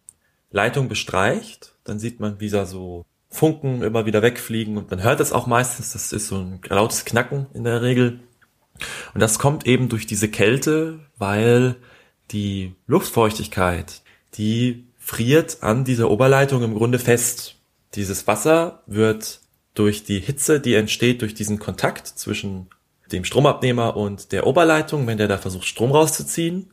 Leitung 0.51 0.89
bestreicht, 0.89 1.75
dann 1.85 1.99
sieht 1.99 2.21
man, 2.21 2.39
wie 2.41 2.51
da 2.51 2.67
so 2.67 3.05
Funken 3.29 3.83
immer 3.83 4.07
wieder 4.07 4.23
wegfliegen 4.23 4.77
und 4.79 4.91
man 4.91 5.03
hört 5.03 5.21
es 5.21 5.33
auch 5.33 5.47
meistens, 5.47 5.93
das 5.93 6.13
ist 6.13 6.29
so 6.29 6.37
ein 6.37 6.61
lautes 6.69 7.05
Knacken 7.05 7.47
in 7.55 7.65
der 7.65 7.83
Regel. 7.83 8.21
Und 9.15 9.21
das 9.21 9.39
kommt 9.39 9.67
eben 9.67 9.89
durch 9.89 10.07
diese 10.07 10.29
Kälte, 10.29 11.01
weil 11.19 11.77
die 12.31 12.75
Luftfeuchtigkeit, 12.87 14.03
die 14.35 14.87
friert 14.99 15.59
an 15.63 15.85
dieser 15.85 16.11
Oberleitung 16.11 16.63
im 16.63 16.75
Grunde 16.75 16.99
fest. 16.99 17.57
Dieses 17.95 18.27
Wasser 18.27 18.83
wird 18.87 19.41
durch 19.77 20.05
die 20.05 20.19
Hitze, 20.19 20.61
die 20.61 20.75
entsteht 20.75 21.23
durch 21.23 21.35
diesen 21.35 21.59
Kontakt 21.59 22.07
zwischen 22.07 22.69
dem 23.12 23.25
Stromabnehmer 23.25 23.97
und 23.97 24.33
der 24.33 24.47
Oberleitung, 24.47 25.07
wenn 25.07 25.19
der 25.19 25.29
da 25.29 25.39
versucht, 25.39 25.67
Strom 25.67 25.93
rauszuziehen. 25.93 26.73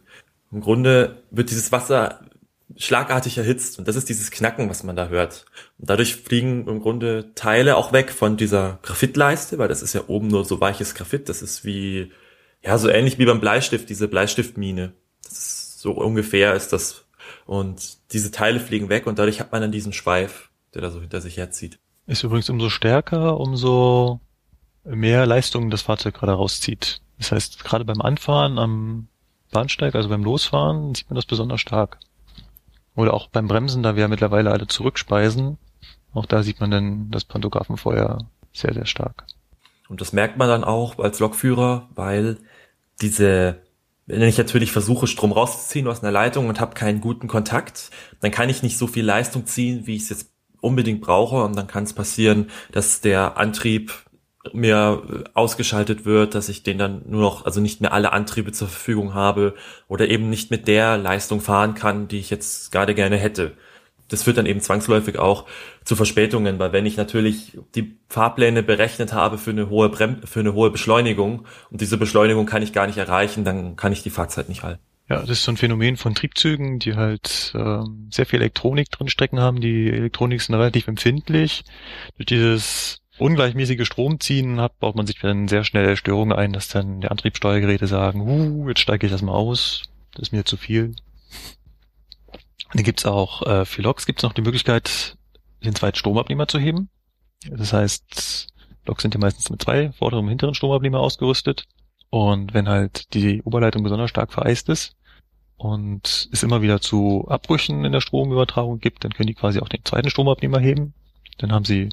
Im 0.52 0.62
Grunde 0.62 1.24
wird 1.30 1.52
dieses 1.52 1.72
Wasser 1.72 2.22
schlagartig 2.76 3.38
erhitzt 3.38 3.78
und 3.78 3.88
das 3.88 3.96
ist 3.96 4.10
dieses 4.10 4.32
Knacken, 4.32 4.70
was 4.70 4.84
man 4.84 4.96
da 4.96 5.10
hört. 5.10 5.46
Und 5.78 5.90
dadurch 5.90 6.16
fliegen 6.16 6.68
im 6.68 6.82
Grunde 6.82 7.32
Teile 7.36 7.78
auch 7.78 7.94
weg 7.94 8.12
von 8.12 8.38
dieser 8.38 8.80
Graphitleiste, 8.82 9.58
weil 9.58 9.68
das 9.68 9.84
ist 9.84 9.94
ja 9.94 10.06
oben 10.08 10.28
nur 10.28 10.46
so 10.46 10.60
weiches 10.60 10.96
Graphit, 10.96 11.30
das 11.30 11.42
ist 11.42 11.66
wie, 11.66 12.12
ja, 12.64 12.78
so 12.78 12.90
ähnlich 12.90 13.20
wie 13.20 13.26
beim 13.26 13.42
Bleistift, 13.42 13.90
diese 13.90 14.08
Bleistiftmine. 14.08 14.94
Das 15.24 15.34
ist 15.34 15.80
so 15.80 15.92
ungefähr 15.92 16.56
ist 16.56 16.74
das. 16.74 17.06
Und 17.46 17.98
diese 18.14 18.32
Teile 18.32 18.60
fliegen 18.60 18.90
weg 18.90 19.06
und 19.06 19.20
dadurch 19.20 19.40
hat 19.40 19.52
man 19.52 19.62
dann 19.62 19.72
diesen 19.72 19.94
Schweif, 19.94 20.50
der 20.74 20.82
da 20.82 20.90
so 20.90 21.02
hinter 21.02 21.22
sich 21.22 21.38
herzieht. 21.38 21.80
Ist 22.06 22.24
übrigens 22.24 22.50
umso 22.50 22.70
stärker, 22.70 23.40
umso 23.40 24.20
mehr 24.84 25.26
Leistung 25.26 25.70
das 25.70 25.84
Fahrzeug 25.84 26.16
gerade 26.16 26.34
rauszieht. 26.34 27.02
Das 27.18 27.32
heißt, 27.32 27.64
gerade 27.64 27.86
beim 27.86 28.02
Anfahren 28.02 28.60
am 28.60 29.08
Bahnsteig, 29.52 29.96
also 29.96 30.10
beim 30.10 30.24
Losfahren, 30.24 30.94
sieht 30.96 31.10
man 31.10 31.16
das 31.16 31.26
besonders 31.26 31.62
stark. 31.62 32.00
Oder 32.96 33.14
auch 33.14 33.28
beim 33.28 33.48
Bremsen, 33.48 33.84
da 33.84 33.96
wir 33.96 34.02
ja 34.02 34.08
mittlerweile 34.08 34.52
alle 34.52 34.68
zurückspeisen, 34.68 35.58
auch 36.14 36.26
da 36.26 36.44
sieht 36.44 36.60
man 36.60 36.72
dann 36.72 37.12
das 37.12 37.24
Pantographenfeuer 37.24 38.28
sehr, 38.52 38.74
sehr 38.74 38.86
stark. 38.86 39.26
Und 39.90 40.02
das 40.02 40.14
merkt 40.14 40.38
man 40.38 40.48
dann 40.48 40.64
auch 40.64 41.00
als 41.00 41.20
Lokführer, 41.20 41.90
weil 41.96 42.38
diese, 43.02 43.62
wenn 44.06 44.22
ich 44.22 44.38
natürlich 44.38 44.72
versuche, 44.72 45.08
Strom 45.08 45.32
rauszuziehen 45.32 45.88
aus 45.88 46.04
einer 46.04 46.12
Leitung 46.12 46.48
und 46.48 46.60
habe 46.60 46.76
keinen 46.76 47.02
guten 47.02 47.28
Kontakt, 47.28 47.90
dann 48.20 48.32
kann 48.32 48.50
ich 48.50 48.64
nicht 48.64 48.78
so 48.78 48.88
viel 48.88 49.06
Leistung 49.06 49.46
ziehen, 49.46 49.88
wie 49.88 49.96
ich 49.96 50.04
es 50.04 50.10
jetzt 50.10 50.33
unbedingt 50.64 51.02
brauche. 51.02 51.44
Und 51.44 51.56
dann 51.56 51.68
kann 51.68 51.84
es 51.84 51.94
passieren, 51.94 52.50
dass 52.72 53.02
der 53.02 53.38
Antrieb 53.38 53.94
mehr 54.52 55.02
äh, 55.08 55.24
ausgeschaltet 55.34 56.06
wird, 56.06 56.36
dass 56.36 56.50
ich 56.50 56.64
den 56.64 56.78
dann 56.78 57.04
nur 57.08 57.22
noch, 57.22 57.46
also 57.46 57.62
nicht 57.62 57.82
mehr 57.82 57.94
alle 57.94 58.12
Antriebe 58.12 58.52
zur 58.52 58.68
Verfügung 58.68 59.14
habe 59.14 59.54
oder 59.88 60.10
eben 60.10 60.30
nicht 60.30 60.52
mit 60.52 60.68
der 60.68 60.98
Leistung 60.98 61.40
fahren 61.40 61.76
kann, 61.76 62.08
die 62.08 62.20
ich 62.20 62.30
jetzt 62.30 62.72
gerade 62.72 62.94
gerne 62.96 63.18
hätte. 63.18 63.54
das 64.10 64.24
führt 64.24 64.38
dann 64.38 64.46
eben 64.46 64.62
zwangsläufig 64.62 65.18
auch 65.18 65.46
zu 65.86 65.96
Verspätungen, 65.96 66.60
weil 66.60 66.74
wenn 66.74 66.86
ich 66.86 66.98
natürlich 66.98 67.58
die 67.76 67.98
Fahrpläne 68.10 68.64
berechnet 68.64 69.14
habe 69.14 69.38
für 69.38 69.52
eine 69.52 69.70
hohe 69.70 69.90
Brem 69.90 70.22
für 70.24 70.42
eine 70.42 70.54
hohe 70.54 70.72
Beschleunigung 70.72 71.46
und 71.72 71.82
diese 71.82 71.98
Beschleunigung 71.98 72.46
kann 72.46 72.62
ich 72.62 72.74
gar 72.74 72.88
nicht 72.88 72.98
erreichen, 72.98 73.44
dann 73.46 73.76
kann 73.76 73.94
ich 73.94 74.04
die 74.04 74.10
Fahrzeit 74.12 74.50
nicht 74.50 74.64
halten. 74.64 74.93
Ja, 75.10 75.20
das 75.20 75.30
ist 75.30 75.44
so 75.44 75.52
ein 75.52 75.58
Phänomen 75.58 75.98
von 75.98 76.16
Triebzügen, 76.16 76.80
die 76.80 76.96
halt 76.96 77.54
ähm, 77.56 78.08
sehr 78.10 78.26
viel 78.26 78.40
Elektronik 78.40 78.90
drin 78.90 79.10
stecken 79.10 79.40
haben. 79.40 79.60
Die 79.60 79.90
Elektronik 79.90 80.42
sind 80.42 80.56
relativ 80.56 80.88
empfindlich. 80.88 81.64
Durch 82.16 82.26
dieses 82.26 83.02
ungleichmäßige 83.18 83.86
Stromziehen 83.86 84.62
hat, 84.62 84.80
baut 84.80 84.96
man 84.96 85.06
sich 85.06 85.20
dann 85.20 85.48
sehr 85.48 85.66
schnell 85.66 85.98
Störungen 85.98 86.36
ein, 86.36 86.54
dass 86.54 86.70
dann 86.70 87.02
die 87.02 87.10
Antriebssteuergeräte 87.10 87.88
sagen, 87.88 88.22
uh, 88.22 88.70
jetzt 88.70 88.80
steige 88.80 89.06
ich 89.06 89.12
das 89.12 89.22
mal 89.22 89.34
aus, 89.34 89.84
das 90.14 90.24
ist 90.24 90.32
mir 90.32 90.46
zu 90.46 90.58
viel. 90.58 90.96
Dann 92.74 92.84
gibt's 92.84 93.06
auch, 93.06 93.46
äh, 93.46 93.66
für 93.66 93.82
Loks 93.82 94.06
gibt's 94.06 94.24
noch 94.24 94.34
die 94.34 94.42
Möglichkeit, 94.42 95.18
den 95.64 95.76
zweiten 95.76 95.98
Stromabnehmer 95.98 96.48
zu 96.48 96.60
heben. 96.60 96.90
Das 97.48 97.74
heißt, 97.74 98.48
Loks 98.86 99.02
sind 99.02 99.14
ja 99.14 99.20
meistens 99.20 99.50
mit 99.50 99.62
zwei 99.62 99.92
vorderen 99.92 100.26
und 100.26 100.30
hinteren 100.30 100.56
Stromabnehmer 100.56 101.00
ausgerüstet. 101.00 101.66
Und 102.14 102.54
wenn 102.54 102.70
halt 102.70 103.16
die 103.16 103.42
Oberleitung 103.42 103.82
besonders 103.82 104.12
stark 104.12 104.32
vereist 104.32 104.70
ist 104.70 104.96
und 105.58 106.30
es 106.32 106.44
immer 106.44 106.62
wieder 106.62 106.80
zu 106.80 107.26
Abbrüchen 107.28 107.86
in 107.86 107.92
der 107.92 108.02
Stromübertragung 108.02 108.80
gibt, 108.80 109.04
dann 109.04 109.14
können 109.14 109.26
die 109.26 109.34
quasi 109.34 109.60
auch 109.60 109.68
den 109.68 109.84
zweiten 109.84 110.12
Stromabnehmer 110.12 110.60
heben. 110.60 110.94
Dann 111.40 111.52
haben 111.52 111.66
sie 111.66 111.90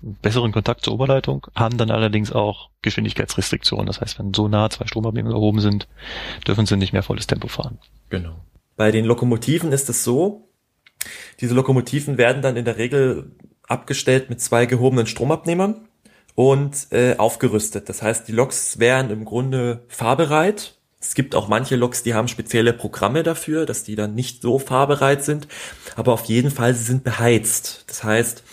besseren 0.00 0.52
Kontakt 0.52 0.86
zur 0.86 0.94
Oberleitung, 0.94 1.48
haben 1.54 1.76
dann 1.76 1.90
allerdings 1.90 2.32
auch 2.32 2.70
Geschwindigkeitsrestriktionen. 2.80 3.84
Das 3.84 4.00
heißt, 4.00 4.18
wenn 4.18 4.32
so 4.32 4.48
nah 4.48 4.70
zwei 4.70 4.86
Stromabnehmer 4.86 5.32
erhoben 5.32 5.60
sind, 5.60 5.86
dürfen 6.46 6.64
sie 6.64 6.78
nicht 6.78 6.94
mehr 6.94 7.02
volles 7.02 7.26
Tempo 7.26 7.48
fahren. 7.48 7.78
Genau. 8.08 8.36
Bei 8.78 8.90
den 8.90 9.04
Lokomotiven 9.04 9.70
ist 9.70 9.90
es 9.90 10.02
so, 10.02 10.48
diese 11.42 11.52
Lokomotiven 11.52 12.16
werden 12.16 12.40
dann 12.40 12.56
in 12.56 12.64
der 12.64 12.78
Regel 12.78 13.32
abgestellt 13.68 14.30
mit 14.30 14.40
zwei 14.40 14.64
gehobenen 14.64 15.06
Stromabnehmern 15.06 15.88
und 16.34 16.88
äh, 16.90 17.16
aufgerüstet. 17.16 17.88
Das 17.88 18.02
heißt, 18.02 18.28
die 18.28 18.32
Loks 18.32 18.78
wären 18.78 19.10
im 19.10 19.24
Grunde 19.24 19.84
fahrbereit. 19.88 20.74
Es 21.00 21.14
gibt 21.14 21.34
auch 21.34 21.48
manche 21.48 21.76
Loks, 21.76 22.02
die 22.02 22.14
haben 22.14 22.28
spezielle 22.28 22.72
Programme 22.72 23.22
dafür, 23.22 23.66
dass 23.66 23.82
die 23.82 23.96
dann 23.96 24.14
nicht 24.14 24.40
so 24.40 24.58
fahrbereit 24.58 25.24
sind. 25.24 25.48
Aber 25.96 26.12
auf 26.12 26.24
jeden 26.26 26.50
Fall, 26.50 26.74
sie 26.74 26.84
sind 26.84 27.04
beheizt. 27.04 27.84
Das 27.88 28.04
heißt, 28.04 28.44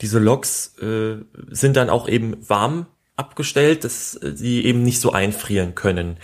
diese 0.00 0.18
Loks 0.18 0.76
äh, 0.80 1.16
sind 1.50 1.76
dann 1.76 1.90
auch 1.90 2.08
eben 2.08 2.36
warm 2.48 2.86
abgestellt, 3.16 3.84
dass 3.84 4.14
äh, 4.22 4.32
sie 4.34 4.64
eben 4.64 4.82
nicht 4.82 5.00
so 5.00 5.12
einfrieren 5.12 5.74
können. 5.74 6.18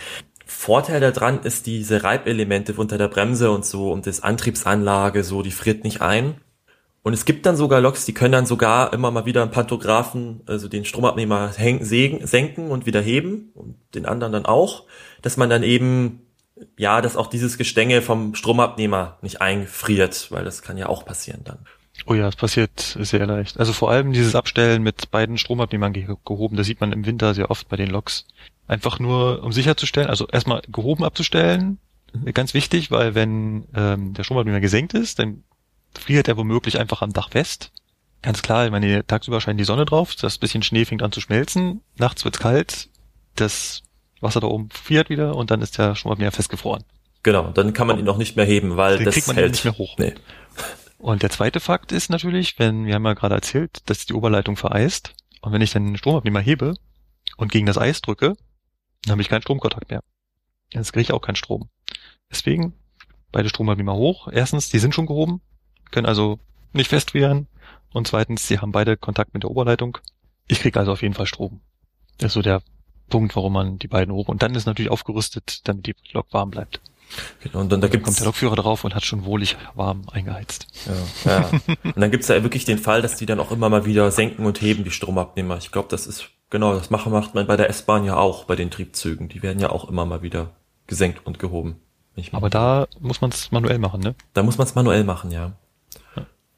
Vorteil 0.46 1.00
daran 1.00 1.42
ist 1.42 1.66
diese 1.66 2.04
Reibelemente 2.04 2.74
unter 2.74 2.98
der 2.98 3.08
Bremse 3.08 3.50
und 3.50 3.64
so 3.64 3.90
und 3.90 4.06
das 4.06 4.22
Antriebsanlage, 4.22 5.24
so, 5.24 5.42
die 5.42 5.50
friert 5.50 5.82
nicht 5.82 6.02
ein. 6.02 6.34
Und 7.02 7.14
es 7.14 7.24
gibt 7.24 7.46
dann 7.46 7.56
sogar 7.56 7.80
Loks, 7.80 8.04
die 8.04 8.14
können 8.14 8.32
dann 8.32 8.46
sogar 8.46 8.92
immer 8.92 9.10
mal 9.10 9.26
wieder 9.26 9.42
im 9.42 9.50
Pantographen, 9.50 10.42
also 10.46 10.68
den 10.68 10.84
Stromabnehmer 10.84 11.52
häng, 11.56 11.84
sägen, 11.84 12.24
senken 12.26 12.70
und 12.70 12.86
wieder 12.86 13.00
heben 13.00 13.50
und 13.54 13.76
den 13.94 14.06
anderen 14.06 14.32
dann 14.32 14.46
auch, 14.46 14.84
dass 15.20 15.36
man 15.36 15.50
dann 15.50 15.64
eben, 15.64 16.22
ja, 16.78 17.00
dass 17.00 17.16
auch 17.16 17.26
dieses 17.26 17.58
Gestänge 17.58 18.02
vom 18.02 18.36
Stromabnehmer 18.36 19.18
nicht 19.20 19.40
einfriert, 19.40 20.30
weil 20.30 20.44
das 20.44 20.62
kann 20.62 20.78
ja 20.78 20.88
auch 20.88 21.04
passieren 21.04 21.40
dann. 21.44 21.58
Oh 22.06 22.14
ja, 22.14 22.28
es 22.28 22.36
passiert 22.36 22.96
sehr 23.00 23.26
leicht. 23.26 23.58
Also 23.58 23.72
vor 23.72 23.90
allem 23.90 24.12
dieses 24.12 24.34
Abstellen 24.34 24.82
mit 24.82 25.10
beiden 25.10 25.38
Stromabnehmern 25.38 25.92
gehoben, 25.92 26.56
das 26.56 26.66
sieht 26.66 26.80
man 26.80 26.92
im 26.92 27.04
Winter 27.04 27.34
sehr 27.34 27.50
oft 27.50 27.68
bei 27.68 27.76
den 27.76 27.90
Loks. 27.90 28.26
Einfach 28.68 29.00
nur, 29.00 29.42
um 29.42 29.52
sicherzustellen, 29.52 30.08
also 30.08 30.26
erstmal 30.28 30.62
gehoben 30.68 31.04
abzustellen, 31.04 31.78
mhm. 32.12 32.32
ganz 32.32 32.54
wichtig, 32.54 32.92
weil 32.92 33.16
wenn 33.16 33.64
ähm, 33.74 34.14
der 34.14 34.22
Stromabnehmer 34.22 34.60
gesenkt 34.60 34.94
ist, 34.94 35.18
dann 35.18 35.42
friert 35.98 36.28
er 36.28 36.36
womöglich 36.36 36.78
einfach 36.78 37.02
am 37.02 37.12
Dach 37.12 37.30
fest. 37.30 37.72
Ganz 38.22 38.42
klar, 38.42 38.64
ich 38.64 38.70
meine, 38.70 39.04
tagsüber 39.06 39.40
scheint 39.40 39.58
die 39.58 39.64
Sonne 39.64 39.84
drauf, 39.84 40.14
das 40.14 40.38
bisschen 40.38 40.62
Schnee 40.62 40.84
fängt 40.84 41.02
an 41.02 41.12
zu 41.12 41.20
schmelzen, 41.20 41.80
nachts 41.98 42.24
wird's 42.24 42.38
kalt, 42.38 42.88
das 43.34 43.82
Wasser 44.20 44.40
da 44.40 44.46
oben 44.46 44.70
friert 44.70 45.10
wieder 45.10 45.34
und 45.34 45.50
dann 45.50 45.60
ist 45.60 45.78
der 45.78 45.96
Stromabnehmer 45.96 46.30
festgefroren. 46.30 46.84
Genau, 47.24 47.50
dann 47.50 47.72
kann 47.72 47.86
man 47.86 47.98
ihn 47.98 48.08
auch 48.08 48.18
nicht 48.18 48.36
mehr 48.36 48.44
heben, 48.44 48.76
weil 48.76 48.98
den 48.98 49.04
das 49.04 49.14
kriegt 49.14 49.26
man 49.26 49.36
hält. 49.36 49.52
nicht 49.52 49.64
mehr 49.64 49.76
hoch. 49.76 49.96
Nee. 49.98 50.14
Und 50.98 51.22
der 51.22 51.30
zweite 51.30 51.58
Fakt 51.58 51.90
ist 51.90 52.10
natürlich, 52.10 52.58
wenn, 52.60 52.86
wir 52.86 52.94
haben 52.94 53.04
ja 53.04 53.14
gerade 53.14 53.34
erzählt, 53.34 53.78
dass 53.86 54.06
die 54.06 54.14
Oberleitung 54.14 54.56
vereist. 54.56 55.14
Und 55.40 55.52
wenn 55.52 55.62
ich 55.62 55.72
dann 55.72 55.84
den 55.84 55.98
Stromabnehmer 55.98 56.40
hebe 56.40 56.74
und 57.36 57.50
gegen 57.50 57.66
das 57.66 57.78
Eis 57.78 58.00
drücke, 58.02 58.34
dann 59.04 59.12
habe 59.12 59.22
ich 59.22 59.28
keinen 59.28 59.42
Stromkontakt 59.42 59.90
mehr. 59.90 60.02
Jetzt 60.72 60.92
kriege 60.92 61.02
ich 61.02 61.12
auch 61.12 61.20
keinen 61.20 61.36
Strom. 61.36 61.68
Deswegen 62.30 62.74
beide 63.32 63.48
Stromabnehmer 63.48 63.94
hoch. 63.94 64.28
Erstens, 64.30 64.70
die 64.70 64.78
sind 64.78 64.94
schon 64.94 65.06
gehoben, 65.06 65.40
können 65.92 66.06
also 66.06 66.40
nicht 66.72 66.88
festfrieren. 66.88 67.46
Und 67.92 68.08
zweitens, 68.08 68.48
sie 68.48 68.58
haben 68.58 68.72
beide 68.72 68.96
Kontakt 68.96 69.34
mit 69.34 69.44
der 69.44 69.50
Oberleitung. 69.50 69.98
Ich 70.48 70.60
kriege 70.60 70.80
also 70.80 70.92
auf 70.92 71.02
jeden 71.02 71.14
Fall 71.14 71.26
Strom. 71.26 71.60
Das 72.18 72.28
ist 72.28 72.34
so 72.34 72.42
der 72.42 72.62
Punkt, 73.08 73.36
warum 73.36 73.52
man 73.52 73.78
die 73.78 73.88
beiden 73.88 74.12
hoch. 74.14 74.28
Und 74.28 74.42
dann 74.42 74.54
ist 74.54 74.66
natürlich 74.66 74.90
aufgerüstet, 74.90 75.68
damit 75.68 75.86
die 75.86 75.94
Lok 76.12 76.32
warm 76.32 76.50
bleibt. 76.50 76.80
Genau, 77.40 77.60
und 77.60 77.70
dann, 77.70 77.82
da 77.82 77.88
gibt's, 77.88 78.06
kommt 78.06 78.18
der 78.18 78.26
Lokführer 78.26 78.56
drauf 78.56 78.84
und 78.84 78.94
hat 78.94 79.04
schon 79.04 79.26
wohlig 79.26 79.56
warm 79.74 80.02
eingeheizt. 80.10 80.66
ja, 81.26 81.30
ja. 81.30 81.50
Und 81.84 81.98
dann 82.00 82.10
gibt's 82.10 82.28
ja 82.28 82.42
wirklich 82.42 82.64
den 82.64 82.78
Fall, 82.78 83.02
dass 83.02 83.16
die 83.16 83.26
dann 83.26 83.38
auch 83.38 83.50
immer 83.50 83.68
mal 83.68 83.84
wieder 83.84 84.10
senken 84.10 84.46
und 84.46 84.62
heben, 84.62 84.84
die 84.84 84.90
Stromabnehmer. 84.90 85.58
Ich 85.58 85.70
glaube, 85.70 85.88
das 85.90 86.06
ist, 86.06 86.30
genau, 86.48 86.72
das 86.74 86.88
macht 86.88 87.34
man 87.34 87.46
bei 87.46 87.56
der 87.56 87.68
S-Bahn 87.68 88.04
ja 88.04 88.16
auch, 88.16 88.44
bei 88.44 88.56
den 88.56 88.70
Triebzügen. 88.70 89.28
Die 89.28 89.42
werden 89.42 89.60
ja 89.60 89.68
auch 89.68 89.90
immer 89.90 90.06
mal 90.06 90.22
wieder 90.22 90.52
gesenkt 90.86 91.26
und 91.26 91.38
gehoben. 91.38 91.76
Aber 92.32 92.50
da 92.50 92.86
muss 93.00 93.20
man 93.20 93.30
es 93.30 93.52
manuell 93.52 93.78
machen, 93.78 94.00
ne? 94.00 94.14
Da 94.34 94.42
muss 94.42 94.58
man 94.58 94.66
es 94.66 94.74
manuell 94.74 95.04
machen, 95.04 95.30
ja. 95.30 95.52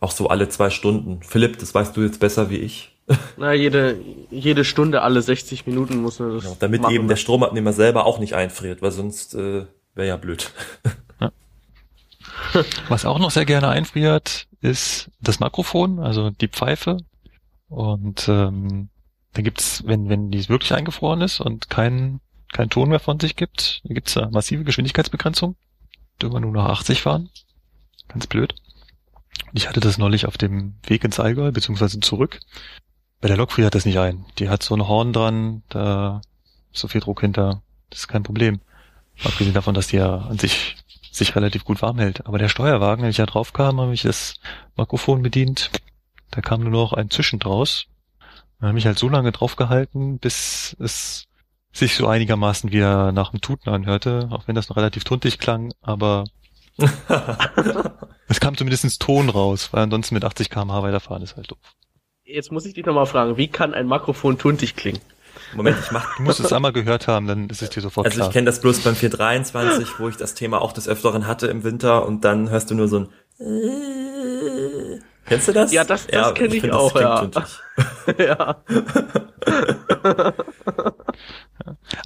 Ja. 0.05 0.09
Auch 0.09 0.11
so 0.11 0.29
alle 0.29 0.49
zwei 0.49 0.71
Stunden. 0.71 1.23
Philipp, 1.23 1.59
das 1.59 1.75
weißt 1.75 1.97
du 1.97 2.03
jetzt 2.03 2.21
besser 2.21 2.51
wie 2.51 2.57
ich. 2.59 2.91
Na, 3.37 3.53
jede, 3.53 3.99
jede 4.31 4.65
Stunde, 4.65 5.03
alle 5.03 5.21
60 5.23 5.67
Minuten 5.67 6.01
muss 6.03 6.19
man 6.19 6.35
das 6.35 6.45
Genau, 6.45 6.57
damit 6.61 6.83
machen. 6.83 6.95
eben 6.95 7.09
der 7.09 7.17
Stromabnehmer 7.17 7.73
selber 7.73 8.07
auch 8.07 8.19
nicht 8.19 8.35
einfriert, 8.35 8.81
weil 8.83 8.93
sonst 8.93 9.35
äh, 9.35 9.67
wäre 9.95 10.09
ja 10.09 10.17
blöd. 10.17 10.53
Was 12.89 13.05
auch 13.05 13.19
noch 13.19 13.31
sehr 13.31 13.45
gerne 13.45 13.69
einfriert, 13.69 14.47
ist 14.61 15.11
das 15.21 15.41
Mikrofon, 15.41 15.99
also 15.99 16.31
die 16.31 16.49
Pfeife. 16.49 16.99
Und 17.69 18.29
ähm, 18.29 18.89
da 19.33 19.43
gibt's, 19.43 19.83
wenn, 19.87 20.09
wenn 20.09 20.31
die 20.31 20.49
wirklich 20.49 20.73
eingefroren 20.73 21.21
ist 21.21 21.41
und 21.41 21.69
kein, 21.71 22.21
kein 22.53 22.71
Ton 22.71 22.89
mehr 22.91 23.01
von 23.01 23.19
sich 23.19 23.35
gibt, 23.37 23.81
da 23.85 23.95
gibt's 23.95 24.15
da 24.15 24.31
massive 24.31 24.65
Geschwindigkeitsbegrenzung. 24.65 25.57
Dürfen 26.23 26.35
wir 26.35 26.41
nur 26.41 26.53
noch 26.53 26.67
80 26.67 27.03
fahren. 27.03 27.29
Ganz 28.09 28.27
blöd. 28.27 28.55
Ich 29.57 29.69
hatte 29.69 29.79
das 29.79 29.99
neulich 29.99 30.27
auf 30.27 30.37
dem 30.37 30.75
Weg 30.85 31.05
ins 31.05 31.21
Allgäu, 31.21 31.53
beziehungsweise 31.53 32.01
zurück. 32.01 32.41
Bei 33.21 33.29
der 33.29 33.37
Lok 33.37 33.53
friert 33.53 33.77
das 33.77 33.87
nicht 33.87 33.99
ein. 33.99 34.27
Die 34.41 34.49
hat 34.49 34.65
so 34.65 34.75
ein 34.75 34.89
Horn 34.89 35.13
dran, 35.13 35.63
da 35.69 36.23
ist 36.73 36.81
so 36.81 36.89
viel 36.89 37.01
Druck 37.01 37.21
hinter. 37.21 37.63
Das 37.89 38.01
ist 38.01 38.09
kein 38.09 38.25
Problem. 38.25 38.61
Abgesehen 39.23 39.55
davon, 39.55 39.75
dass 39.75 39.87
die 39.87 39.97
ja 39.97 40.17
an 40.17 40.39
sich 40.39 40.77
sich 41.13 41.37
relativ 41.37 41.65
gut 41.65 41.83
warm 41.83 42.01
hält. 42.01 42.27
Aber 42.27 42.39
der 42.39 42.49
Steuerwagen, 42.49 43.05
wenn 43.05 43.11
ich 43.11 43.17
da 43.19 43.27
drauf 43.27 43.53
kam, 43.53 43.81
habe 43.81 43.95
ich 43.95 44.03
das 44.03 44.41
Mikrofon 44.77 45.23
bedient. 45.23 45.71
Da 46.33 46.41
kam 46.41 46.63
nur 46.63 46.73
noch 46.73 46.93
ein 46.93 47.11
Zischen 47.11 47.39
draus. 47.39 47.87
Dann 48.59 48.71
habe 48.71 48.79
ich 48.81 48.87
halt 48.87 48.99
so 48.99 49.09
lange 49.09 49.31
drauf 49.31 49.55
gehalten, 49.55 50.19
bis 50.19 50.77
es 50.81 51.27
sich 51.73 51.95
so 51.95 52.09
einigermaßen 52.09 52.73
wieder 52.73 53.13
nach 53.13 53.31
dem 53.31 53.41
Tuten 53.41 53.71
anhörte, 53.71 54.29
auch 54.33 54.49
wenn 54.49 54.57
das 54.57 54.69
noch 54.69 54.77
relativ 54.77 55.05
tuntig 55.05 55.39
klang, 55.39 55.73
aber 55.81 56.25
es 58.29 58.41
kam 58.41 58.57
zumindest 58.57 59.01
Ton 59.01 59.29
raus, 59.31 59.69
weil 59.73 59.83
ansonsten 59.85 60.15
mit 60.15 60.25
80 60.25 60.51
km/h 60.51 60.83
weiterfahren 60.83 61.23
ist 61.23 61.37
halt 61.37 61.51
doof. 61.51 61.59
Jetzt 62.25 62.51
muss 62.53 62.65
ich 62.67 62.75
dich 62.75 62.85
nochmal 62.87 63.07
fragen, 63.07 63.37
wie 63.37 63.49
kann 63.49 63.75
ein 63.75 63.87
Mikrofon 63.87 64.39
tuntig 64.39 64.77
klingen? 64.77 65.01
Moment, 65.55 65.77
ich 65.81 65.91
mach, 65.93 66.17
Du 66.17 66.23
musst 66.23 66.41
es 66.41 66.53
einmal 66.53 66.73
gehört 66.73 67.07
haben, 67.07 67.27
dann 67.27 67.49
ist 67.49 67.63
es 67.63 67.71
dir 67.71 67.81
sofort 67.81 68.07
also 68.07 68.17
klar. 68.17 68.29
ich 68.29 68.33
kenne 68.33 68.47
das 68.47 68.61
bloß 68.61 68.81
beim 68.81 68.97
423, 68.97 69.99
wo 70.01 70.09
ich 70.09 70.17
das 70.17 70.35
Thema 70.35 70.61
auch 70.61 70.73
des 70.73 70.89
Öfteren 70.89 71.27
hatte 71.27 71.47
im 71.49 71.63
Winter 71.65 72.07
und 72.07 72.25
dann 72.25 72.51
hörst 72.51 72.71
du 72.71 72.75
nur 72.75 72.89
so 72.89 72.99
ein 73.01 73.09
Kennst 75.27 75.49
du 75.49 75.53
das? 75.53 75.73
Ja, 75.73 75.85
das- 75.85 76.07
das 76.07 76.35
kenn 76.35 76.53
ich 76.53 76.61
find, 76.61 76.73
auch, 76.73 76.95
ja. 77.01 77.21
tuntig. 77.21 77.45
ja. 78.19 78.63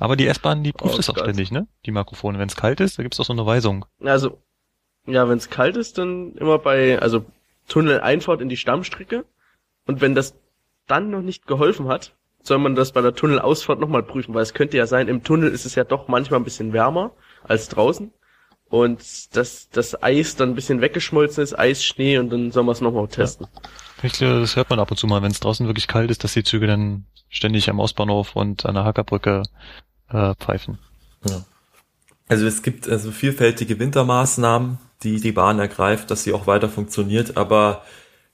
Aber 0.00 0.16
die 0.16 0.26
S-Bahn, 0.26 0.62
die 0.62 0.72
prüft 0.72 0.94
Oh 0.94 0.98
es 0.98 1.10
auch 1.10 1.14
Gott. 1.14 1.24
ständig, 1.24 1.50
ne? 1.50 1.66
Die 1.86 1.90
Mikrofone. 1.90 2.38
Wenn 2.38 2.48
es 2.48 2.56
kalt 2.56 2.80
ist, 2.80 2.98
da 2.98 3.02
gibt's 3.02 3.18
auch 3.18 3.24
so 3.24 3.32
eine 3.32 3.44
Weisung. 3.44 3.84
Also, 4.04 4.40
ja, 5.11 5.28
wenn 5.28 5.38
es 5.38 5.50
kalt 5.50 5.76
ist, 5.76 5.98
dann 5.98 6.34
immer 6.34 6.59
bei, 6.59 6.98
also 7.00 7.24
Tunneleinfahrt 7.68 8.40
in 8.40 8.48
die 8.48 8.56
Stammstrecke. 8.56 9.24
Und 9.86 10.00
wenn 10.00 10.14
das 10.14 10.34
dann 10.86 11.11
noch 11.11 11.22
nicht 11.22 11.46
geholfen 11.46 11.88
hat, 11.88 12.14
soll 12.42 12.59
man 12.59 12.74
das 12.74 12.92
bei 12.92 13.00
der 13.00 13.14
Tunnelausfahrt 13.14 13.80
nochmal 13.80 14.02
prüfen, 14.02 14.34
weil 14.34 14.42
es 14.42 14.54
könnte 14.54 14.76
ja 14.76 14.86
sein, 14.86 15.09
im 15.09 15.22
Tunnel 15.22 15.50
ist 15.50 15.66
es 15.66 15.74
ja 15.74 15.84
doch 15.84 16.09
manchmal 16.09 16.40
ein 16.40 16.44
bisschen 16.44 16.72
wärmer 16.72 17.12
als 17.44 17.68
draußen. 17.68 18.12
Und 18.70 19.34
dass 19.34 19.70
das 19.70 20.02
Eis 20.02 20.36
dann 20.36 20.50
ein 20.50 20.54
bisschen 20.54 20.82
weggeschmolzen 20.82 21.42
ist, 21.42 21.59
Eis, 21.59 21.82
Schnee, 21.82 22.18
und 22.18 22.30
dann 22.30 22.50
soll 22.50 22.64
man 22.64 22.74
es 22.74 22.82
nochmal 22.82 23.09
testen. 23.09 23.46
Ich 24.02 24.12
glaube, 24.12 24.40
das 24.40 24.56
hört 24.56 24.68
man 24.68 24.78
ab 24.78 24.90
und 24.90 24.98
zu 24.98 25.06
mal, 25.06 25.22
wenn 25.22 25.30
es 25.30 25.40
draußen 25.40 25.66
wirklich 25.66 25.88
kalt 25.88 26.11
ist, 26.11 26.22
dass 26.22 26.34
die 26.34 26.44
Züge 26.44 26.66
dann 26.66 27.06
ständig 27.30 27.70
am 27.70 27.80
Ostbahnhof 27.80 28.36
und 28.36 28.66
an 28.66 28.74
der 28.74 28.84
Hackerbrücke 28.84 29.42
äh, 30.11 30.34
pfeifen. 30.34 30.78
Also 32.28 32.46
es 32.46 32.62
gibt 32.62 32.88
also 32.88 33.11
vielfältige 33.11 33.78
Wintermaßnahmen, 33.78 34.78
die 35.03 35.20
die 35.20 35.32
Bahn 35.32 35.59
ergreift, 35.59 36.11
dass 36.11 36.24
sie 36.24 36.32
auch 36.32 36.46
weiter 36.46 36.68
funktioniert. 36.68 37.36
Aber 37.36 37.84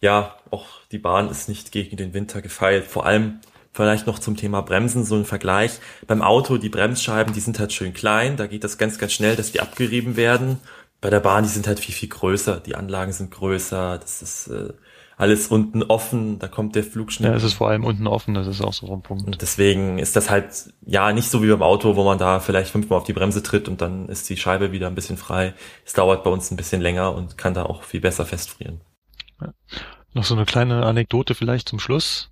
ja, 0.00 0.36
auch 0.50 0.66
die 0.92 0.98
Bahn 0.98 1.30
ist 1.30 1.48
nicht 1.48 1.72
gegen 1.72 1.96
den 1.96 2.14
Winter 2.14 2.42
gefeilt. 2.42 2.86
Vor 2.86 3.06
allem 3.06 3.40
vielleicht 3.72 4.06
noch 4.06 4.18
zum 4.18 4.36
Thema 4.36 4.62
Bremsen 4.62 5.04
so 5.04 5.16
ein 5.16 5.24
Vergleich. 5.24 5.80
Beim 6.06 6.22
Auto, 6.22 6.58
die 6.58 6.68
Bremsscheiben, 6.68 7.34
die 7.34 7.40
sind 7.40 7.58
halt 7.58 7.72
schön 7.72 7.92
klein. 7.92 8.36
Da 8.36 8.46
geht 8.46 8.64
das 8.64 8.78
ganz, 8.78 8.98
ganz 8.98 9.12
schnell, 9.12 9.36
dass 9.36 9.52
die 9.52 9.60
abgerieben 9.60 10.16
werden. 10.16 10.60
Bei 11.00 11.10
der 11.10 11.20
Bahn, 11.20 11.44
die 11.44 11.50
sind 11.50 11.66
halt 11.66 11.80
viel, 11.80 11.94
viel 11.94 12.08
größer. 12.08 12.60
Die 12.60 12.76
Anlagen 12.76 13.12
sind 13.12 13.30
größer. 13.30 13.98
Das 13.98 14.22
ist 14.22 14.48
äh, 14.48 14.72
alles 15.24 15.48
unten 15.48 15.82
offen, 15.82 16.38
da 16.38 16.48
kommt 16.48 16.74
der 16.76 16.84
Flugschnitt. 16.84 17.30
Ja, 17.30 17.34
es 17.34 17.44
ist 17.44 17.54
vor 17.54 17.70
allem 17.70 17.84
unten 17.84 18.06
offen, 18.06 18.34
das 18.34 18.46
ist 18.46 18.60
auch 18.60 18.74
so 18.74 18.92
ein 18.92 19.00
Punkt. 19.00 19.24
Und 19.24 19.40
deswegen 19.40 19.98
ist 19.98 20.16
das 20.16 20.28
halt, 20.28 20.74
ja, 20.84 21.12
nicht 21.12 21.30
so 21.30 21.42
wie 21.42 21.48
beim 21.48 21.62
Auto, 21.62 21.96
wo 21.96 22.04
man 22.04 22.18
da 22.18 22.40
vielleicht 22.40 22.70
fünfmal 22.70 22.98
auf 22.98 23.06
die 23.06 23.14
Bremse 23.14 23.42
tritt 23.42 23.66
und 23.66 23.80
dann 23.80 24.06
ist 24.10 24.28
die 24.28 24.36
Scheibe 24.36 24.70
wieder 24.70 24.86
ein 24.86 24.94
bisschen 24.94 25.16
frei. 25.16 25.54
Es 25.86 25.94
dauert 25.94 26.24
bei 26.24 26.30
uns 26.30 26.50
ein 26.50 26.58
bisschen 26.58 26.82
länger 26.82 27.14
und 27.14 27.38
kann 27.38 27.54
da 27.54 27.64
auch 27.64 27.84
viel 27.84 28.02
besser 28.02 28.26
festfrieren. 28.26 28.82
Ja. 29.40 29.54
Noch 30.12 30.24
so 30.24 30.34
eine 30.34 30.44
kleine 30.44 30.84
Anekdote 30.84 31.34
vielleicht 31.34 31.70
zum 31.70 31.80
Schluss, 31.80 32.30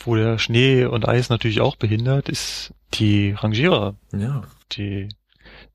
wo 0.00 0.16
der 0.16 0.38
Schnee 0.38 0.84
und 0.84 1.08
Eis 1.08 1.28
natürlich 1.28 1.60
auch 1.60 1.76
behindert, 1.76 2.28
ist 2.28 2.74
die 2.94 3.36
Rangierer. 3.38 3.94
Ja. 4.12 4.42
Die 4.72 5.10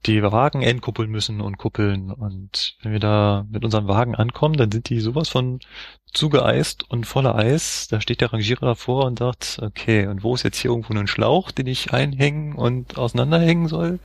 die 0.05 0.23
Wagen 0.23 0.61
entkuppeln 0.61 1.09
müssen 1.11 1.41
und 1.41 1.57
kuppeln. 1.57 2.11
Und 2.11 2.75
wenn 2.81 2.91
wir 2.91 2.99
da 2.99 3.45
mit 3.49 3.63
unserem 3.63 3.87
Wagen 3.87 4.15
ankommen, 4.15 4.57
dann 4.57 4.71
sind 4.71 4.89
die 4.89 4.99
sowas 4.99 5.29
von 5.29 5.59
zugeeist 6.11 6.89
und 6.89 7.05
voller 7.05 7.35
Eis. 7.35 7.87
Da 7.87 8.01
steht 8.01 8.21
der 8.21 8.33
Rangierer 8.33 8.65
davor 8.65 9.05
und 9.05 9.19
sagt, 9.19 9.59
okay, 9.61 10.07
und 10.07 10.23
wo 10.23 10.33
ist 10.33 10.43
jetzt 10.43 10.57
hier 10.57 10.71
irgendwo 10.71 10.93
ein 10.93 11.07
Schlauch, 11.07 11.51
den 11.51 11.67
ich 11.67 11.93
einhängen 11.93 12.55
und 12.55 12.97
auseinanderhängen 12.97 13.67
soll? 13.67 13.99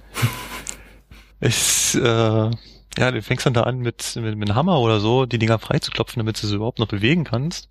ich, 1.40 1.94
äh, 1.94 2.50
ja, 2.98 3.10
du 3.10 3.22
fängst 3.22 3.46
dann 3.46 3.54
da 3.54 3.62
an 3.62 3.78
mit, 3.78 4.16
mit, 4.16 4.36
mit 4.36 4.48
einem 4.48 4.56
Hammer 4.56 4.80
oder 4.80 5.00
so, 5.00 5.24
die 5.24 5.38
Dinger 5.38 5.58
freizuklopfen, 5.58 6.20
damit 6.20 6.42
du 6.42 6.46
sie 6.46 6.56
überhaupt 6.56 6.78
noch 6.78 6.88
bewegen 6.88 7.24
kannst. 7.24 7.70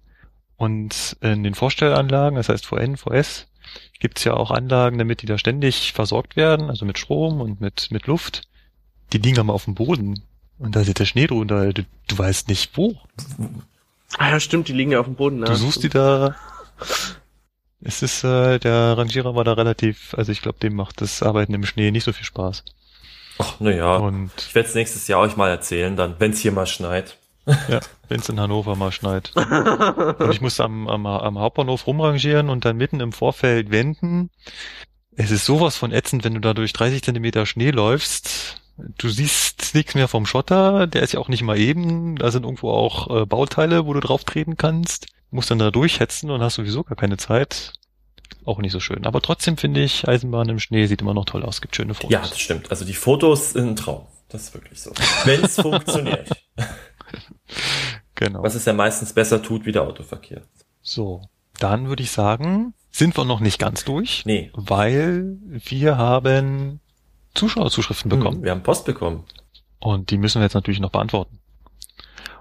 Und 0.58 1.18
in 1.22 1.44
den 1.44 1.54
Vorstellanlagen, 1.54 2.38
das 2.38 2.50
heißt 2.50 2.66
VN, 2.66 2.98
VS, 2.98 3.48
gibt 4.00 4.18
es 4.18 4.24
ja 4.24 4.34
auch 4.34 4.52
Anlagen, 4.52 4.98
damit 4.98 5.22
die 5.22 5.26
da 5.26 5.38
ständig 5.38 5.94
versorgt 5.94 6.36
werden, 6.36 6.70
also 6.70 6.86
mit 6.86 6.98
Strom 6.98 7.42
und 7.42 7.62
mit, 7.62 7.90
mit 7.92 8.08
Luft. 8.08 8.44
Die 9.14 9.18
liegen 9.18 9.40
aber 9.40 9.54
auf 9.54 9.66
dem 9.66 9.76
Boden. 9.76 10.24
Und 10.58 10.76
da 10.76 10.84
sitzt 10.84 11.00
der 11.00 11.06
Schnee 11.06 11.28
drunter. 11.28 11.74
Du, 11.74 11.84
du 12.08 12.18
weißt 12.18 12.48
nicht 12.48 12.78
wo. 12.78 12.96
Ah 14.18 14.30
ja, 14.30 14.40
stimmt, 14.40 14.68
die 14.68 14.74
liegen 14.74 14.92
ja 14.92 15.00
auf 15.00 15.06
dem 15.06 15.16
Boden. 15.16 15.42
Du 15.42 15.48
ja. 15.48 15.56
suchst 15.56 15.84
die 15.84 15.90
da. 15.90 16.36
Es 17.82 18.02
ist, 18.02 18.24
äh, 18.24 18.58
der 18.60 18.98
Rangierer 18.98 19.36
war 19.36 19.44
da 19.44 19.54
relativ, 19.54 20.14
also 20.16 20.32
ich 20.32 20.42
glaube, 20.42 20.60
dem 20.60 20.76
macht 20.76 21.02
das 21.02 21.22
Arbeiten 21.22 21.54
im 21.54 21.66
Schnee 21.66 21.92
nicht 21.92 22.04
so 22.04 22.14
viel 22.14 22.26
Spaß. 22.26 22.64
Ach, 23.38 23.60
naja. 23.60 23.98
Und 23.98 24.32
ich 24.38 24.56
werde 24.56 24.70
es 24.70 24.76
nächstes 24.76 25.08
Jahr 25.08 25.20
euch 25.20 25.36
mal 25.36 25.50
erzählen, 25.50 25.96
dann, 25.96 26.16
wenn 26.20 26.32
es 26.32 26.40
hier 26.40 26.52
mal 26.52 26.66
schneit. 26.66 27.18
Ja, 27.70 27.80
wenn 28.08 28.20
es 28.20 28.30
in 28.30 28.40
Hannover 28.40 28.76
mal 28.76 28.92
schneit. 28.92 29.32
Und 29.36 30.32
ich 30.32 30.42
musste 30.42 30.64
am, 30.64 30.88
am, 30.88 31.06
am 31.06 31.40
Hauptbahnhof 31.40 31.86
rumrangieren 31.88 32.50
und 32.50 32.66
dann 32.66 32.78
mitten 32.78 33.00
im 33.00 33.12
Vorfeld 33.12 33.72
wenden. 33.72 34.30
Es 35.16 35.32
ist 35.32 35.46
sowas 35.46 35.78
von 35.78 35.92
ätzend, 35.92 36.24
wenn 36.24 36.34
du 36.34 36.40
da 36.40 36.54
durch 36.54 36.74
30 36.74 37.04
Zentimeter 37.04 37.46
Schnee 37.46 37.72
läufst. 37.72 38.62
Du 38.98 39.10
siehst 39.10 39.74
nichts 39.74 39.96
mehr 39.96 40.08
vom 40.08 40.26
Schotter, 40.26 40.88
der 40.88 41.02
ist 41.02 41.14
ja 41.14 41.20
auch 41.20 41.30
nicht 41.30 41.44
mal 41.44 41.58
eben. 41.58 42.18
Da 42.18 42.32
sind 42.32 42.44
irgendwo 42.44 42.72
auch 42.72 43.22
äh, 43.22 43.26
Bauteile, 43.26 43.86
wo 43.86 43.94
du 43.94 44.02
drauf 44.02 44.26
treten 44.26 44.58
kannst. 44.58 45.08
Musst 45.32 45.50
dann 45.50 45.60
da 45.60 45.72
durchhetzen 45.72 46.30
und 46.30 46.42
hast 46.42 46.56
sowieso 46.56 46.84
gar 46.84 46.98
keine 46.98 47.18
Zeit. 47.18 47.74
Auch 48.44 48.60
nicht 48.60 48.74
so 48.74 48.80
schön. 48.80 49.06
Aber 49.06 49.22
trotzdem 49.22 49.58
finde 49.58 49.82
ich, 49.82 50.08
Eisenbahn 50.08 50.50
im 50.50 50.60
Schnee 50.60 50.88
sieht 50.88 51.02
immer 51.02 51.14
noch 51.14 51.26
toll 51.26 51.44
aus. 51.44 51.62
Gibt 51.62 51.76
schöne 51.76 51.94
Fotos. 51.94 52.12
Ja, 52.12 52.20
das 52.20 52.40
stimmt. 52.40 52.70
Also 52.70 52.86
die 52.86 52.94
Fotos 52.94 53.54
sind 53.54 53.70
ein 53.70 53.76
Traum. 53.76 54.08
Das 54.30 54.44
ist 54.44 54.54
wirklich 54.54 54.82
so. 54.82 54.92
Wenn 55.24 55.44
es 55.44 55.56
funktioniert. 55.56 56.30
Genau. 58.16 58.44
Was 58.44 58.56
es 58.56 58.66
ja 58.66 58.74
meistens 58.74 59.14
besser 59.14 59.42
tut 59.44 59.66
wie 59.66 59.72
der 59.72 59.84
Autoverkehr. 59.84 60.42
So, 60.82 61.22
dann 61.60 61.88
würde 61.90 62.04
ich 62.04 62.12
sagen, 62.12 62.74
sind 62.92 63.18
wir 63.18 63.26
noch 63.26 63.42
nicht 63.42 63.60
ganz 63.60 63.84
durch. 63.84 64.24
Nee. 64.26 64.52
Weil 64.54 65.38
wir 65.42 65.98
haben 65.98 66.80
Zuschauerzuschriften 67.34 68.12
hm, 68.12 68.20
bekommen. 68.20 68.38
Hm, 68.38 68.44
wir 68.44 68.52
haben 68.52 68.64
Post 68.64 68.86
bekommen. 68.86 69.26
Und 69.80 70.12
die 70.12 70.18
müssen 70.18 70.40
wir 70.40 70.46
jetzt 70.46 70.54
natürlich 70.54 70.80
noch 70.80 70.92
beantworten. 70.92 71.40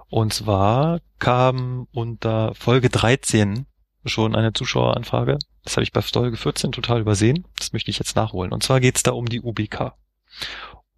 Und 0.09 0.33
zwar 0.33 1.01
kam 1.19 1.89
unter 1.93 2.55
Folge 2.55 2.89
13 2.89 3.67
schon 4.05 4.37
eine 4.37 4.53
Zuschaueranfrage. 4.53 5.39
Das 5.65 5.77
habe 5.77 5.83
ich 5.83 5.93
bei 5.93 6.03
Folge 6.03 6.37
14 6.37 6.73
total 6.73 7.01
übersehen. 7.01 7.47
Das 7.59 7.73
möchte 7.73 7.91
ich 7.91 7.99
jetzt 7.99 8.15
nachholen. 8.15 8.53
Und 8.53 8.63
zwar 8.63 8.81
geht 8.81 8.97
es 8.97 9.03
da 9.03 9.13
um 9.13 9.27
die 9.27 9.41
UBK. 9.41 9.95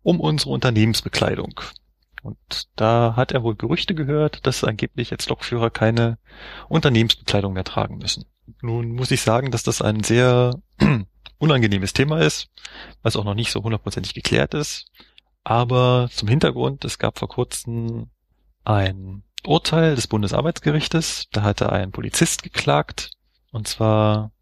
Um 0.02 0.20
unsere 0.20 0.50
Unternehmensbekleidung. 0.50 1.60
Und 2.26 2.68
da 2.74 3.14
hat 3.14 3.30
er 3.30 3.44
wohl 3.44 3.54
Gerüchte 3.54 3.94
gehört, 3.94 4.48
dass 4.48 4.64
angeblich 4.64 5.10
jetzt 5.10 5.28
Lokführer 5.28 5.70
keine 5.70 6.18
Unternehmensbekleidung 6.68 7.52
mehr 7.52 7.62
tragen 7.62 7.98
müssen. 7.98 8.24
Nun 8.60 8.90
muss 8.96 9.12
ich 9.12 9.20
sagen, 9.20 9.52
dass 9.52 9.62
das 9.62 9.80
ein 9.80 10.02
sehr 10.02 10.58
unangenehmes 11.38 11.92
Thema 11.92 12.20
ist, 12.20 12.48
was 13.02 13.14
auch 13.14 13.22
noch 13.22 13.36
nicht 13.36 13.52
so 13.52 13.62
hundertprozentig 13.62 14.12
geklärt 14.12 14.54
ist. 14.54 14.86
Aber 15.44 16.08
zum 16.10 16.26
Hintergrund, 16.26 16.84
es 16.84 16.98
gab 16.98 17.20
vor 17.20 17.28
kurzem 17.28 18.10
ein 18.64 19.22
Urteil 19.44 19.94
des 19.94 20.08
Bundesarbeitsgerichtes. 20.08 21.28
Da 21.30 21.42
hatte 21.42 21.70
ein 21.70 21.92
Polizist 21.92 22.42
geklagt. 22.42 23.12
Und 23.52 23.68
zwar 23.68 24.32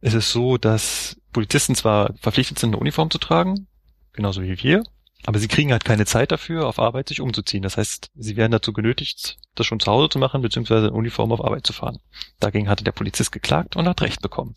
ist 0.00 0.14
es 0.14 0.32
so, 0.32 0.56
dass 0.56 1.20
Polizisten 1.30 1.74
zwar 1.74 2.14
verpflichtet 2.16 2.58
sind, 2.58 2.70
eine 2.70 2.80
Uniform 2.80 3.10
zu 3.10 3.18
tragen, 3.18 3.66
genauso 4.14 4.40
wie 4.40 4.56
wir, 4.62 4.82
aber 5.26 5.38
sie 5.38 5.48
kriegen 5.48 5.72
halt 5.72 5.84
keine 5.84 6.06
Zeit 6.06 6.32
dafür, 6.32 6.66
auf 6.66 6.78
Arbeit 6.78 7.08
sich 7.08 7.20
umzuziehen. 7.20 7.62
Das 7.62 7.76
heißt, 7.76 8.10
sie 8.14 8.36
werden 8.36 8.52
dazu 8.52 8.72
genötigt, 8.72 9.36
das 9.54 9.66
schon 9.66 9.80
zu 9.80 9.90
Hause 9.90 10.08
zu 10.10 10.18
machen, 10.18 10.42
beziehungsweise 10.42 10.88
in 10.88 10.92
Uniform 10.92 11.32
auf 11.32 11.42
Arbeit 11.44 11.66
zu 11.66 11.72
fahren. 11.72 11.98
Dagegen 12.40 12.68
hatte 12.68 12.84
der 12.84 12.92
Polizist 12.92 13.32
geklagt 13.32 13.76
und 13.76 13.88
hat 13.88 14.02
Recht 14.02 14.20
bekommen. 14.20 14.54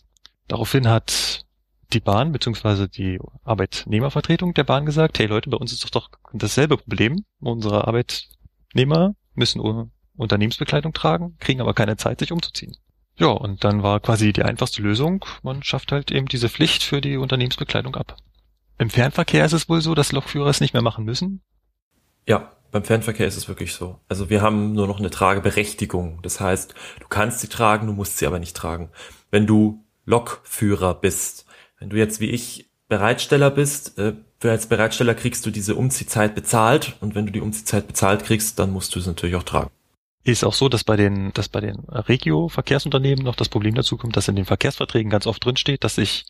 Daraufhin 0.47 0.88
hat 0.88 1.45
die 1.93 1.99
Bahn 2.01 2.34
beziehungsweise 2.34 2.89
die 2.89 3.20
Arbeitnehmervertretung 3.43 4.53
der 4.53 4.65
Bahn 4.65 4.86
gesagt, 4.86 5.20
hey 5.20 5.28
Leute, 5.28 5.49
bei 5.49 5.57
uns 5.57 5.72
ist 5.72 5.84
doch 5.86 5.89
doch 5.89 6.09
dasselbe 6.34 6.78
Problem. 6.78 7.24
Unsere 7.39 7.88
Arbeitnehmer 7.88 9.15
müssen 9.36 9.89
Unternehmensbekleidung 10.18 10.91
tragen, 10.93 11.38
kriegen 11.39 11.61
aber 11.61 11.74
keine 11.74 11.95
Zeit, 11.95 12.20
sich 12.20 12.32
umzuziehen. 12.32 12.76
Ja, 13.15 13.28
und 13.28 13.63
dann 13.63 13.84
war 13.84 13.99
quasi 13.99 14.34
die 14.34 14.43
einfachste 14.43 14.82
Lösung, 14.82 15.26
man 15.43 15.63
schafft 15.63 15.91
halt 15.91 16.11
eben 16.11 16.28
diese 16.28 16.49
Pflicht 16.49 16.84
für 16.84 17.01
die 17.01 17.18
Unternehmensbekleidung 17.18 17.95
ab. 17.95 18.18
Im 18.78 18.89
Fernverkehr 18.89 19.45
ist 19.45 19.53
es 19.53 19.69
wohl 19.69 19.82
so, 19.82 19.95
dass 19.95 20.11
Lokführer 20.11 20.49
es 20.49 20.61
nicht 20.61 20.73
mehr 20.73 20.84
machen 20.84 21.05
müssen? 21.05 21.41
Ja, 22.28 22.51
beim 22.71 22.84
Fernverkehr 22.84 23.28
ist 23.28 23.38
es 23.38 23.47
wirklich 23.47 23.73
so. 23.73 23.99
Also 24.07 24.30
wir 24.30 24.41
haben 24.41 24.73
nur 24.73 24.88
noch 24.88 24.99
eine 24.99 25.09
Trageberechtigung. 25.09 26.19
Das 26.21 26.39
heißt, 26.39 26.75
du 26.99 27.07
kannst 27.07 27.39
sie 27.39 27.47
tragen, 27.47 27.88
du 27.88 27.93
musst 27.93 28.17
sie 28.17 28.28
aber 28.28 28.39
nicht 28.39 28.55
tragen. 28.55 28.91
Wenn 29.32 29.47
du 29.47 29.84
Lokführer 30.05 30.93
bist, 30.93 31.45
wenn 31.80 31.89
du 31.89 31.97
jetzt 31.97 32.19
wie 32.19 32.30
ich 32.30 32.69
Bereitsteller 32.88 33.51
bist, 33.51 33.97
äh, 33.97 34.13
für 34.39 34.51
als 34.51 34.67
Bereitsteller 34.67 35.15
kriegst 35.15 35.45
du 35.45 35.51
diese 35.51 35.75
Umziehzeit 35.75 36.36
bezahlt 36.36 36.95
und 37.01 37.15
wenn 37.15 37.25
du 37.25 37.32
die 37.32 37.41
Umziehzeit 37.41 37.88
bezahlt 37.88 38.23
kriegst, 38.23 38.59
dann 38.59 38.71
musst 38.71 38.95
du 38.95 38.99
es 38.99 39.07
natürlich 39.07 39.36
auch 39.36 39.43
tragen. 39.43 39.71
Ist 40.23 40.43
auch 40.43 40.53
so, 40.53 40.69
dass 40.69 40.84
bei 40.84 40.97
den, 40.97 41.32
dass 41.34 41.49
bei 41.49 41.61
den 41.61 41.80
Regio-Verkehrsunternehmen 41.89 43.23
noch 43.23 43.36
das 43.36 43.49
Problem 43.49 43.75
dazu 43.75 43.97
kommt, 43.97 44.17
dass 44.17 44.28
in 44.28 44.36
den 44.36 44.45
Verkehrsverträgen 44.45 45.09
ganz 45.09 45.25
oft 45.25 45.43
drinsteht, 45.43 45.84
dass 45.84 45.95
sich 45.95 46.25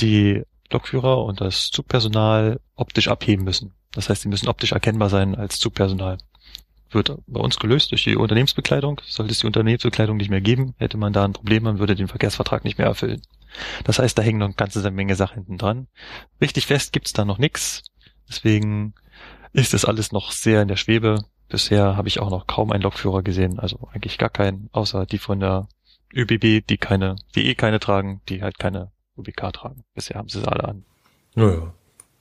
die 0.00 0.42
Lokführer 0.70 1.24
und 1.24 1.40
das 1.40 1.70
Zugpersonal 1.70 2.60
optisch 2.74 3.08
abheben 3.08 3.44
müssen. 3.44 3.74
Das 3.92 4.08
heißt, 4.08 4.22
sie 4.22 4.28
müssen 4.28 4.48
optisch 4.48 4.72
erkennbar 4.72 5.08
sein 5.08 5.34
als 5.34 5.58
Zugpersonal. 5.58 6.18
Wird 6.90 7.18
bei 7.26 7.40
uns 7.40 7.58
gelöst 7.58 7.90
durch 7.90 8.04
die 8.04 8.16
Unternehmensbekleidung. 8.16 9.00
Sollte 9.04 9.32
es 9.32 9.40
die 9.40 9.46
Unternehmensbekleidung 9.46 10.16
nicht 10.16 10.30
mehr 10.30 10.40
geben, 10.40 10.74
hätte 10.78 10.96
man 10.96 11.12
da 11.12 11.24
ein 11.24 11.32
Problem, 11.32 11.64
man 11.64 11.78
würde 11.78 11.94
den 11.94 12.08
Verkehrsvertrag 12.08 12.64
nicht 12.64 12.78
mehr 12.78 12.86
erfüllen. 12.86 13.22
Das 13.84 13.98
heißt, 13.98 14.16
da 14.16 14.22
hängen 14.22 14.38
noch 14.38 14.46
eine 14.46 14.54
ganze 14.54 14.88
Menge 14.90 15.16
Sachen 15.16 15.36
hinten 15.36 15.58
dran. 15.58 15.88
Richtig 16.40 16.66
fest 16.66 16.92
gibt's 16.92 17.12
da 17.12 17.24
noch 17.24 17.38
nichts. 17.38 17.82
Deswegen 18.28 18.94
ist 19.52 19.72
das 19.72 19.84
alles 19.84 20.12
noch 20.12 20.32
sehr 20.32 20.62
in 20.62 20.68
der 20.68 20.76
Schwebe. 20.76 21.24
Bisher 21.48 21.96
habe 21.96 22.08
ich 22.08 22.20
auch 22.20 22.30
noch 22.30 22.46
kaum 22.46 22.72
einen 22.72 22.82
Lokführer 22.82 23.22
gesehen, 23.22 23.58
also 23.58 23.88
eigentlich 23.92 24.18
gar 24.18 24.30
keinen, 24.30 24.68
außer 24.72 25.06
die 25.06 25.18
von 25.18 25.40
der 25.40 25.68
ÖBB, 26.14 26.66
die 26.66 26.76
keine, 26.78 27.16
die 27.34 27.46
eh 27.46 27.54
keine 27.54 27.80
tragen, 27.80 28.20
die 28.28 28.42
halt 28.42 28.58
keine 28.58 28.90
UBK 29.16 29.52
tragen. 29.52 29.84
Bisher 29.94 30.16
haben 30.16 30.28
sie 30.28 30.40
es 30.40 30.48
alle 30.48 30.64
an. 30.64 30.84
Naja. 31.34 31.72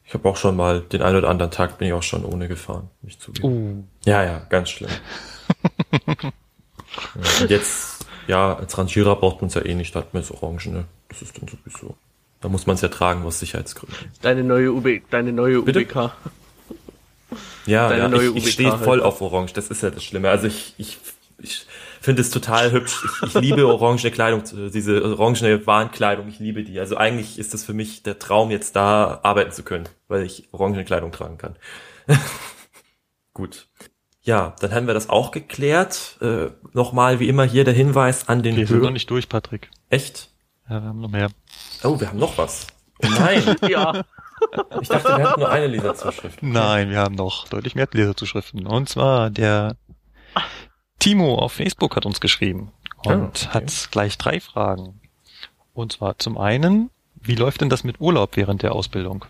Ich 0.07 0.13
habe 0.13 0.29
auch 0.29 0.37
schon 0.37 0.55
mal 0.55 0.81
den 0.81 1.01
einen 1.01 1.17
oder 1.17 1.29
anderen 1.29 1.51
Tag 1.51 1.79
bin 1.79 1.87
ich 1.87 1.93
auch 1.93 2.03
schon 2.03 2.25
ohne 2.25 2.47
gefahren, 2.47 2.89
nicht 3.01 3.19
zugeben. 3.21 3.47
Uh. 3.47 3.83
Ja, 4.05 4.23
ja, 4.23 4.39
ganz 4.49 4.69
schlimm. 4.69 4.91
ja, 6.07 7.41
und 7.41 7.49
jetzt, 7.49 8.05
ja, 8.27 8.55
als 8.55 8.77
Rangierer 8.77 9.15
braucht 9.15 9.41
man 9.41 9.47
es 9.47 9.55
ja 9.55 9.65
eh 9.65 9.73
nicht, 9.73 9.95
da 9.95 10.01
hat 10.01 10.13
man 10.13 10.21
jetzt 10.21 10.31
Orange, 10.31 10.69
ne? 10.69 10.85
Das 11.09 11.23
ist 11.23 11.35
dann 11.41 11.47
sowieso. 11.47 11.95
Da 12.39 12.49
muss 12.49 12.67
man 12.67 12.75
es 12.75 12.81
ja 12.81 12.89
tragen 12.89 13.23
aus 13.23 13.39
Sicherheitsgründen. 13.39 14.11
Deine 14.21 14.43
neue 14.43 14.71
UB, 14.71 15.01
deine 15.09 15.31
neue 15.31 15.63
Bitte? 15.63 15.79
UBK. 15.79 16.11
Ja, 17.65 17.95
ja 17.95 18.13
ich, 18.13 18.35
ich 18.35 18.51
stehe 18.51 18.77
voll 18.77 18.99
halt. 18.99 19.01
auf 19.01 19.21
Orange, 19.21 19.53
das 19.53 19.69
ist 19.69 19.81
ja 19.81 19.89
das 19.89 20.03
Schlimme. 20.03 20.29
Also 20.29 20.45
ich, 20.45 20.75
ich, 20.77 20.99
ich 21.39 21.65
finde 22.05 22.21
es 22.21 22.29
total 22.29 22.71
hübsch. 22.71 23.03
Ich, 23.23 23.23
ich 23.35 23.41
liebe 23.41 23.67
orange 23.67 24.09
Kleidung, 24.11 24.43
diese 24.71 25.03
orange 25.03 25.65
Warnkleidung, 25.67 26.27
ich 26.29 26.39
liebe 26.39 26.63
die. 26.63 26.79
Also 26.79 26.95
eigentlich 26.97 27.37
ist 27.37 27.53
das 27.53 27.63
für 27.65 27.73
mich 27.73 28.03
der 28.03 28.19
Traum, 28.19 28.51
jetzt 28.51 28.75
da 28.75 29.19
arbeiten 29.23 29.51
zu 29.51 29.63
können, 29.63 29.89
weil 30.07 30.23
ich 30.23 30.47
orange 30.53 30.83
Kleidung 30.85 31.11
tragen 31.11 31.37
kann. 31.37 31.55
Gut. 33.33 33.67
Ja, 34.21 34.55
dann 34.59 34.71
haben 34.73 34.87
wir 34.87 34.93
das 34.93 35.09
auch 35.09 35.31
geklärt. 35.31 36.17
Äh, 36.21 36.47
Nochmal 36.73 37.19
wie 37.19 37.27
immer 37.27 37.43
hier 37.43 37.63
der 37.63 37.73
Hinweis 37.73 38.27
an 38.27 38.41
den 38.43 38.55
Wir 38.55 38.65
sind 38.67 38.81
noch 38.81 38.91
nicht 38.91 39.09
durch, 39.09 39.27
Patrick. 39.29 39.69
Echt? 39.89 40.29
Ja, 40.69 40.81
wir 40.81 40.89
haben 40.89 41.01
noch 41.01 41.11
mehr. 41.11 41.29
Oh, 41.83 41.99
wir 41.99 42.07
haben 42.09 42.19
noch 42.19 42.37
was. 42.37 42.67
Oh 43.03 43.07
nein, 43.19 43.55
Ja. 43.69 44.03
ich 44.81 44.87
dachte, 44.87 45.09
wir 45.17 45.29
hatten 45.29 45.39
nur 45.39 45.49
eine 45.49 45.67
Leserzuschrift. 45.67 46.41
Nein, 46.41 46.89
wir 46.89 46.99
haben 46.99 47.15
noch 47.15 47.47
deutlich 47.47 47.75
mehr 47.75 47.87
Leserzuschriften. 47.91 48.65
Und 48.67 48.89
zwar 48.89 49.29
der 49.29 49.75
Timo 50.99 51.35
auf 51.35 51.53
Facebook 51.53 51.95
hat 51.95 52.05
uns 52.05 52.19
geschrieben 52.19 52.71
und 53.05 53.11
Ah, 53.13 53.25
okay. 53.25 53.47
hat 53.51 53.89
gleich 53.91 54.17
drei 54.17 54.39
Fragen. 54.39 54.99
Und 55.73 55.91
zwar 55.93 56.17
zum 56.19 56.37
einen, 56.37 56.89
wie 57.21 57.35
läuft 57.35 57.61
denn 57.61 57.69
das 57.69 57.83
mit 57.83 57.99
Urlaub 57.99 58.35
während 58.37 58.63
der 58.63 58.73
Ausbildung? 58.73 59.25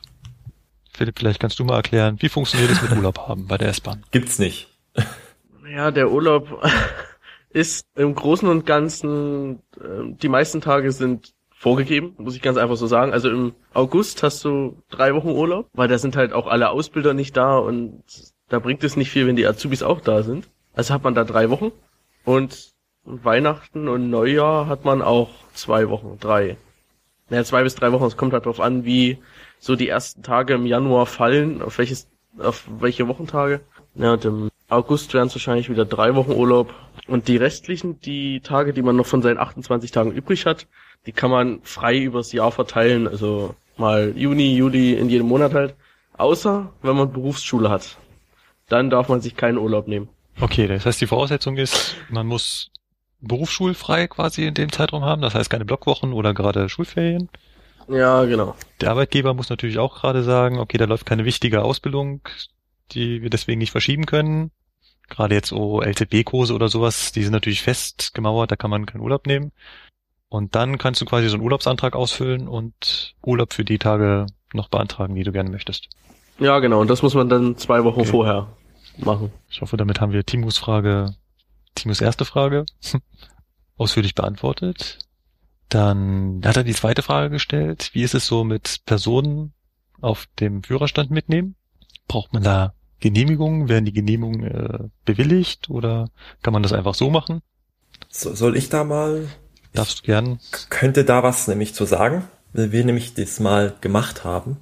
Philipp, 0.93 1.19
vielleicht 1.19 1.39
kannst 1.39 1.59
du 1.59 1.65
mal 1.65 1.75
erklären, 1.75 2.17
wie 2.19 2.29
funktioniert 2.29 2.71
es 2.71 2.81
mit 2.81 2.91
Urlaub 2.95 3.27
haben 3.27 3.47
bei 3.47 3.57
der 3.57 3.69
S-Bahn? 3.69 4.03
Gibt's 4.11 4.39
nicht. 4.39 4.69
Ja, 5.69 5.91
der 5.91 6.11
Urlaub 6.11 6.63
ist 7.49 7.85
im 7.95 8.15
Großen 8.15 8.47
und 8.47 8.65
Ganzen, 8.65 9.59
äh, 9.79 10.13
die 10.21 10.29
meisten 10.29 10.61
Tage 10.61 10.91
sind 10.91 11.33
vorgegeben, 11.51 12.13
muss 12.17 12.35
ich 12.35 12.41
ganz 12.41 12.57
einfach 12.57 12.75
so 12.77 12.85
sagen. 12.85 13.11
Also 13.11 13.29
im 13.29 13.53
August 13.73 14.21
hast 14.23 14.43
du 14.45 14.77
drei 14.89 15.15
Wochen 15.15 15.29
Urlaub, 15.31 15.67
weil 15.73 15.87
da 15.87 15.97
sind 15.97 16.15
halt 16.15 16.31
auch 16.33 16.47
alle 16.47 16.69
Ausbilder 16.69 17.13
nicht 17.13 17.35
da 17.35 17.57
und 17.57 18.03
da 18.49 18.59
bringt 18.59 18.83
es 18.83 18.95
nicht 18.95 19.09
viel, 19.09 19.25
wenn 19.25 19.35
die 19.35 19.47
Azubis 19.47 19.81
auch 19.81 19.99
da 20.01 20.21
sind. 20.21 20.47
Also 20.75 20.93
hat 20.93 21.03
man 21.03 21.15
da 21.15 21.23
drei 21.23 21.49
Wochen 21.49 21.71
und 22.25 22.73
Weihnachten 23.05 23.87
und 23.87 24.09
Neujahr 24.09 24.67
hat 24.67 24.83
man 24.83 25.01
auch 25.01 25.29
zwei 25.53 25.89
Wochen, 25.89 26.17
drei. 26.19 26.57
Naja, 27.29 27.43
zwei 27.43 27.63
bis 27.63 27.75
drei 27.75 27.91
Wochen, 27.91 28.05
es 28.05 28.17
kommt 28.17 28.33
halt 28.33 28.45
drauf 28.45 28.59
an, 28.59 28.85
wie 28.85 29.17
so 29.59 29.75
die 29.75 29.89
ersten 29.89 30.21
Tage 30.21 30.53
im 30.53 30.65
Januar 30.65 31.05
fallen, 31.05 31.61
auf 31.61 31.77
welches, 31.77 32.07
auf 32.37 32.67
welche 32.79 33.07
Wochentage. 33.07 33.61
Ja, 33.95 34.13
und 34.13 34.25
im 34.25 34.49
August 34.67 35.13
wären 35.13 35.27
es 35.27 35.35
wahrscheinlich 35.35 35.69
wieder 35.69 35.85
drei 35.85 36.15
Wochen 36.15 36.31
Urlaub. 36.31 36.73
Und 37.07 37.27
die 37.27 37.37
restlichen, 37.37 37.99
die 38.01 38.41
Tage, 38.41 38.73
die 38.73 38.81
man 38.81 38.95
noch 38.95 39.05
von 39.05 39.21
seinen 39.21 39.37
28 39.37 39.91
Tagen 39.91 40.11
übrig 40.11 40.45
hat, 40.45 40.67
die 41.05 41.11
kann 41.11 41.31
man 41.31 41.61
frei 41.63 41.97
übers 41.99 42.31
Jahr 42.31 42.51
verteilen. 42.51 43.07
Also 43.07 43.55
mal 43.77 44.13
Juni, 44.15 44.55
Juli 44.55 44.93
in 44.93 45.09
jedem 45.09 45.27
Monat 45.27 45.53
halt. 45.53 45.75
Außer 46.17 46.71
wenn 46.81 46.95
man 46.95 47.13
Berufsschule 47.13 47.69
hat. 47.69 47.97
Dann 48.69 48.89
darf 48.89 49.09
man 49.09 49.21
sich 49.21 49.35
keinen 49.35 49.57
Urlaub 49.57 49.87
nehmen. 49.87 50.09
Okay, 50.39 50.67
das 50.67 50.85
heißt, 50.85 50.99
die 50.99 51.07
Voraussetzung 51.07 51.57
ist, 51.57 51.95
man 52.09 52.27
muss 52.27 52.71
berufsschulfrei 53.21 54.07
quasi 54.07 54.45
in 54.45 54.53
dem 54.53 54.71
Zeitraum 54.71 55.03
haben, 55.03 55.21
das 55.21 55.33
heißt 55.33 55.49
keine 55.49 55.65
Blockwochen 55.65 56.13
oder 56.13 56.33
gerade 56.33 56.69
Schulferien. 56.69 57.29
Ja, 57.87 58.25
genau. 58.25 58.55
Der 58.81 58.91
Arbeitgeber 58.91 59.33
muss 59.33 59.49
natürlich 59.49 59.77
auch 59.77 60.01
gerade 60.01 60.23
sagen, 60.23 60.59
okay, 60.59 60.77
da 60.77 60.85
läuft 60.85 61.05
keine 61.05 61.25
wichtige 61.25 61.63
Ausbildung, 61.63 62.21
die 62.91 63.21
wir 63.21 63.29
deswegen 63.29 63.59
nicht 63.59 63.71
verschieben 63.71 64.05
können. 64.05 64.51
Gerade 65.07 65.35
jetzt 65.35 65.49
so 65.49 65.81
LZB-Kurse 65.81 66.53
oder 66.53 66.67
sowas, 66.67 67.11
die 67.11 67.23
sind 67.23 67.31
natürlich 67.31 67.61
fest 67.61 68.13
gemauert, 68.13 68.51
da 68.51 68.55
kann 68.55 68.71
man 68.71 68.85
keinen 68.85 69.01
Urlaub 69.01 69.27
nehmen. 69.27 69.51
Und 70.29 70.55
dann 70.55 70.77
kannst 70.79 70.99
du 70.99 71.05
quasi 71.05 71.29
so 71.29 71.35
einen 71.35 71.43
Urlaubsantrag 71.43 71.95
ausfüllen 71.95 72.47
und 72.47 73.15
Urlaub 73.23 73.53
für 73.53 73.63
die 73.63 73.77
Tage 73.77 74.25
noch 74.53 74.67
beantragen, 74.69 75.15
die 75.15 75.23
du 75.23 75.31
gerne 75.31 75.51
möchtest. 75.51 75.87
Ja, 76.39 76.59
genau. 76.59 76.81
Und 76.81 76.89
das 76.89 77.03
muss 77.03 77.13
man 77.13 77.29
dann 77.29 77.55
zwei 77.57 77.83
Wochen 77.83 78.01
Okay. 78.01 78.09
vorher 78.09 78.47
machen. 78.97 79.31
Ich 79.49 79.61
hoffe, 79.61 79.77
damit 79.77 80.01
haben 80.01 80.11
wir 80.11 80.25
Timos 80.25 80.57
Frage, 80.57 81.15
Timos 81.75 82.01
erste 82.01 82.25
Frage 82.25 82.65
ausführlich 83.77 84.15
beantwortet. 84.15 84.99
Dann 85.69 86.41
hat 86.45 86.57
er 86.57 86.63
die 86.63 86.73
zweite 86.73 87.01
Frage 87.01 87.29
gestellt. 87.29 87.89
Wie 87.93 88.03
ist 88.03 88.13
es 88.13 88.27
so 88.27 88.43
mit 88.43 88.81
Personen 88.85 89.53
auf 90.01 90.27
dem 90.39 90.63
Führerstand 90.63 91.11
mitnehmen? 91.11 91.55
Braucht 92.07 92.33
man 92.33 92.43
da 92.43 92.73
Genehmigungen? 92.99 93.67
Werden 93.67 93.85
die 93.85 93.93
Genehmigungen 93.93 94.43
äh, 94.43 94.79
bewilligt 95.05 95.69
oder 95.69 96.09
kann 96.43 96.53
man 96.53 96.63
das 96.63 96.73
einfach 96.73 96.95
so 96.95 97.09
machen? 97.09 97.41
So, 98.09 98.33
soll 98.35 98.55
ich 98.55 98.69
da 98.69 98.83
mal? 98.83 99.27
Darfst 99.73 99.99
du 99.99 100.03
gern? 100.03 100.39
könnte 100.69 101.03
da 101.03 101.23
was 101.23 101.47
nämlich 101.47 101.73
zu 101.73 101.85
sagen, 101.85 102.23
weil 102.53 102.71
wir 102.71 102.85
nämlich 102.85 103.13
das 103.13 103.39
mal 103.39 103.75
gemacht 103.81 104.23
haben. 104.23 104.57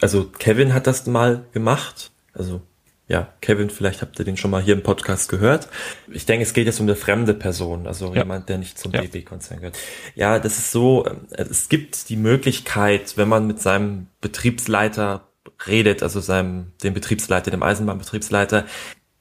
Also 0.00 0.24
Kevin 0.24 0.74
hat 0.74 0.86
das 0.86 1.06
mal 1.06 1.44
gemacht. 1.52 2.10
Also 2.32 2.62
ja, 3.10 3.26
Kevin, 3.40 3.70
vielleicht 3.70 4.02
habt 4.02 4.18
ihr 4.20 4.24
den 4.24 4.36
schon 4.36 4.52
mal 4.52 4.62
hier 4.62 4.72
im 4.74 4.84
Podcast 4.84 5.28
gehört. 5.28 5.66
Ich 6.12 6.26
denke, 6.26 6.44
es 6.44 6.52
geht 6.52 6.66
jetzt 6.66 6.78
um 6.78 6.86
eine 6.86 6.94
fremde 6.94 7.34
Person, 7.34 7.88
also 7.88 8.14
Ja. 8.14 8.20
jemand, 8.22 8.48
der 8.48 8.56
nicht 8.58 8.78
zum 8.78 8.92
Ja. 8.92 9.00
DB-Konzern 9.00 9.58
gehört. 9.58 9.76
Ja, 10.14 10.38
das 10.38 10.58
ist 10.58 10.70
so, 10.70 11.04
ähm, 11.06 11.26
es 11.32 11.68
gibt 11.68 12.08
die 12.08 12.16
Möglichkeit, 12.16 13.16
wenn 13.16 13.28
man 13.28 13.48
mit 13.48 13.60
seinem 13.60 14.06
Betriebsleiter 14.20 15.26
redet, 15.66 16.04
also 16.04 16.20
seinem, 16.20 16.72
dem 16.84 16.94
Betriebsleiter, 16.94 17.50
dem 17.50 17.64
Eisenbahnbetriebsleiter, 17.64 18.64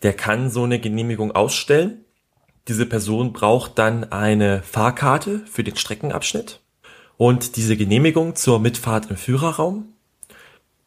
der 0.04 0.14
kann 0.14 0.52
so 0.52 0.64
eine 0.64 0.80
Genehmigung 0.80 1.32
ausstellen. 1.32 2.06
Diese 2.68 2.86
Person 2.86 3.34
braucht 3.34 3.80
dann 3.80 4.12
eine 4.12 4.62
Fahrkarte 4.62 5.42
für 5.52 5.64
den 5.64 5.76
Streckenabschnitt 5.76 6.62
und 7.18 7.56
diese 7.56 7.76
Genehmigung 7.76 8.36
zur 8.36 8.60
Mitfahrt 8.60 9.10
im 9.10 9.18
Führerraum. 9.18 9.94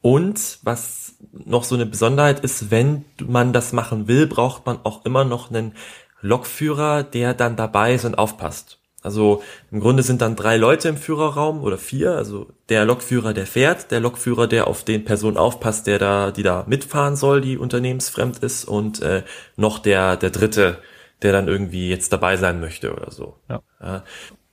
Und 0.00 0.58
was 0.62 1.11
noch 1.32 1.64
so 1.64 1.74
eine 1.74 1.86
Besonderheit 1.86 2.40
ist, 2.40 2.70
wenn 2.70 3.04
man 3.24 3.52
das 3.52 3.72
machen 3.72 4.08
will, 4.08 4.26
braucht 4.26 4.66
man 4.66 4.80
auch 4.84 5.04
immer 5.04 5.24
noch 5.24 5.50
einen 5.50 5.74
Lokführer, 6.20 7.02
der 7.02 7.34
dann 7.34 7.56
dabei 7.56 7.94
ist 7.94 8.04
und 8.04 8.16
aufpasst. 8.16 8.78
Also 9.02 9.42
im 9.72 9.80
Grunde 9.80 10.04
sind 10.04 10.22
dann 10.22 10.36
drei 10.36 10.56
Leute 10.56 10.88
im 10.88 10.96
Führerraum 10.96 11.62
oder 11.62 11.76
vier. 11.76 12.12
Also 12.12 12.46
der 12.68 12.84
Lokführer, 12.84 13.34
der 13.34 13.46
fährt, 13.46 13.90
der 13.90 13.98
Lokführer, 13.98 14.46
der 14.46 14.68
auf 14.68 14.84
den 14.84 15.04
Personen 15.04 15.36
aufpasst, 15.36 15.88
der 15.88 15.98
da, 15.98 16.30
die 16.30 16.44
da 16.44 16.64
mitfahren 16.68 17.16
soll, 17.16 17.40
die 17.40 17.58
unternehmensfremd 17.58 18.38
ist, 18.38 18.64
und 18.64 19.02
äh, 19.02 19.24
noch 19.56 19.80
der 19.80 20.16
der 20.16 20.30
Dritte, 20.30 20.78
der 21.22 21.32
dann 21.32 21.48
irgendwie 21.48 21.88
jetzt 21.88 22.12
dabei 22.12 22.36
sein 22.36 22.60
möchte 22.60 22.94
oder 22.94 23.10
so. 23.10 23.36
Ja. 23.48 23.62
Ja, 23.80 24.04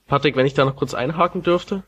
Patrick, 0.08 0.34
wenn 0.34 0.46
ich 0.46 0.54
da 0.54 0.64
noch 0.64 0.76
kurz 0.76 0.94
einhaken 0.94 1.42
dürfte. 1.42 1.84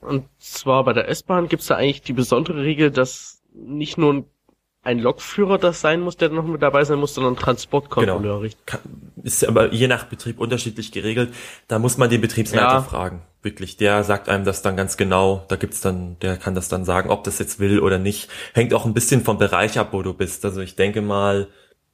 Und 0.00 0.28
zwar 0.38 0.84
bei 0.84 0.92
der 0.92 1.08
S-Bahn 1.08 1.48
gibt's 1.48 1.66
da 1.66 1.76
eigentlich 1.76 2.02
die 2.02 2.12
besondere 2.12 2.62
Regel, 2.62 2.90
dass 2.90 3.33
nicht 3.54 3.96
nur 3.98 4.12
ein- 4.14 4.24
ein 4.82 4.98
Lokführer 4.98 5.56
das 5.56 5.80
sein 5.80 6.00
muss, 6.00 6.18
der 6.18 6.28
noch 6.28 6.44
mit 6.44 6.60
dabei 6.60 6.84
sein 6.84 6.98
muss, 6.98 7.14
sondern 7.14 7.34
ein 7.34 7.38
Transportkontrolleur. 7.38 8.42
richtig? 8.42 8.66
kann, 8.66 8.80
ist 9.22 9.42
aber 9.46 9.72
je 9.72 9.88
nach 9.88 10.04
Betrieb 10.04 10.38
unterschiedlich 10.38 10.92
geregelt. 10.92 11.32
Da 11.68 11.78
muss 11.78 11.96
man 11.96 12.10
den 12.10 12.20
Betriebsleiter 12.20 12.66
Ja. 12.74 12.82
fragen. 12.82 13.22
Wirklich, 13.42 13.76
der 13.78 14.04
sagt 14.04 14.28
einem 14.28 14.44
das 14.44 14.60
dann 14.60 14.76
ganz 14.76 14.96
genau. 14.98 15.44
Da 15.48 15.56
gibt's 15.56 15.80
dann, 15.80 16.18
der 16.20 16.36
kann 16.36 16.54
das 16.54 16.68
dann 16.68 16.84
sagen, 16.84 17.08
ob 17.10 17.24
das 17.24 17.38
jetzt 17.38 17.60
will 17.60 17.80
oder 17.80 17.98
nicht. 17.98 18.28
Hängt 18.52 18.74
auch 18.74 18.84
ein 18.84 18.92
bisschen 18.94 19.22
vom 19.22 19.38
Bereich 19.38 19.78
ab, 19.78 19.88
wo 19.92 20.02
du 20.02 20.12
bist. 20.12 20.44
Also 20.44 20.60
ich 20.60 20.76
denke 20.76 21.00
mal, 21.00 21.48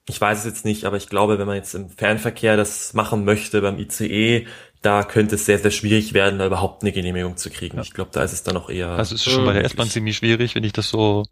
ich 0.08 0.20
weiß 0.20 0.40
es 0.40 0.44
jetzt 0.44 0.64
nicht, 0.64 0.84
aber 0.84 0.96
ich 0.96 1.08
glaube, 1.08 1.38
wenn 1.38 1.46
man 1.46 1.56
jetzt 1.56 1.74
im 1.74 1.90
Fernverkehr 1.90 2.56
das 2.56 2.94
machen 2.94 3.24
möchte 3.24 3.60
beim 3.62 3.78
ICE, 3.78 4.46
da 4.82 5.04
könnte 5.04 5.34
es 5.34 5.46
sehr, 5.46 5.58
sehr 5.58 5.70
schwierig 5.70 6.14
werden, 6.14 6.38
da 6.38 6.46
überhaupt 6.46 6.82
eine 6.82 6.92
Genehmigung 6.92 7.36
zu 7.36 7.50
kriegen. 7.50 7.78
Ich 7.80 7.92
glaube, 7.92 8.10
da 8.12 8.22
ist 8.22 8.32
es 8.32 8.42
dann 8.42 8.56
auch 8.56 8.70
eher. 8.70 8.88
Also 8.88 9.14
es 9.14 9.26
ist 9.26 9.32
schon 9.32 9.44
bei 9.44 9.52
der. 9.52 9.64
S-Bahn 9.64 9.88
ziemlich 9.88 10.16
schwierig, 10.16 10.54
wenn 10.54 10.64
ich 10.64 10.72
das 10.72 10.88
so 10.88 11.24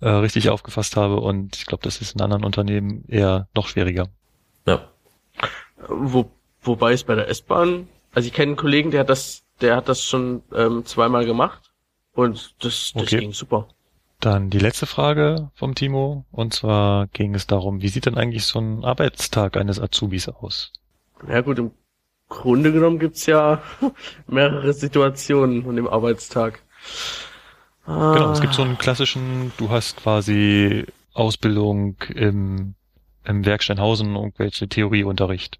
äh, 0.00 0.08
richtig 0.08 0.50
aufgefasst 0.50 0.96
habe. 0.96 1.20
Und 1.20 1.56
ich 1.56 1.66
glaube, 1.66 1.82
das 1.84 2.00
ist 2.00 2.14
in 2.14 2.20
anderen 2.20 2.44
Unternehmen 2.44 3.04
eher 3.08 3.48
noch 3.54 3.68
schwieriger. 3.68 4.08
ja. 4.66 4.88
Wo, 5.88 6.30
wobei 6.62 6.92
es 6.92 7.04
bei 7.04 7.14
der 7.14 7.28
S-Bahn, 7.28 7.88
also 8.14 8.26
ich 8.26 8.32
kenne 8.32 8.50
einen 8.50 8.56
Kollegen, 8.56 8.90
der 8.90 9.00
hat 9.00 9.10
das, 9.10 9.42
der 9.60 9.76
hat 9.76 9.88
das 9.88 10.02
schon 10.04 10.42
ähm, 10.54 10.84
zweimal 10.84 11.24
gemacht 11.26 11.72
und 12.14 12.54
das, 12.64 12.92
das 12.94 13.02
Okay. 13.02 13.18
ging 13.18 13.32
super. 13.32 13.68
Dann 14.20 14.50
die 14.50 14.60
letzte 14.60 14.86
Frage 14.86 15.50
vom 15.54 15.74
Timo. 15.74 16.24
Und 16.30 16.54
zwar 16.54 17.08
ging 17.08 17.34
es 17.34 17.48
darum, 17.48 17.82
wie 17.82 17.88
sieht 17.88 18.06
denn 18.06 18.16
eigentlich 18.16 18.44
so 18.44 18.60
ein 18.60 18.84
Arbeitstag 18.84 19.56
eines 19.56 19.80
Azubis 19.80 20.28
aus? 20.28 20.72
Ja 21.28 21.40
gut, 21.40 21.58
im 21.58 21.72
Grunde 22.32 22.72
genommen 22.72 22.98
gibt's 22.98 23.26
ja 23.26 23.62
mehrere 24.26 24.72
Situationen 24.72 25.64
von 25.64 25.76
dem 25.76 25.86
Arbeitstag. 25.86 26.62
Genau, 27.86 28.30
es 28.30 28.40
gibt 28.40 28.54
so 28.54 28.62
Ah, 28.62 28.64
einen 28.66 28.78
klassischen, 28.78 29.52
du 29.58 29.70
hast 29.70 29.96
quasi 29.96 30.86
Ausbildung 31.14 31.96
im, 32.14 32.74
im 33.24 33.44
Werk 33.44 33.62
Steinhausen, 33.62 34.14
irgendwelche 34.16 34.68
Theorieunterricht. 34.68 35.58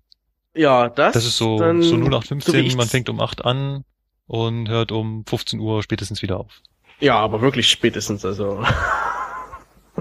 Ja, 0.55 0.89
das, 0.89 1.15
Das 1.15 1.25
ist 1.27 1.37
so, 1.37 1.59
so 1.59 1.65
0 1.97 2.11
nach 2.11 2.23
so 2.23 2.31
wie 2.37 2.41
15, 2.41 2.65
ich's- 2.67 2.77
man 2.77 2.89
fängt 2.89 3.09
um 3.09 3.21
8 3.21 3.45
an 3.45 3.85
und 4.27 4.69
hört 4.69 4.93
um 4.93 5.25
15 5.27 5.61
Uhr 5.61 5.83
spätestens 5.83 6.23
wieder 6.23 6.39
auf. 6.41 6.61
Ja, 7.01 7.17
aber 7.19 7.41
wirklich 7.43 7.69
spätestens, 7.69 8.25
also. 8.25 8.63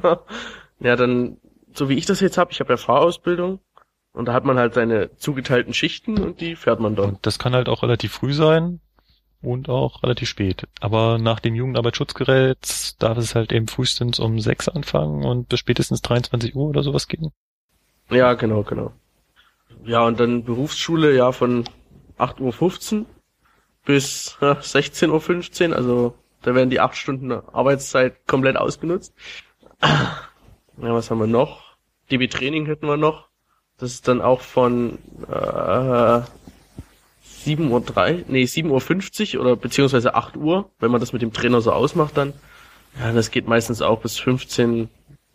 ja, 0.80 0.96
dann, 0.96 1.38
so 1.74 1.90
wie 1.90 1.96
ich 1.96 2.06
das 2.06 2.20
jetzt 2.20 2.38
habe, 2.38 2.52
ich 2.52 2.60
habe 2.60 2.72
ja 2.74 2.78
Fahrausbildung 2.78 3.60
und 4.14 4.26
da 4.26 4.34
hat 4.34 4.46
man 4.46 4.58
halt 4.58 4.74
seine 4.74 5.16
zugeteilten 5.18 5.74
Schichten 5.74 6.22
und 6.22 6.42
die 6.42 6.56
fährt 6.56 6.80
man 6.80 6.96
dann. 6.96 7.10
Und 7.10 7.26
das 7.26 7.40
kann 7.40 7.54
halt 7.54 7.70
auch 7.70 7.84
relativ 7.84 8.12
früh 8.12 8.34
sein 8.34 8.80
und 9.42 9.70
auch 9.70 10.04
relativ 10.04 10.30
spät. 10.30 10.68
Aber 10.80 11.18
nach 11.18 11.40
dem 11.40 11.56
Jugendarbeitsschutzgesetz 11.56 12.98
darf 12.98 13.18
es 13.18 13.36
halt 13.36 13.52
eben 13.52 13.68
frühestens 13.68 14.20
um 14.20 14.40
6 14.40 14.70
anfangen 14.70 15.24
und 15.24 15.50
bis 15.50 15.60
spätestens 15.60 16.02
23 16.02 16.56
Uhr 16.56 16.70
oder 16.70 16.84
sowas 16.84 17.08
gehen. 17.08 17.32
Ja, 18.10 18.34
genau, 18.34 18.64
genau. 18.64 18.94
Ja, 19.84 20.06
und 20.06 20.20
dann 20.20 20.44
Berufsschule, 20.44 21.16
ja, 21.16 21.32
von 21.32 21.64
8.15 22.18 23.00
Uhr 23.00 23.06
bis 23.86 24.38
ja, 24.42 24.52
16.15 24.54 25.70
Uhr, 25.70 25.76
also 25.76 26.16
da 26.44 26.54
werden 26.54 26.70
die 26.70 26.80
acht 26.80 26.96
Stunden 26.96 27.32
Arbeitszeit 27.32 28.28
komplett 28.28 28.58
ausgenutzt. 28.58 29.14
Ja, 30.82 30.96
was 30.96 31.12
haben 31.12 31.20
wir 31.20 31.28
noch? 31.28 31.76
DB 32.10 32.28
Training 32.28 32.66
hätten 32.66 32.88
wir 32.88 32.98
noch. 32.98 33.28
Das 33.82 33.92
ist 33.94 34.08
dann 34.08 34.22
auch 34.22 34.42
von 34.42 35.00
äh, 35.28 36.22
7.03 37.46 37.70
Uhr, 37.70 37.82
nee, 38.28 38.44
7.50 38.44 39.36
Uhr 39.36 39.42
oder 39.42 39.56
beziehungsweise 39.56 40.14
8 40.14 40.38
Uhr, 40.38 40.70
wenn 40.80 40.92
man 40.92 41.00
das 41.00 41.14
mit 41.14 41.24
dem 41.24 41.34
Trainer 41.34 41.62
so 41.62 41.72
ausmacht 41.72 42.16
dann. 42.16 42.34
Ja, 43.00 43.12
das 43.12 43.32
geht 43.32 43.48
meistens 43.48 43.82
auch 43.82 44.02
bis 44.02 44.20
15, 44.20 44.88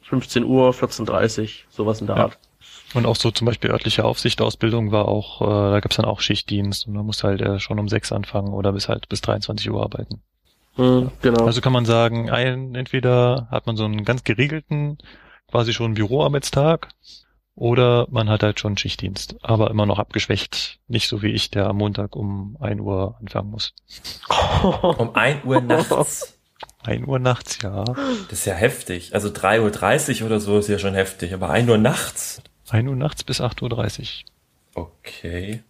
15 0.02 0.44
Uhr, 0.44 0.70
14.30 0.70 1.42
Uhr, 1.42 1.48
sowas 1.70 2.00
in 2.00 2.06
der 2.06 2.16
Ja. 2.16 2.22
Art. 2.22 2.38
Und 2.94 3.04
auch 3.04 3.16
so 3.16 3.32
zum 3.32 3.46
Beispiel 3.46 3.70
örtliche 3.70 4.04
Aufsichtausbildung 4.04 4.92
war 4.92 5.08
auch, 5.08 5.42
äh, 5.42 5.72
da 5.72 5.80
gab's 5.80 5.96
dann 5.96 6.04
auch 6.04 6.20
Schichtdienst 6.20 6.86
und 6.86 6.94
man 6.94 7.04
musste 7.04 7.26
halt 7.26 7.42
äh, 7.42 7.58
schon 7.58 7.80
um 7.80 7.88
sechs 7.88 8.12
anfangen 8.12 8.52
oder 8.52 8.70
bis 8.72 8.88
halt 8.88 9.08
bis 9.08 9.22
23 9.22 9.68
Uhr 9.72 9.82
arbeiten. 9.82 10.22
Hm, 10.76 11.10
genau. 11.20 11.46
Also 11.46 11.60
kann 11.60 11.72
man 11.72 11.84
sagen, 11.84 12.30
ein, 12.30 12.76
entweder 12.76 13.48
hat 13.50 13.66
man 13.66 13.76
so 13.76 13.84
einen 13.84 14.04
ganz 14.04 14.22
geregelten, 14.22 14.98
quasi 15.50 15.72
schon 15.72 15.94
Büroarbeitstag, 15.94 16.90
oder 17.56 18.06
man 18.10 18.28
hat 18.28 18.42
halt 18.42 18.60
schon 18.60 18.76
Schichtdienst, 18.76 19.36
aber 19.42 19.70
immer 19.70 19.86
noch 19.86 19.98
abgeschwächt. 19.98 20.78
Nicht 20.88 21.08
so 21.08 21.22
wie 21.22 21.32
ich, 21.32 21.50
der 21.50 21.66
am 21.66 21.78
Montag 21.78 22.14
um 22.14 22.56
1 22.60 22.80
Uhr 22.80 23.16
anfangen 23.20 23.50
muss. 23.50 23.74
Um 24.62 25.14
1 25.14 25.44
Uhr 25.44 25.60
nachts. 25.60 26.38
1 26.84 27.06
Uhr 27.06 27.18
nachts, 27.18 27.62
ja. 27.62 27.84
Das 27.84 28.40
ist 28.40 28.44
ja 28.44 28.54
heftig. 28.54 29.14
Also 29.14 29.28
3.30 29.28 30.20
Uhr 30.20 30.26
oder 30.26 30.40
so 30.40 30.58
ist 30.58 30.68
ja 30.68 30.78
schon 30.78 30.94
heftig, 30.94 31.32
aber 31.34 31.50
1 31.50 31.68
Uhr 31.68 31.78
nachts. 31.78 32.42
1 32.68 32.88
Uhr 32.88 32.96
nachts 32.96 33.24
bis 33.24 33.40
8.30 33.40 34.22
Uhr. 34.76 34.84
Okay. 34.84 35.62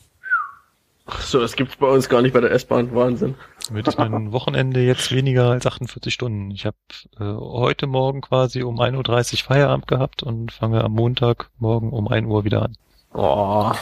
Ach 1.06 1.22
so, 1.22 1.38
das 1.40 1.54
gibt's 1.54 1.76
bei 1.76 1.86
uns 1.86 2.08
gar 2.08 2.20
nicht 2.20 2.32
bei 2.32 2.40
der 2.40 2.50
S-Bahn. 2.50 2.92
Wahnsinn. 2.94 3.36
Damit 3.68 3.88
ist 3.88 3.98
mein 3.98 4.32
Wochenende 4.32 4.80
jetzt 4.80 5.10
weniger 5.12 5.50
als 5.50 5.66
48 5.66 6.12
Stunden. 6.12 6.50
Ich 6.50 6.66
habe 6.66 6.76
äh, 7.18 7.24
heute 7.24 7.86
Morgen 7.86 8.20
quasi 8.20 8.62
um 8.62 8.80
1.30 8.80 9.32
Uhr 9.32 9.38
Feierabend 9.44 9.86
gehabt 9.88 10.22
und 10.22 10.52
fange 10.52 10.82
am 10.84 10.92
Montag 10.92 11.50
morgen 11.58 11.90
um 11.92 12.08
1 12.08 12.26
Uhr 12.26 12.44
wieder 12.44 12.62
an. 12.62 12.76
Oh, 13.12 13.72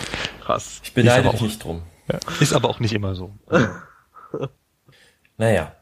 krass. 0.44 0.80
Ich 0.84 0.94
beneide 0.94 1.28
dich 1.28 1.38
auch- 1.38 1.42
nicht 1.42 1.62
drum. 1.64 1.82
Ja. 2.10 2.18
Ist 2.40 2.52
aber 2.52 2.68
auch 2.68 2.80
nicht 2.80 2.92
immer 2.92 3.14
so. 3.14 3.32
Naja. 5.36 5.72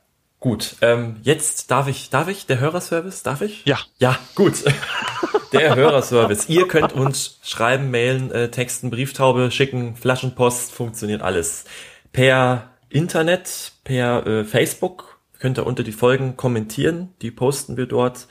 Gut, 0.40 0.76
ähm, 0.80 1.16
jetzt 1.22 1.70
darf 1.70 1.86
ich, 1.86 2.10
darf 2.10 2.26
ich, 2.26 2.46
der 2.46 2.58
Hörerservice, 2.58 3.22
darf 3.22 3.42
ich? 3.42 3.64
Ja, 3.64 3.78
Ja, 3.98 4.18
gut. 4.34 4.54
Der 5.52 5.76
Hörerservice. 5.76 6.48
Ihr 6.48 6.66
könnt 6.66 6.94
uns 6.94 7.38
schreiben, 7.42 7.90
mailen, 7.90 8.30
äh, 8.32 8.50
texten, 8.50 8.88
Brieftaube 8.90 9.50
schicken, 9.50 9.94
Flaschenpost, 9.94 10.72
funktioniert 10.72 11.20
alles. 11.20 11.64
Per 12.12 12.70
Internet, 12.92 13.72
per 13.84 14.26
äh, 14.26 14.44
Facebook 14.44 15.20
könnt 15.38 15.58
ihr 15.58 15.66
unter 15.66 15.82
die 15.82 15.92
Folgen 15.92 16.36
kommentieren, 16.36 17.14
die 17.20 17.30
posten 17.30 17.76
wir 17.76 17.86
dort. 17.86 18.26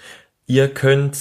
Ihr 0.46 0.74
könnt 0.74 1.18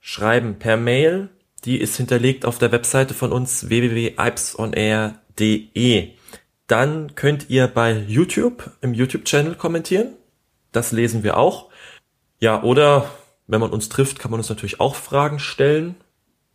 schreiben 0.00 0.58
per 0.58 0.76
Mail, 0.76 1.28
die 1.64 1.78
ist 1.78 1.96
hinterlegt 1.96 2.44
auf 2.44 2.58
der 2.58 2.72
Webseite 2.72 3.14
von 3.14 3.32
uns 3.32 3.68
www.ipsonair.de. 3.68 6.10
Dann 6.66 7.14
könnt 7.14 7.50
ihr 7.50 7.66
bei 7.66 7.92
YouTube 7.92 8.70
im 8.80 8.94
YouTube-Channel 8.94 9.56
kommentieren. 9.56 10.14
Das 10.70 10.92
lesen 10.92 11.22
wir 11.22 11.36
auch. 11.36 11.70
Ja, 12.38 12.62
oder 12.62 13.10
wenn 13.46 13.60
man 13.60 13.70
uns 13.70 13.88
trifft, 13.88 14.18
kann 14.18 14.30
man 14.30 14.40
uns 14.40 14.48
natürlich 14.48 14.80
auch 14.80 14.94
Fragen 14.94 15.38
stellen. 15.38 15.96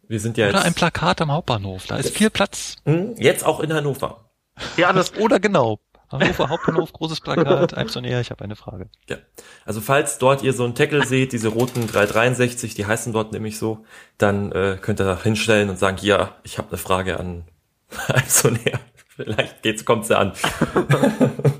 Wir 0.07 0.19
sind 0.19 0.37
ja 0.37 0.49
oder 0.49 0.61
ein 0.61 0.67
jetzt, 0.67 0.77
Plakat 0.77 1.21
am 1.21 1.31
Hauptbahnhof. 1.31 1.85
Da 1.87 1.97
ist 1.97 2.15
viel 2.15 2.29
Platz. 2.29 2.75
Hm, 2.85 3.15
jetzt 3.17 3.45
auch 3.45 3.59
in 3.59 3.73
Hannover. 3.73 4.27
Ja, 4.75 4.93
das, 4.93 5.15
Oder 5.17 5.39
genau. 5.39 5.79
Hannover 6.09 6.49
Hauptbahnhof, 6.49 6.93
großes 6.93 7.19
Plakat, 7.21 7.73
Air, 7.73 8.21
ich 8.21 8.31
habe 8.31 8.43
eine 8.43 8.55
Frage. 8.55 8.89
Ja. 9.09 9.17
Also 9.65 9.81
falls 9.81 10.17
dort 10.17 10.41
ihr 10.41 10.53
so 10.53 10.63
einen 10.63 10.75
Tackle 10.75 11.05
seht, 11.05 11.33
diese 11.33 11.49
roten 11.49 11.87
363, 11.87 12.75
die 12.75 12.85
heißen 12.85 13.11
dort 13.11 13.33
nämlich 13.33 13.57
so, 13.57 13.85
dann 14.17 14.51
äh, 14.53 14.77
könnt 14.81 15.01
ihr 15.01 15.05
da 15.05 15.21
hinstellen 15.21 15.69
und 15.69 15.77
sagen, 15.77 15.97
ja, 16.01 16.35
ich 16.43 16.57
habe 16.57 16.69
eine 16.69 16.77
Frage 16.77 17.19
an 17.19 17.43
Alpsonair. 18.07 18.79
Vielleicht 19.07 19.63
geht's, 19.63 19.83
kommt's 19.83 20.09
ja 20.09 20.19
an. 20.19 20.33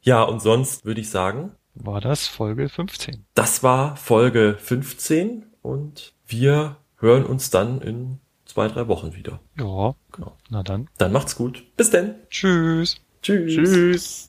ja, 0.00 0.22
und 0.22 0.40
sonst 0.40 0.84
würde 0.84 1.00
ich 1.00 1.10
sagen, 1.10 1.52
War 1.74 2.00
das 2.00 2.26
Folge 2.26 2.68
15? 2.68 3.26
das 3.34 3.62
war 3.62 3.96
Folge 3.96 4.56
15 4.58 5.46
und 5.62 6.14
wir 6.26 6.76
hören 6.96 7.24
uns 7.24 7.50
dann 7.50 7.80
in 7.80 8.20
zwei, 8.48 8.66
drei 8.68 8.88
Wochen 8.88 9.14
wieder. 9.14 9.38
Ja, 9.56 9.94
Genau. 10.12 10.36
na 10.50 10.62
dann. 10.64 10.88
Dann 10.98 11.12
macht's 11.12 11.36
gut. 11.36 11.64
Bis 11.76 11.90
denn. 11.90 12.14
Tschüss. 12.30 13.00
Tschüss. 13.22 13.54
tschüss. 13.54 14.24